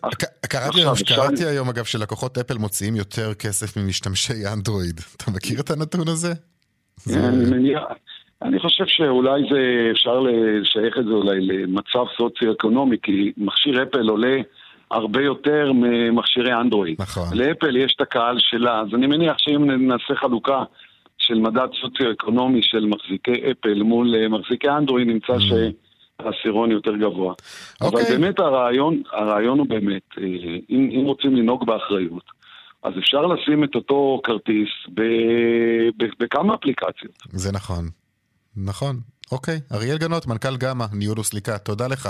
קראתי 0.49 0.79
היום- 0.79 0.95
קראתי 1.07 1.45
היום, 1.45 1.69
אגב, 1.69 1.83
שלקוחות 1.83 2.37
אפל 2.37 2.57
מוציאים 2.57 2.95
יותר 2.95 3.33
כסף 3.33 3.77
ממשתמשי 3.77 4.33
אנדרואיד. 4.53 4.99
אתה 5.17 5.31
מכיר 5.31 5.59
את 5.59 5.71
הנתון 5.71 6.07
הזה? 6.07 6.33
אני 8.41 8.59
חושב 8.59 8.83
שאולי 8.87 9.41
זה, 9.51 9.91
אפשר 9.91 10.19
לשייך 10.19 10.97
את 10.97 11.05
זה 11.05 11.11
אולי 11.11 11.41
למצב 11.41 12.05
סוציו-אקונומי, 12.17 12.97
כי 13.03 13.31
מכשיר 13.37 13.83
אפל 13.83 14.09
עולה 14.09 14.37
הרבה 14.91 15.21
יותר 15.23 15.71
ממכשירי 15.73 16.53
אנדרואיד. 16.53 16.95
נכון. 16.99 17.37
לאפל 17.37 17.75
יש 17.75 17.93
את 17.95 18.01
הקהל 18.01 18.35
שלה, 18.39 18.79
אז 18.81 18.87
אני 18.93 19.07
מניח 19.07 19.35
שאם 19.37 19.71
נעשה 19.87 20.15
חלוקה 20.15 20.63
של 21.27 21.39
מדד 21.39 21.67
סוציו-אקונומי 21.81 22.59
של 22.61 22.85
מחזיקי 22.85 23.51
אפל 23.51 23.83
מול 23.83 24.15
אה, 24.15 24.29
מחזיקי 24.29 24.69
אנדרואיד, 24.69 25.07
נמצא 25.07 25.33
שהעשירון 25.39 26.71
יותר 26.71 26.95
גבוה. 26.95 27.33
אבל 27.81 27.89
אוקיי. 27.89 28.17
באמת 28.17 28.39
הרעיון, 28.39 29.01
הרעיון 29.11 29.59
הוא 29.59 29.67
באמת, 29.67 30.01
אה, 30.17 30.23
אם, 30.69 30.89
אם 30.91 31.05
רוצים 31.05 31.35
לנהוג 31.35 31.65
באחריות, 31.65 32.23
אז 32.83 32.93
אפשר 32.97 33.21
לשים 33.21 33.63
את 33.63 33.75
אותו 33.75 34.21
כרטיס 34.23 34.69
ב, 34.93 35.01
ב, 35.97 36.05
בכמה 36.19 36.55
אפליקציות. 36.55 37.13
זה 37.31 37.51
נכון. 37.51 37.85
נכון. 38.57 38.95
אוקיי, 39.31 39.59
אריאל 39.71 39.97
גנות, 39.97 40.27
מנכ"ל 40.27 40.57
גמא, 40.57 40.85
ניהול 40.93 41.19
וסליקה, 41.19 41.57
תודה 41.57 41.87
לך. 41.87 42.09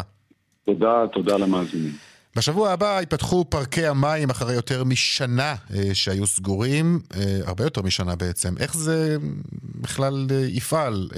תודה, 0.65 1.07
תודה 1.13 1.37
למאזינים. 1.37 2.12
בשבוע 2.37 2.69
הבא 2.69 2.99
ייפתחו 2.99 3.45
פארקי 3.49 3.85
המים 3.85 4.29
אחרי 4.29 4.53
יותר 4.53 4.83
משנה 4.83 5.55
אה, 5.73 5.95
שהיו 5.95 6.25
סגורים, 6.25 6.99
אה, 7.15 7.47
הרבה 7.47 7.63
יותר 7.63 7.81
משנה 7.81 8.15
בעצם. 8.15 8.49
איך 8.59 8.73
זה 8.77 9.17
בכלל 9.81 10.27
אה, 10.31 10.35
יפעל 10.49 11.09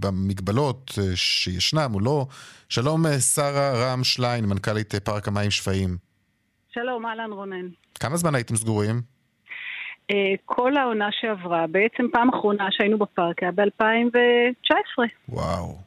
במגבלות 0.00 0.90
שישנם 1.14 1.90
או 1.94 2.00
לא? 2.00 2.26
שלום 2.68 3.02
שרה 3.34 3.72
רם 3.74 4.04
שליין, 4.04 4.44
מנכ"לית 4.44 4.94
פארק 4.94 5.28
המים 5.28 5.50
שפיים. 5.50 5.96
שלום, 6.74 7.06
אהלן 7.06 7.32
רונן. 7.32 7.68
כמה 7.94 8.16
זמן 8.16 8.34
הייתם 8.34 8.56
סגורים? 8.56 9.00
כל 10.44 10.76
העונה 10.76 11.08
שעברה, 11.10 11.66
בעצם 11.66 12.06
פעם 12.12 12.28
אחרונה 12.28 12.68
שהיינו 12.70 12.98
בפארק 12.98 13.42
היה 13.42 13.52
ב-2019. 13.52 15.02
וואו. 15.28 15.78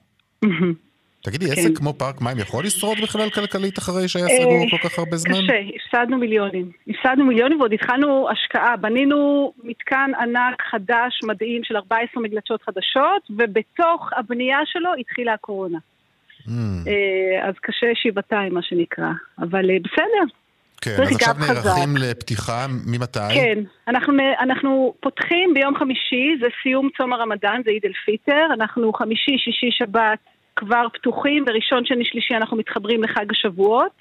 תגידי, 1.25 1.45
כן. 1.45 1.51
עסק 1.51 1.77
כמו 1.77 1.93
פארק 1.93 2.21
מים 2.21 2.37
יכול 2.39 2.63
לשרוד 2.63 2.97
בכלל 3.03 3.29
כלכלית 3.29 3.77
אחרי 3.77 4.07
שהיה 4.07 4.25
אה, 4.25 4.41
סגור 4.41 4.69
כל 4.71 4.89
כך 4.89 4.99
הרבה 4.99 5.17
זמן? 5.17 5.33
קשה, 5.33 5.59
הפסדנו 5.75 6.17
מיליונים. 6.17 6.71
הפסדנו 6.87 7.25
מיליונים 7.25 7.59
ועוד 7.59 7.73
התחלנו 7.73 8.29
השקעה. 8.31 8.77
בנינו 8.77 9.53
מתקן 9.63 10.11
ענק 10.21 10.61
חדש, 10.71 11.19
מדהים, 11.23 11.63
של 11.63 11.75
14 11.77 12.23
מגלשות 12.23 12.61
חדשות, 12.63 13.21
ובתוך 13.29 14.09
הבנייה 14.17 14.57
שלו 14.65 14.89
התחילה 14.99 15.33
הקורונה. 15.33 15.77
Mm, 15.77 16.49
אה, 16.87 17.47
אז 17.47 17.53
קשה 17.61 17.87
שבעתיים, 17.93 18.53
מה 18.53 18.61
שנקרא. 18.63 19.09
אבל 19.39 19.69
אה, 19.69 19.77
בסדר, 19.83 20.35
כן, 20.81 20.91
אז 20.91 21.15
עכשיו. 21.15 21.33
נערכים 21.39 21.97
לפתיחה, 21.97 22.65
ממתי? 22.87 23.19
כן, 23.33 23.59
אנחנו, 23.87 24.13
אנחנו 24.39 24.93
פותחים 24.99 25.53
ביום 25.53 25.77
חמישי, 25.77 26.37
זה 26.39 26.47
סיום 26.63 26.89
צום 26.97 27.13
הרמדאן, 27.13 27.61
זה 27.65 27.71
עיד 27.71 27.85
אל 27.85 27.91
פיטר, 28.05 28.47
אנחנו 28.53 28.93
חמישי, 28.93 29.37
שישי, 29.37 29.69
שבת 29.71 30.19
כבר 30.55 30.87
פתוחים, 30.93 31.43
וראשון, 31.47 31.85
שני, 31.85 32.05
שלישי 32.05 32.35
אנחנו 32.35 32.57
מתחברים 32.57 33.03
לחג 33.03 33.31
השבועות, 33.31 33.91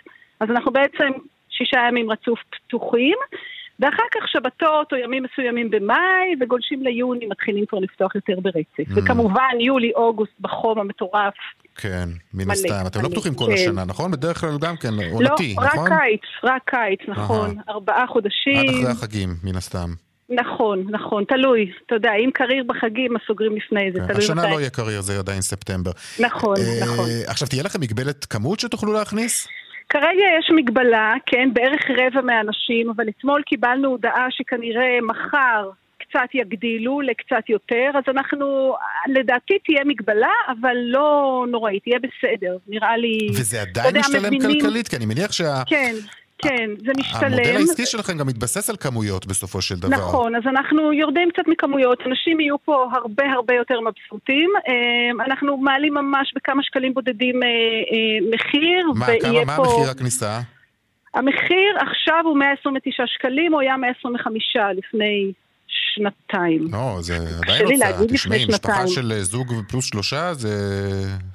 אז 0.41 0.51
אנחנו 0.51 0.73
בעצם 0.73 1.09
שישה 1.51 1.81
ימים 1.89 2.11
רצוף 2.11 2.39
פתוחים, 2.51 3.17
ואחר 3.81 4.03
כך 4.15 4.29
שבתות 4.29 4.93
או 4.93 4.99
ימים 4.99 5.23
מסוימים 5.23 5.71
במאי, 5.71 6.35
וגולשים 6.41 6.83
ליוני 6.83 7.27
מתחילים 7.27 7.67
כבר 7.67 7.79
לפתוח 7.79 8.15
יותר 8.15 8.41
ברצף. 8.43 8.91
Mm. 8.91 8.93
וכמובן, 8.97 9.61
יולי, 9.61 9.93
אוגוסט, 9.95 10.33
בחום 10.41 10.79
המטורף. 10.79 11.35
כן, 11.77 12.09
מן 12.35 12.51
הסתם. 12.51 12.85
אתם 12.87 13.03
לא 13.03 13.09
פתוחים 13.09 13.35
כל 13.35 13.45
כן. 13.47 13.53
השנה, 13.53 13.85
נכון? 13.85 14.11
בדרך 14.11 14.41
כלל 14.41 14.59
גם 14.61 14.77
כן 14.77 14.89
עונתי, 15.13 15.55
לא, 15.59 15.65
נכון? 15.65 15.93
רק 15.93 15.99
קיץ, 16.01 16.21
רק 16.45 16.63
קיץ, 16.65 17.09
נכון. 17.09 17.51
אהה. 17.51 17.75
ארבעה 17.75 18.07
חודשים. 18.07 18.69
עד 18.69 18.75
אחרי 18.75 18.91
החגים, 18.91 19.29
מן 19.45 19.57
הסתם. 19.57 19.89
נכון, 20.31 20.87
נכון, 20.91 21.25
תלוי. 21.25 21.71
אתה 21.87 21.95
יודע, 21.95 22.11
אם 22.25 22.31
קריר 22.35 22.65
בחגים, 22.67 23.17
אז 23.17 23.23
סוגרים 23.27 23.57
לפני 23.57 23.93
זה, 23.93 24.01
כן, 24.01 24.07
תלוי 24.07 24.19
השנה 24.19 24.43
מתי. 24.43 24.51
לא 24.55 24.61
יהיה 24.61 24.71
קרייר, 24.71 25.01
זה 25.01 25.19
עדיין 25.19 25.41
ספטמבר. 25.41 25.91
נכון, 26.21 26.57
אה, 26.57 26.85
נכון. 26.87 27.05
עכשיו, 27.27 27.49
תהיה 27.49 27.63
לכם 27.63 27.81
מגבלת 27.81 28.25
כמות 28.25 28.61
שתוכלו 28.61 28.93
להכניס? 28.93 29.49
כרגע 29.89 30.25
יש 30.39 30.51
מגבלה, 30.57 31.13
כן, 31.27 31.49
בערך 31.53 31.83
רבע 31.91 32.21
מהאנשים, 32.21 32.91
אבל 32.97 33.05
אתמול 33.09 33.43
קיבלנו 33.47 33.89
הודעה 33.89 34.27
שכנראה 34.31 34.99
מחר 35.03 35.71
קצת 35.99 36.29
יגדילו 36.35 37.01
לקצת 37.01 37.49
יותר, 37.49 37.91
אז 37.95 38.05
אנחנו, 38.17 38.75
לדעתי 39.09 39.59
תהיה 39.67 39.85
מגבלה, 39.85 40.33
אבל 40.49 40.77
לא 40.77 41.11
נוראית, 41.51 41.83
תהיה 41.83 41.99
בסדר, 41.99 42.57
נראה 42.69 42.97
לי... 42.97 43.19
וזה 43.31 43.63
עדיין 43.63 43.97
משתלם 43.97 44.23
מבינים- 44.25 44.61
כלכלית, 44.61 44.89
כי 44.89 44.97
אני 44.97 45.07
מניח 45.07 45.33
שהמודל 45.33 45.99
כן, 46.39 46.71
זה 46.87 46.93
משתלם. 46.99 47.57
העסקי 47.57 47.87
שלכם 47.87 48.19
גם 48.19 48.27
מתבסס 48.27 48.71
על 48.71 48.77
כמויות 48.77 49.27
בסופו 49.27 49.63
של 49.63 49.75
דבר. 49.75 49.91
נכון, 49.91 50.37
אז 50.37 50.43
אנחנו 50.47 50.93
יורדים 50.93 51.31
קצת 51.31 51.49
מכמויות, 51.49 51.99
אנשים 52.07 52.41
יהיו 52.41 52.57
פה 52.65 52.87
הרבה 52.93 53.25
הרבה 53.33 53.55
יותר 53.55 53.81
מבסוטים. 53.81 54.51
אה, 54.69 55.25
אנחנו 55.27 55.57
מעלים 55.57 55.95
ממש 55.95 56.33
בכמה 56.37 56.63
שקלים 56.63 56.95
בודדים 56.95 57.43
אה, 57.43 57.49
אה, 57.49 58.35
מחיר, 58.35 58.87
מה, 58.95 59.07
ויהיה 59.07 59.21
כמה, 59.21 59.45
מה 59.45 59.57
פה... 59.57 59.63
מחיר 59.63 59.91
הכניסה? 59.91 60.41
המחיר 61.15 61.77
עכשיו 61.81 62.21
הוא 62.25 62.39
129 62.39 63.03
שקלים, 63.07 63.53
הוא 63.53 63.61
היה 63.61 63.77
125 63.77 64.57
לפני 64.75 65.33
שנתיים. 65.75 66.67
לא, 66.73 66.97
זה 67.01 67.17
עדיין 67.43 67.67
הוצאה. 67.67 68.07
תשמעי, 68.09 68.47
משפחה. 68.47 68.87
של 68.87 69.13
אה, 69.13 69.23
זוג 69.23 69.53
פלוס 69.69 69.85
שלושה 69.85 70.35
זה 70.35 70.49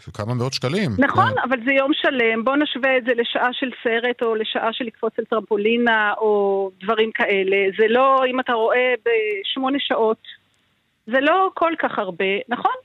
זה 0.06 0.12
כמה 0.14 0.34
מאות 0.34 0.54
שקלים. 0.54 0.92
נכון, 0.98 1.30
כן. 1.30 1.42
אבל 1.50 1.58
זה 1.66 1.72
יום 1.72 1.92
שלם, 1.94 2.44
בוא 2.44 2.56
נשווה 2.56 2.98
את 2.98 3.04
זה 3.06 3.12
לשעה 3.16 3.50
של 3.54 3.70
סרט 3.84 4.22
או 4.22 4.36
לשעה 4.36 4.74
של 4.74 4.86
לקפוץ 4.86 5.14
על 5.20 5.26
טרמפולינה 5.26 6.14
או 6.18 6.72
דברים 6.84 7.12
כאלה. 7.12 7.58
זה 7.78 7.88
לא, 7.88 8.24
אם 8.28 8.40
אתה 8.40 8.54
רואה 8.54 8.94
בשמונה 9.06 9.78
שעות, 9.82 10.22
זה 11.08 11.20
לא 11.20 11.50
כל 11.54 11.74
כך 11.80 12.00
הרבה, 12.00 12.26
נכון? 12.50 12.76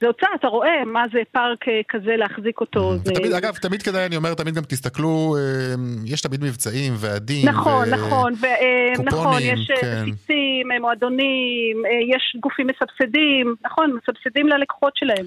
זה 0.00 0.06
הוצאה, 0.06 0.28
אתה 0.40 0.46
רואה 0.46 0.84
מה 0.86 1.02
זה 1.12 1.18
פארק 1.32 1.68
אה, 1.68 1.80
כזה 1.88 2.16
להחזיק 2.16 2.60
אותו. 2.60 2.96
זה... 3.04 3.12
ותמיד, 3.12 3.32
אגב, 3.32 3.56
תמיד 3.56 3.82
כדאי, 3.82 4.06
אני 4.06 4.16
אומר, 4.16 4.34
תמיד 4.34 4.54
גם 4.54 4.62
תסתכלו, 4.68 5.36
אה, 5.38 5.74
יש 6.04 6.20
תמיד 6.20 6.44
מבצעים, 6.44 6.92
ועדים. 6.96 7.48
נכון, 7.48 7.88
ו- 7.88 7.90
נכון, 7.96 8.32
ו- 8.40 8.46
אה, 8.46 8.92
נכון, 9.04 9.24
קופונים, 9.24 9.54
יש 9.54 9.70
אה, 9.70 9.80
כן. 9.80 10.02
מפיצים, 10.06 10.72
אה, 10.72 10.80
מועדונים, 10.80 11.82
יש 12.14 12.36
גופים 12.40 12.66
מסבסדים, 12.66 13.54
נכון, 13.64 13.96
מסבסדים 14.02 14.46
ללקוחות 14.48 14.92
שלהם. 14.96 15.26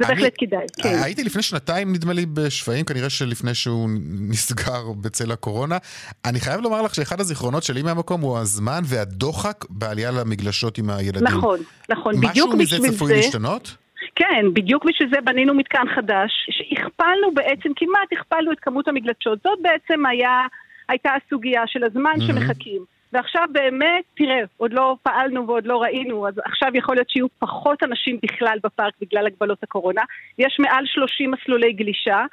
זה 0.00 0.06
אני- 0.06 0.14
בהחלט 0.14 0.32
כדאי, 0.38 0.66
כן. 0.82 0.98
הייתי 1.02 1.24
לפני 1.24 1.42
שנתיים, 1.42 1.92
נדמה 1.92 2.12
לי, 2.12 2.26
בשפיים, 2.26 2.84
כנראה 2.84 3.10
שלפני 3.10 3.54
שהוא 3.54 3.88
נסגר 4.28 4.92
בצל 5.00 5.32
הקורונה. 5.32 5.76
אני 6.24 6.40
חייב 6.40 6.60
לומר 6.60 6.82
לך 6.82 6.94
שאחד 6.94 7.20
הזיכרונות 7.20 7.62
שלי 7.62 7.82
מהמקום 7.82 8.20
הוא 8.20 8.38
הזמן 8.38 8.80
והדוחק 8.84 9.64
בעלייה 9.70 10.10
למגלשות 10.10 10.78
עם 10.78 10.90
הילדים. 10.90 11.24
נכון, 11.24 11.58
נכון, 11.90 12.16
בדיוק 12.16 12.48
משהו 12.48 12.58
מזה 12.58 12.76
בשביל 12.76 12.92
צפוי 12.92 13.08
זה... 13.08 13.14
להשתנות? 13.16 13.76
כן, 14.18 14.46
בדיוק 14.52 14.84
בשביל 14.84 15.08
זה 15.14 15.20
בנינו 15.20 15.54
מתקן 15.54 15.84
חדש, 15.94 16.30
שהכפלנו 16.50 17.34
בעצם, 17.34 17.70
כמעט 17.76 18.12
הכפלנו 18.12 18.52
את 18.52 18.60
כמות 18.60 18.88
המגלשות. 18.88 19.38
זאת 19.44 19.58
בעצם 19.62 20.06
היה, 20.06 20.46
הייתה 20.88 21.10
הסוגיה 21.14 21.62
של 21.66 21.84
הזמן 21.84 22.02
מהמם. 22.02 22.20
שמחכים. 22.20 22.84
ועכשיו 23.12 23.42
באמת, 23.52 24.04
תראה, 24.16 24.40
עוד 24.56 24.72
לא 24.72 24.96
פעלנו 25.02 25.46
ועוד 25.46 25.66
לא 25.66 25.82
ראינו, 25.82 26.28
אז 26.28 26.34
עכשיו 26.44 26.70
יכול 26.74 26.96
להיות 26.96 27.10
שיהיו 27.10 27.26
פחות 27.38 27.82
אנשים 27.82 28.18
בכלל 28.22 28.58
בפארק 28.64 28.94
בגלל 29.00 29.26
הגבלות 29.26 29.62
הקורונה. 29.62 30.02
יש 30.38 30.56
מעל 30.60 30.86
30 30.86 31.30
מסלולי 31.30 31.72
גלישה, 31.72 32.24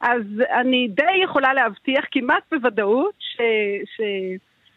אז 0.00 0.22
אני 0.60 0.88
די 0.88 1.16
יכולה 1.24 1.54
להבטיח 1.54 2.04
כמעט 2.10 2.42
בוודאות 2.52 3.14
ש... 3.18 3.36
ש... 3.96 4.00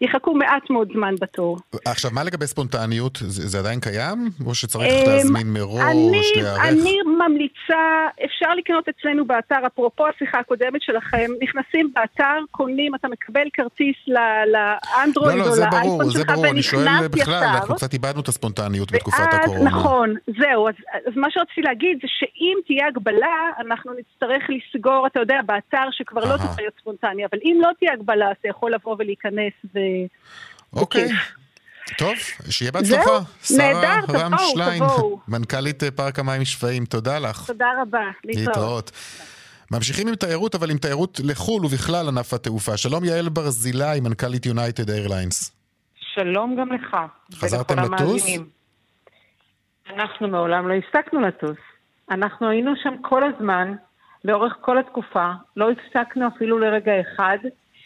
יחכו 0.03 0.33
מעט 0.33 0.69
מאוד 0.69 0.87
זמן 0.93 1.15
בתור. 1.21 1.57
עכשיו, 1.85 2.11
מה 2.13 2.23
לגבי 2.23 2.47
ספונטניות? 2.47 3.17
זה, 3.21 3.47
זה 3.47 3.59
עדיין 3.59 3.79
קיים? 3.79 4.29
או 4.45 4.55
שצריך 4.55 4.91
אמ, 4.93 5.11
להזמין 5.11 5.47
מראש, 5.53 5.81
אני, 5.91 6.21
להיערך? 6.35 6.65
אני 6.65 6.97
ממליצה, 7.17 7.83
אפשר 8.25 8.53
לקנות 8.57 8.85
אצלנו 8.89 9.25
באתר, 9.25 9.67
אפרופו 9.67 10.07
השיחה 10.07 10.39
הקודמת 10.39 10.81
שלכם, 10.81 11.31
נכנסים 11.41 11.91
באתר, 11.95 12.39
קונים, 12.51 12.95
אתה 12.95 13.07
מקבל 13.07 13.47
כרטיס 13.53 13.95
לאנדרואיד 14.07 15.37
לא, 15.37 15.45
לא, 15.45 15.49
או 15.49 15.55
זה 15.55 15.65
ברור, 15.71 15.81
לאייפון 15.81 16.05
זה 16.05 16.19
שלך 16.19 16.31
ברור, 16.31 16.47
אני 16.47 16.63
שואל 16.63 16.87
ונכנס 16.87 17.21
בכלל, 17.21 17.33
ישר. 17.33 17.57
אנחנו 17.57 17.75
קצת 17.75 17.93
איבדנו 17.93 18.21
את 18.21 18.27
הספונטניות 18.27 18.91
בתקופת 18.91 19.19
ואז, 19.19 19.39
הקורונה. 19.41 19.69
נכון, 19.69 20.15
זהו, 20.39 20.67
אז, 20.67 20.75
אז 21.07 21.13
מה 21.15 21.27
שרציתי 21.31 21.61
להגיד 21.61 21.97
זה 22.01 22.07
שאם 22.07 22.57
תהיה 22.65 22.87
הגבלה, 22.87 23.35
אנחנו 23.59 23.91
נצטרך 23.93 24.43
לסגור, 24.49 25.07
אתה 25.07 25.19
יודע, 25.19 25.39
באתר 25.45 25.87
שכבר 25.91 26.21
לא 26.21 26.29
אהה. 26.29 26.37
תוכל 26.37 26.61
להיות 26.61 26.73
ספונטני, 26.81 27.25
אבל 27.25 27.39
אם 27.43 27.57
לא 27.61 27.69
תהיה 27.79 27.93
הגבלה, 27.93 28.31
אתה 28.31 28.47
יכול 28.47 28.73
לבוא 28.73 28.95
ולהיכנס 28.99 29.53
ו... 29.75 29.79
אוקיי. 30.73 31.05
בכיף. 31.05 31.33
טוב, 31.97 32.13
שיהיה 32.49 32.71
זהו, 32.81 32.97
בהצלחה. 32.97 33.19
שרה 33.43 33.99
רם 34.09 34.31
שליין. 34.51 34.83
מנכ"לית 35.27 35.83
אה, 35.83 35.91
פארק 35.91 36.19
המים 36.19 36.45
שפיים, 36.45 36.85
תודה 36.85 37.19
לך. 37.19 37.47
תודה 37.47 37.67
רבה, 37.81 38.03
להתראות. 38.23 38.91
ממשיכים 39.71 40.07
עם 40.07 40.15
תיירות, 40.15 40.55
אבל 40.55 40.71
עם 40.71 40.77
תיירות 40.77 41.19
לחו"ל 41.23 41.65
ובכלל 41.65 42.07
ענף 42.07 42.33
התעופה. 42.33 42.77
שלום 42.77 43.03
יעל 43.03 43.29
ברזילי, 43.29 43.99
מנכ"לית 44.01 44.45
יונייטד 44.45 44.89
איירליינס. 44.89 45.51
שלום 45.95 46.55
גם 46.59 46.73
לך. 46.73 46.97
חזרתם 47.35 47.79
לטוס? 47.79 48.01
המאזינים. 48.01 48.49
אנחנו 49.89 50.27
מעולם 50.27 50.67
לא 50.67 50.73
הפסקנו 50.73 51.21
לטוס. 51.21 51.57
אנחנו 52.11 52.49
היינו 52.49 52.71
שם 52.83 52.93
כל 53.01 53.21
הזמן, 53.23 53.73
לאורך 54.23 54.53
כל 54.61 54.77
התקופה, 54.77 55.31
לא 55.57 55.69
הפסקנו 55.71 56.27
אפילו 56.27 56.59
לרגע 56.59 56.91
אחד. 57.01 57.37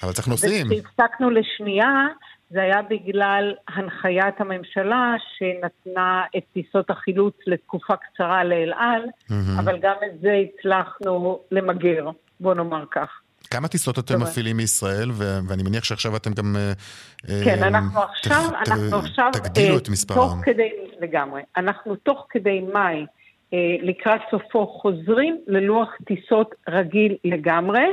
אבל 0.04 0.12
צריך 0.12 0.28
נוסעים. 0.28 0.68
וכשהפסקנו 0.70 1.30
לשנייה, 1.30 2.06
זה 2.50 2.62
היה 2.62 2.82
בגלל 2.82 3.54
הנחיית 3.76 4.41
הממשלה 4.41 5.16
שנתנה 5.38 6.24
את 6.38 6.43
טיסות 6.54 6.89
החילוץ 6.89 7.36
לתקופה 7.48 7.93
קצרה 7.95 8.43
לאל 8.43 8.74
על, 8.78 9.02
מהמם. 9.30 9.60
אבל 9.60 9.78
גם 9.82 9.95
את 10.06 10.22
זה 10.22 10.34
הצלחנו 10.34 11.39
למגר, 11.52 12.10
בוא 12.39 12.54
נאמר 12.54 12.84
כך. 12.91 13.10
כמה 13.50 13.68
טיסות 13.68 14.00
אתם. 14.00 14.22
מפעילים 14.22 14.58
מישראל, 14.58 15.10
ו- 15.12 15.39
ואני 15.48 15.64
מניח 15.64 15.84
שעכשיו 15.84 16.16
אתם 16.16 16.34
גם... 16.34 16.56
אה, 16.60 16.72
כן, 17.45 17.64
אה, 17.64 17.68
אנחנו 17.68 18.02
עכשיו, 18.02 18.41
ת- 18.50 18.68
אנחנו 18.70 18.98
עכשיו, 18.98 19.30
תגדילו 19.34 19.74
אה, 19.74 19.78
את 19.78 19.89
מספרם. 19.89 20.18
תוך 20.18 20.36
כדי, 20.43 20.70
לגמרי, 21.00 21.41
אנחנו 21.58 21.95
תוך 21.95 22.28
כדי 22.30 22.62
מאי, 22.74 23.06
אה, 23.54 23.58
לקראת 23.82 24.22
סופו, 24.32 24.68
חוזרים 24.68 25.38
ללוח 25.48 25.89
טיסות 26.06 26.56
רגיל 26.70 27.16
לגמרי, 27.24 27.84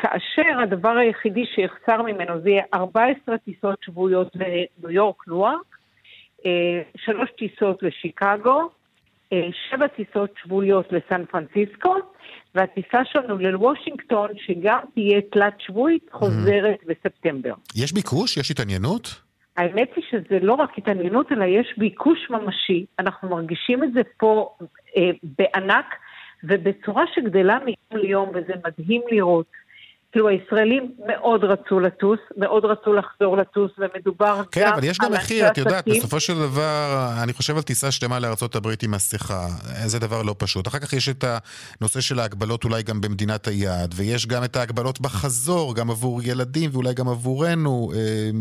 כאשר 0.00 0.60
הדבר 0.62 0.96
היחידי 0.96 1.44
שיחסר 1.54 2.02
ממנו 2.02 2.40
זה 2.40 2.50
יהיה 2.50 2.62
14 2.74 3.38
טיסות 3.38 3.78
שבועיות 3.82 4.28
לניו 4.34 4.90
יורק, 4.90 5.26
לוארק, 5.26 5.76
אה, 6.46 6.82
שלוש 6.96 7.30
טיסות 7.38 7.82
לשיקגו, 7.82 8.70
אה, 9.32 9.48
שבע 9.70 9.86
טיסות 9.86 10.30
שבועיות 10.42 10.92
לסן 10.92 11.24
פרנסיסקו, 11.24 11.94
והטיסה 12.54 13.04
שלנו 13.04 13.38
לוושינגטון, 13.38 14.28
שגם 14.46 14.78
תהיה 14.94 15.20
תלת 15.32 15.54
שבועית, 15.58 16.06
חוזרת 16.12 16.78
בספטמבר. 16.86 17.54
יש 17.76 17.92
ביקוש? 17.92 18.36
יש 18.36 18.50
התעניינות? 18.50 19.20
האמת 19.56 19.90
היא 19.96 20.04
שזה 20.10 20.38
לא 20.42 20.54
רק 20.54 20.78
התעניינות, 20.78 21.32
אלא 21.32 21.44
יש 21.44 21.74
ביקוש 21.78 22.18
ממשי. 22.30 22.86
אנחנו 22.98 23.28
מרגישים 23.28 23.84
את 23.84 23.92
זה 23.92 24.00
פה 24.16 24.56
אה, 24.96 25.10
בענק, 25.22 25.94
ובצורה 26.44 27.04
שגדלה 27.14 27.58
מיום 27.64 28.04
ליום, 28.04 28.28
וזה 28.28 28.52
מדהים 28.66 29.02
לראות. 29.10 29.46
כאילו 30.12 30.28
הישראלים 30.28 30.92
מאוד 31.06 31.44
רצו 31.44 31.80
לטוס, 31.80 32.18
מאוד 32.36 32.64
רצו 32.64 32.92
לחזור 32.92 33.36
לטוס, 33.36 33.70
ומדובר 33.78 34.42
כן, 34.52 34.60
גם 34.66 34.72
אבל 34.72 34.84
יש 34.84 34.98
גם 34.98 35.12
על 35.12 35.18
מחיר, 35.18 35.48
את 35.48 35.58
יודעת, 35.58 35.74
עסקים. 35.74 35.94
בסופו 35.94 36.20
של 36.20 36.34
דבר, 36.38 37.08
אני 37.22 37.32
חושב 37.32 37.56
על 37.56 37.62
טיסה 37.62 37.90
שלמה 37.90 38.18
הברית 38.54 38.82
עם 38.82 38.90
מסכה, 38.90 39.46
זה 39.86 39.98
דבר 39.98 40.22
לא 40.22 40.34
פשוט. 40.38 40.68
אחר 40.68 40.78
כך 40.78 40.92
יש 40.92 41.08
את 41.08 41.24
הנושא 41.80 42.00
של 42.00 42.18
ההגבלות 42.18 42.64
אולי 42.64 42.82
גם 42.82 43.00
במדינת 43.00 43.46
היעד, 43.46 43.94
ויש 43.96 44.26
גם 44.26 44.44
את 44.44 44.56
ההגבלות 44.56 45.00
בחזור, 45.00 45.74
גם 45.74 45.90
עבור 45.90 46.20
ילדים 46.22 46.70
ואולי 46.72 46.94
גם 46.94 47.08
עבורנו, 47.08 47.90
אה, 47.94 47.98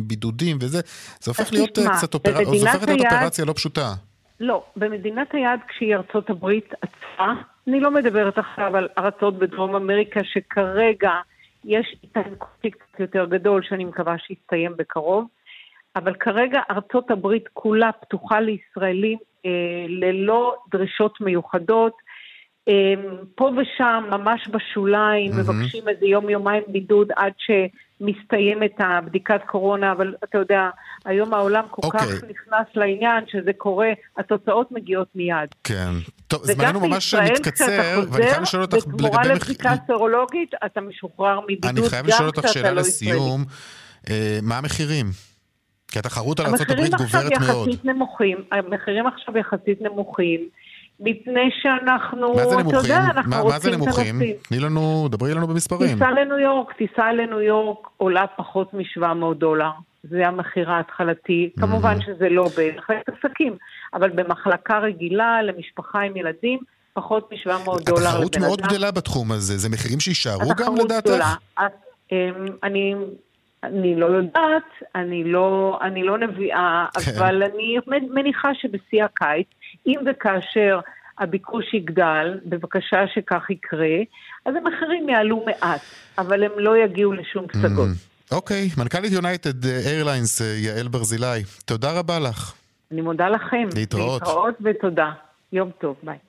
בידודים 0.07 0.57
וזה. 0.61 0.80
זה 1.20 1.32
הופך 1.32 1.53
להיות 1.53 1.78
אה, 1.80 1.84
תשמע, 1.84 1.97
קצת 1.97 2.15
במדינת 2.15 2.59
זה 2.59 2.72
הופך 2.72 2.88
להיות 2.88 2.99
היעד- 3.01 3.13
אופרציה 3.13 3.45
לא 3.45 3.53
פשוטה. 3.53 3.93
לא, 4.39 4.63
במדינת 4.76 5.28
היעד 5.34 5.59
כשהיא 5.67 5.95
ארצות 5.95 6.30
הברית 6.30 6.70
עצמה, 6.82 7.41
אני 7.67 7.80
לא 7.80 7.91
מדברת 7.91 8.38
עכשיו 8.38 8.78
על 8.78 8.88
ארצות 8.97 9.39
בדרום 9.39 9.76
אמריקה 9.76 10.20
שכרגע 10.24 11.11
יש 11.66 11.95
איתן 12.03 12.36
קונפליקט 12.38 12.99
יותר 12.99 13.26
גדול 13.26 13.64
שאני 13.64 13.86
מקווה 13.86 14.18
שיסתיים 14.18 14.78
בקרוב, 14.78 15.26
אבל 15.95 16.14
כרגע 16.14 16.62
ארצות 16.72 17.12
הברית 17.12 17.47
כולה 17.53 17.91
פתוחה 17.91 18.39
לישראלים 18.39 19.18
אה, 19.45 19.86
ללא 19.88 20.55
דרישות 20.72 21.22
מיוחדות. 21.22 21.93
אה, 22.70 22.93
פה 23.36 23.51
ושם, 23.57 24.03
ממש 24.11 24.47
בשוליים, 24.51 25.32
מהמם. 25.32 25.61
מבקשים 25.61 25.89
איזה 25.89 26.05
יום-יומיים 26.05 26.63
בידוד 26.67 27.07
עד 27.15 27.34
שמסתיימת 27.38 28.72
הבדיקת 28.80 29.41
קורונה, 29.45 29.91
אבל 29.91 30.15
אתה 30.24 30.38
יודע, 30.38 30.70
היום 31.05 31.34
העולם 31.34 31.63
כל 31.72 31.82
כך 31.91 32.03
אוקיי. 32.03 32.30
נכנס 32.30 32.67
לעניין 32.76 33.24
שזה 33.28 33.51
קורה, 33.57 33.89
התוצאות 34.17 34.72
מגיעות 34.72 35.07
מיד. 35.15 35.49
כן. 35.63 35.91
טוב, 36.28 36.41
וגם 36.43 36.55
זמננו 36.55 36.80
ממש 36.80 37.13
מתקצר, 37.13 37.65
כשאתה 37.65 38.11
ואני 38.11 38.26
חייב 38.26 38.41
לשאול 38.41 38.61
אותך 38.61 38.74
חוזר, 38.74 38.89
בתמורה 38.89 39.24
לגבי... 39.24 39.36
לבדיקה 39.36 39.74
סרולוגית, 39.88 40.51
אתה 40.65 40.82
משוחרר 40.82 41.39
מבידוד, 41.41 41.78
אני 41.78 41.89
חייב 41.89 42.05
גם 42.05 42.09
לשאול 42.09 42.28
אותך 42.28 42.39
כשאתה 42.39 42.53
שאלה 42.53 42.72
לא 42.72 42.82
ישראלי. 42.82 43.15
לסיום, 43.15 43.45
אה, 44.09 44.39
מה 44.41 44.57
המחירים? 44.57 45.05
כי 45.91 45.99
התחרות 45.99 46.39
על 46.39 46.45
המחירים 46.45 46.93
עכשיו 46.93 46.99
גוברת 46.99 47.39
מאוד. 47.41 47.67
יחסית 47.67 47.86
נמוכים, 47.86 48.38
המחירים 48.51 49.07
עכשיו 49.07 49.38
יחסית 49.38 49.82
נמוכים, 49.82 50.49
מפני 51.00 51.50
שאנחנו, 51.62 52.34
מה 52.34 52.43
זה 52.45 52.54
אתה 52.54 52.58
נמוכים? 52.62 52.80
יודע, 52.80 53.00
אנחנו 53.12 53.30
מה- 53.32 53.43
מה 53.43 53.60
זה 53.60 53.70
רוצים 53.70 53.74
נמוכים? 53.74 54.20
תני 54.50 54.60
לנו, 54.60 55.08
דברי 55.12 55.34
לנו 55.34 55.47
במספרים. 55.47 55.93
טיסה 55.93 56.12
לניו 56.12 56.39
יורק, 56.39 56.74
טיסה 56.74 57.12
לניו 57.14 57.41
יורק 57.41 57.88
עולה 57.97 58.26
פחות 58.38 58.74
מ-700 58.74 59.04
דולר. 59.38 59.70
זה 60.04 60.28
המחיר 60.28 60.72
ההתחלתי. 60.72 61.50
כמובן 61.60 62.02
שזה 62.02 62.30
לא 62.30 62.50
במחלקת 62.58 63.10
עסקים, 63.10 63.54
אבל 63.93 64.10
במחלקה 64.10 64.80
רגילה 64.80 65.41
למשפחה 65.41 66.00
עם 66.02 66.18
ילדים, 66.18 66.60
פחות 66.93 67.32
מ-700 67.32 67.66
דולר 67.86 68.08
התחרות 68.08 68.38
מאוד 68.38 68.60
אדם. 68.60 68.70
גדולה 68.70 68.91
בתחום 68.91 69.32
הזה, 69.32 69.58
זה 69.58 69.70
מחירים 69.70 70.00
שיישארו 70.00 70.50
גם 70.58 70.76
לדעתך? 70.76 71.36
אמ, 71.60 72.18
אני, 72.64 72.95
אני 73.64 73.95
לא 73.95 74.06
יודעת, 74.06 74.64
אני 74.95 75.24
לא, 75.24 75.80
אני 75.82 76.04
לא 76.04 76.18
נביאה, 76.18 76.86
כן. 77.06 77.12
אבל 77.18 77.43
אני 77.43 77.78
מניחה 78.14 78.50
שבשיא 78.54 79.04
הקיץ, 79.04 79.47
אם 79.90 80.00
וכאשר 80.06 80.80
הביקוש 81.20 81.74
יגדל, 81.74 82.40
בבקשה 82.46 83.08
שכך 83.14 83.50
יקרה, 83.50 83.98
אז 84.46 84.56
המחירים 84.56 85.10
יעלו 85.10 85.46
מעט, 85.46 85.82
אבל 86.18 86.44
הם 86.44 86.52
לא 86.58 86.78
יגיעו 86.78 87.14
לשום 87.14 87.48
פסגות. 87.48 87.90
אוקיי, 88.32 88.70
מנכ"לית 88.78 89.12
יונייטד 89.12 89.66
איירליינס, 89.66 90.42
יעל 90.42 90.88
ברזילי, 90.88 91.44
תודה 91.66 92.00
רבה 92.00 92.20
לך. 92.20 92.54
אני 92.92 93.02
מודה 93.02 93.30
לכם. 93.30 93.70
להתראות. 93.76 94.22
להתראות 94.22 94.56
ותודה. 94.62 95.12
יום 95.54 95.72
טוב, 95.80 95.96
ביי. 96.04 96.28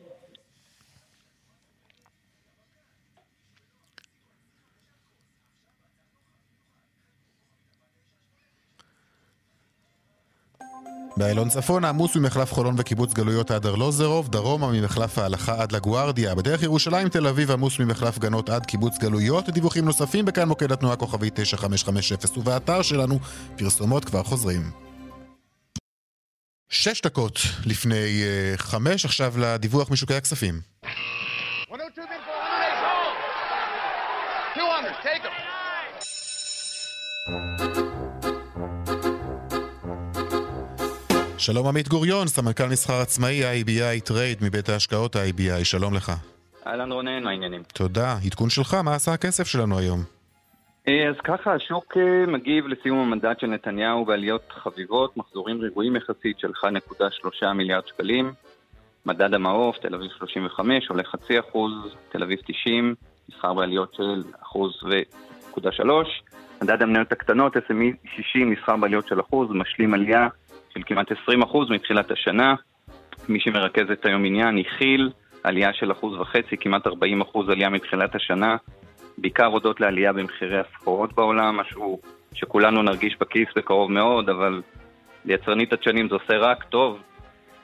באיילון 11.20 11.48
צפון 11.48 11.84
עמוס 11.84 12.16
ממחלף 12.16 12.52
חולון 12.52 12.74
וקיבוץ 12.78 13.14
גלויות 13.14 13.50
עד 13.50 13.66
ארלוזרוב, 13.66 14.28
דרומה 14.28 14.72
ממחלף 14.72 15.18
ההלכה 15.18 15.62
עד 15.62 15.72
לגוארדיה. 15.72 16.34
בדרך 16.34 16.62
ירושלים 16.62 17.08
תל 17.08 17.26
אביב 17.26 17.50
עמוס 17.50 17.78
ממחלף 17.78 18.18
גנות 18.18 18.50
עד 18.50 18.66
קיבוץ 18.66 18.98
גלויות. 18.98 19.48
דיווחים 19.48 19.84
נוספים 19.84 20.24
בכאן 20.24 20.48
מוקד 20.48 20.72
התנועה 20.72 20.96
כוכבי 20.96 21.30
9550 21.34 22.16
ובאתר 22.36 22.82
שלנו 22.82 23.18
פרסומות 23.58 24.04
כבר 24.04 24.22
חוזרים. 24.22 24.70
שש 26.68 27.00
דקות 27.00 27.38
לפני 27.66 27.94
uh, 27.94 28.58
חמש, 28.58 29.04
עכשיו 29.04 29.34
לדיווח 29.38 29.90
משוקי 29.90 30.14
הכספים. 30.14 30.60
200, 34.56 34.92
take 35.02 35.24
him. 37.76 37.99
שלום 41.40 41.66
עמית 41.66 41.88
גוריון, 41.88 42.26
סמנכ"ל 42.26 42.66
מסחר 42.72 43.00
עצמאי 43.02 43.62
IBI 43.62 44.00
Trade 44.04 44.38
מבית 44.42 44.68
ההשקעות 44.68 45.16
IBI, 45.16 45.64
שלום 45.64 45.94
לך. 45.94 46.12
אהלן 46.66 46.92
רונן, 46.92 47.22
מה 47.22 47.30
העניינים? 47.30 47.62
תודה. 47.74 48.16
עדכון 48.26 48.50
שלך, 48.50 48.74
מה 48.74 48.94
עשה 48.94 49.12
הכסף 49.12 49.46
שלנו 49.46 49.78
היום? 49.78 50.00
אה, 50.88 51.08
אז 51.08 51.14
ככה, 51.24 51.54
השוק 51.54 51.96
אה, 51.96 52.26
מגיב 52.26 52.66
לסיום 52.66 52.98
המנדט 52.98 53.40
של 53.40 53.46
נתניהו 53.46 54.04
בעליות 54.04 54.42
חביבות, 54.50 55.16
מחזורים 55.16 55.60
רגועים 55.60 55.96
יחסית 55.96 56.38
של 56.38 56.50
1.3 56.64 57.52
מיליארד 57.54 57.86
שקלים. 57.86 58.32
מדד 59.06 59.34
המעוף, 59.34 59.78
תל 59.78 59.94
אביב 59.94 60.10
35, 60.18 60.88
עולה 60.88 61.02
חצי 61.04 61.40
אחוז, 61.40 61.72
תל 62.12 62.22
אביב 62.22 62.38
90, 62.46 62.94
מסחר 63.28 63.54
בעליות 63.54 63.94
של 63.94 64.22
אחוז 64.42 64.72
ונקודה 64.82 65.72
שלוש. 65.72 66.22
מדד 66.62 66.82
המניות 66.82 67.12
הקטנות, 67.12 67.56
SME 67.56 68.08
60, 68.16 68.50
מסחר 68.50 68.76
בעליות 68.76 69.08
של 69.08 69.20
אחוז, 69.20 69.48
משלים 69.50 69.94
עלייה 69.94 70.28
של 70.80 70.86
כמעט 70.86 71.12
20 71.22 71.42
אחוז 71.42 71.70
מתחילת 71.70 72.10
השנה. 72.10 72.54
מי 73.28 73.40
שמרכזת 73.40 74.06
היום 74.06 74.24
עניין 74.24 74.56
היא 74.56 74.64
כי"ל, 74.78 75.10
עלייה 75.44 75.72
של 75.72 75.92
אחוז 75.92 76.20
וחצי, 76.20 76.56
כמעט 76.56 76.86
40 76.86 77.20
אחוז 77.20 77.48
עלייה 77.48 77.68
מתחילת 77.68 78.14
השנה. 78.14 78.56
בעיקר 79.18 79.46
הודות 79.46 79.80
לעלייה 79.80 80.12
במחירי 80.12 80.60
הסחורות 80.60 81.12
בעולם, 81.12 81.56
משהו 81.56 82.00
שכולנו 82.34 82.82
נרגיש 82.82 83.16
בכיס 83.20 83.48
בקרוב 83.56 83.92
מאוד, 83.92 84.28
אבל 84.28 84.62
ליצרנית 85.24 85.72
הדשנים 85.72 86.08
זה 86.08 86.14
עושה 86.14 86.36
רק 86.38 86.64
טוב. 86.64 86.98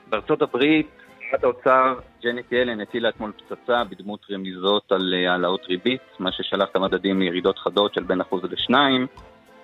בארצות 0.09 0.41
הברית, 0.41 0.87
שרת 1.31 1.43
האוצר 1.43 1.95
ג'נט 2.23 2.51
ילן 2.51 2.81
הטילה 2.81 3.09
אתמול 3.09 3.31
פצצה 3.31 3.83
בדמות 3.83 4.25
רמיזות 4.31 4.91
על 4.91 5.13
אה, 5.13 5.31
העלאות 5.31 5.65
ריבית, 5.69 6.01
מה 6.19 6.31
ששלח 6.31 6.69
את 6.71 6.75
המדדים 6.75 7.19
לירידות 7.19 7.57
חדות 7.57 7.93
של 7.93 8.03
בין 8.03 8.21
אחוז 8.21 8.43
לשניים. 8.43 9.07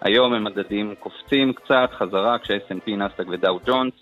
היום 0.03 0.33
המדדים 0.33 0.95
קופצים 0.99 1.53
קצת 1.53 1.89
חזרה 1.97 2.39
כשה-S&P, 2.39 2.91
נסדק 2.91 3.27
ודאו 3.29 3.59
ג'ונס 3.65 3.93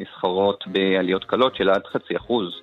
נסחרות 0.00 0.64
בעליות 0.66 1.24
קלות 1.24 1.56
של 1.56 1.70
עד 1.70 1.82
חצי 1.86 2.16
אחוז. 2.16 2.60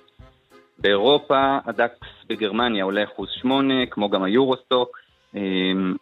באירופה 0.78 1.58
הדקס 1.66 2.08
בגרמניה 2.28 2.84
עולה 2.84 3.04
אחוז 3.04 3.28
שמונה, 3.40 3.86
כמו 3.90 4.10
גם 4.10 4.22
היורוסטוק. 4.22 4.98
אה, 5.36 5.40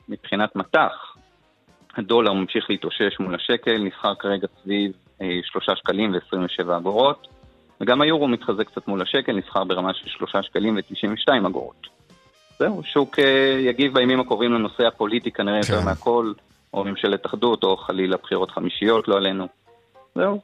מבחינת 0.08 0.56
מטח, 0.56 1.16
הדולר 1.96 2.32
ממשיך 2.32 2.70
להתאושש 2.70 3.20
מול 3.20 3.34
השקל, 3.34 3.78
נסחר 3.78 4.14
כרגע 4.14 4.46
סביב 4.62 4.92
אה, 5.22 5.38
שלושה 5.42 5.76
שקלים 5.76 6.12
ו-27 6.14 6.76
אגורות, 6.76 7.28
וגם 7.80 8.00
היורו 8.00 8.28
מתחזק 8.28 8.66
קצת 8.66 8.88
מול 8.88 9.02
השקל, 9.02 9.32
נסחר 9.32 9.64
ברמה 9.64 9.94
של 9.94 10.08
שלושה 10.08 10.42
שקלים 10.42 10.76
ו-92 10.76 11.46
אגורות. 11.46 11.86
זהו, 12.58 12.82
שוק 12.84 13.18
אה, 13.18 13.56
יגיב 13.60 13.94
בימים 13.94 14.20
הקרובים 14.20 14.52
לנושא 14.52 14.86
הפוליטי 14.86 15.30
כנראה 15.30 15.58
יותר 15.58 15.80
מהכל, 15.84 16.32
או 16.74 16.84
ממשלת 16.84 17.26
אחדות, 17.26 17.64
או 17.64 17.76
חלילה 17.76 18.16
בחירות 18.22 18.50
חמישיות, 18.50 19.08
לא 19.08 19.16
עלינו. 19.16 19.48
זהו. 20.14 20.40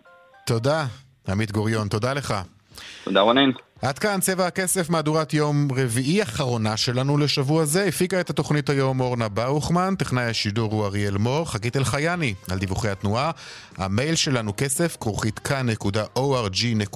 תודה, 0.46 0.84
עמית 1.28 1.52
גוריון, 1.52 1.88
תודה 1.88 2.12
לך. 2.12 2.34
תודה 3.04 3.20
רונן. 3.20 3.50
עד 3.82 3.98
כאן 3.98 4.20
צבע 4.20 4.46
הכסף, 4.46 4.90
מהדורת 4.90 5.34
יום 5.34 5.68
רביעי 5.76 6.22
אחרונה 6.22 6.76
שלנו 6.76 7.18
לשבוע 7.18 7.64
זה. 7.64 7.84
הפיקה 7.84 8.20
את 8.20 8.30
התוכנית 8.30 8.68
היום 8.68 9.00
אורנה 9.00 9.28
באוכמן, 9.28 9.94
טכנאי 9.98 10.24
השידור 10.24 10.72
הוא 10.72 10.86
אריאל 10.86 11.18
מור, 11.18 11.50
חגית 11.50 11.76
אלחייני 11.76 12.34
על 12.50 12.58
דיווחי 12.58 12.88
התנועה. 12.88 13.30
המייל 13.76 14.14
שלנו 14.14 14.52
כסף, 14.56 14.96
כרוכית 15.00 15.38
כאן.org.il, 15.38 16.92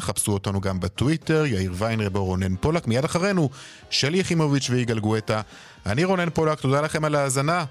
חפשו 0.00 0.32
אותנו 0.32 0.60
גם 0.60 0.80
בטוויטר, 0.80 1.46
יאיר 1.46 1.72
ויינרב 1.74 2.16
או 2.16 2.24
רונן 2.24 2.56
פולק. 2.56 2.86
מיד 2.86 3.04
אחרינו, 3.04 3.50
שלי 3.90 4.18
יחימוביץ' 4.18 4.70
ויגאל 4.70 4.98
גואטה. 4.98 5.40
אני 5.86 6.04
רונן 6.04 6.30
פולק, 6.30 6.60
תודה 6.60 6.80
לכם 6.80 7.04
על 7.04 7.14
ההאזנה. 7.14 7.64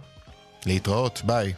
להתראות, 0.66 1.22
ביי. 1.26 1.53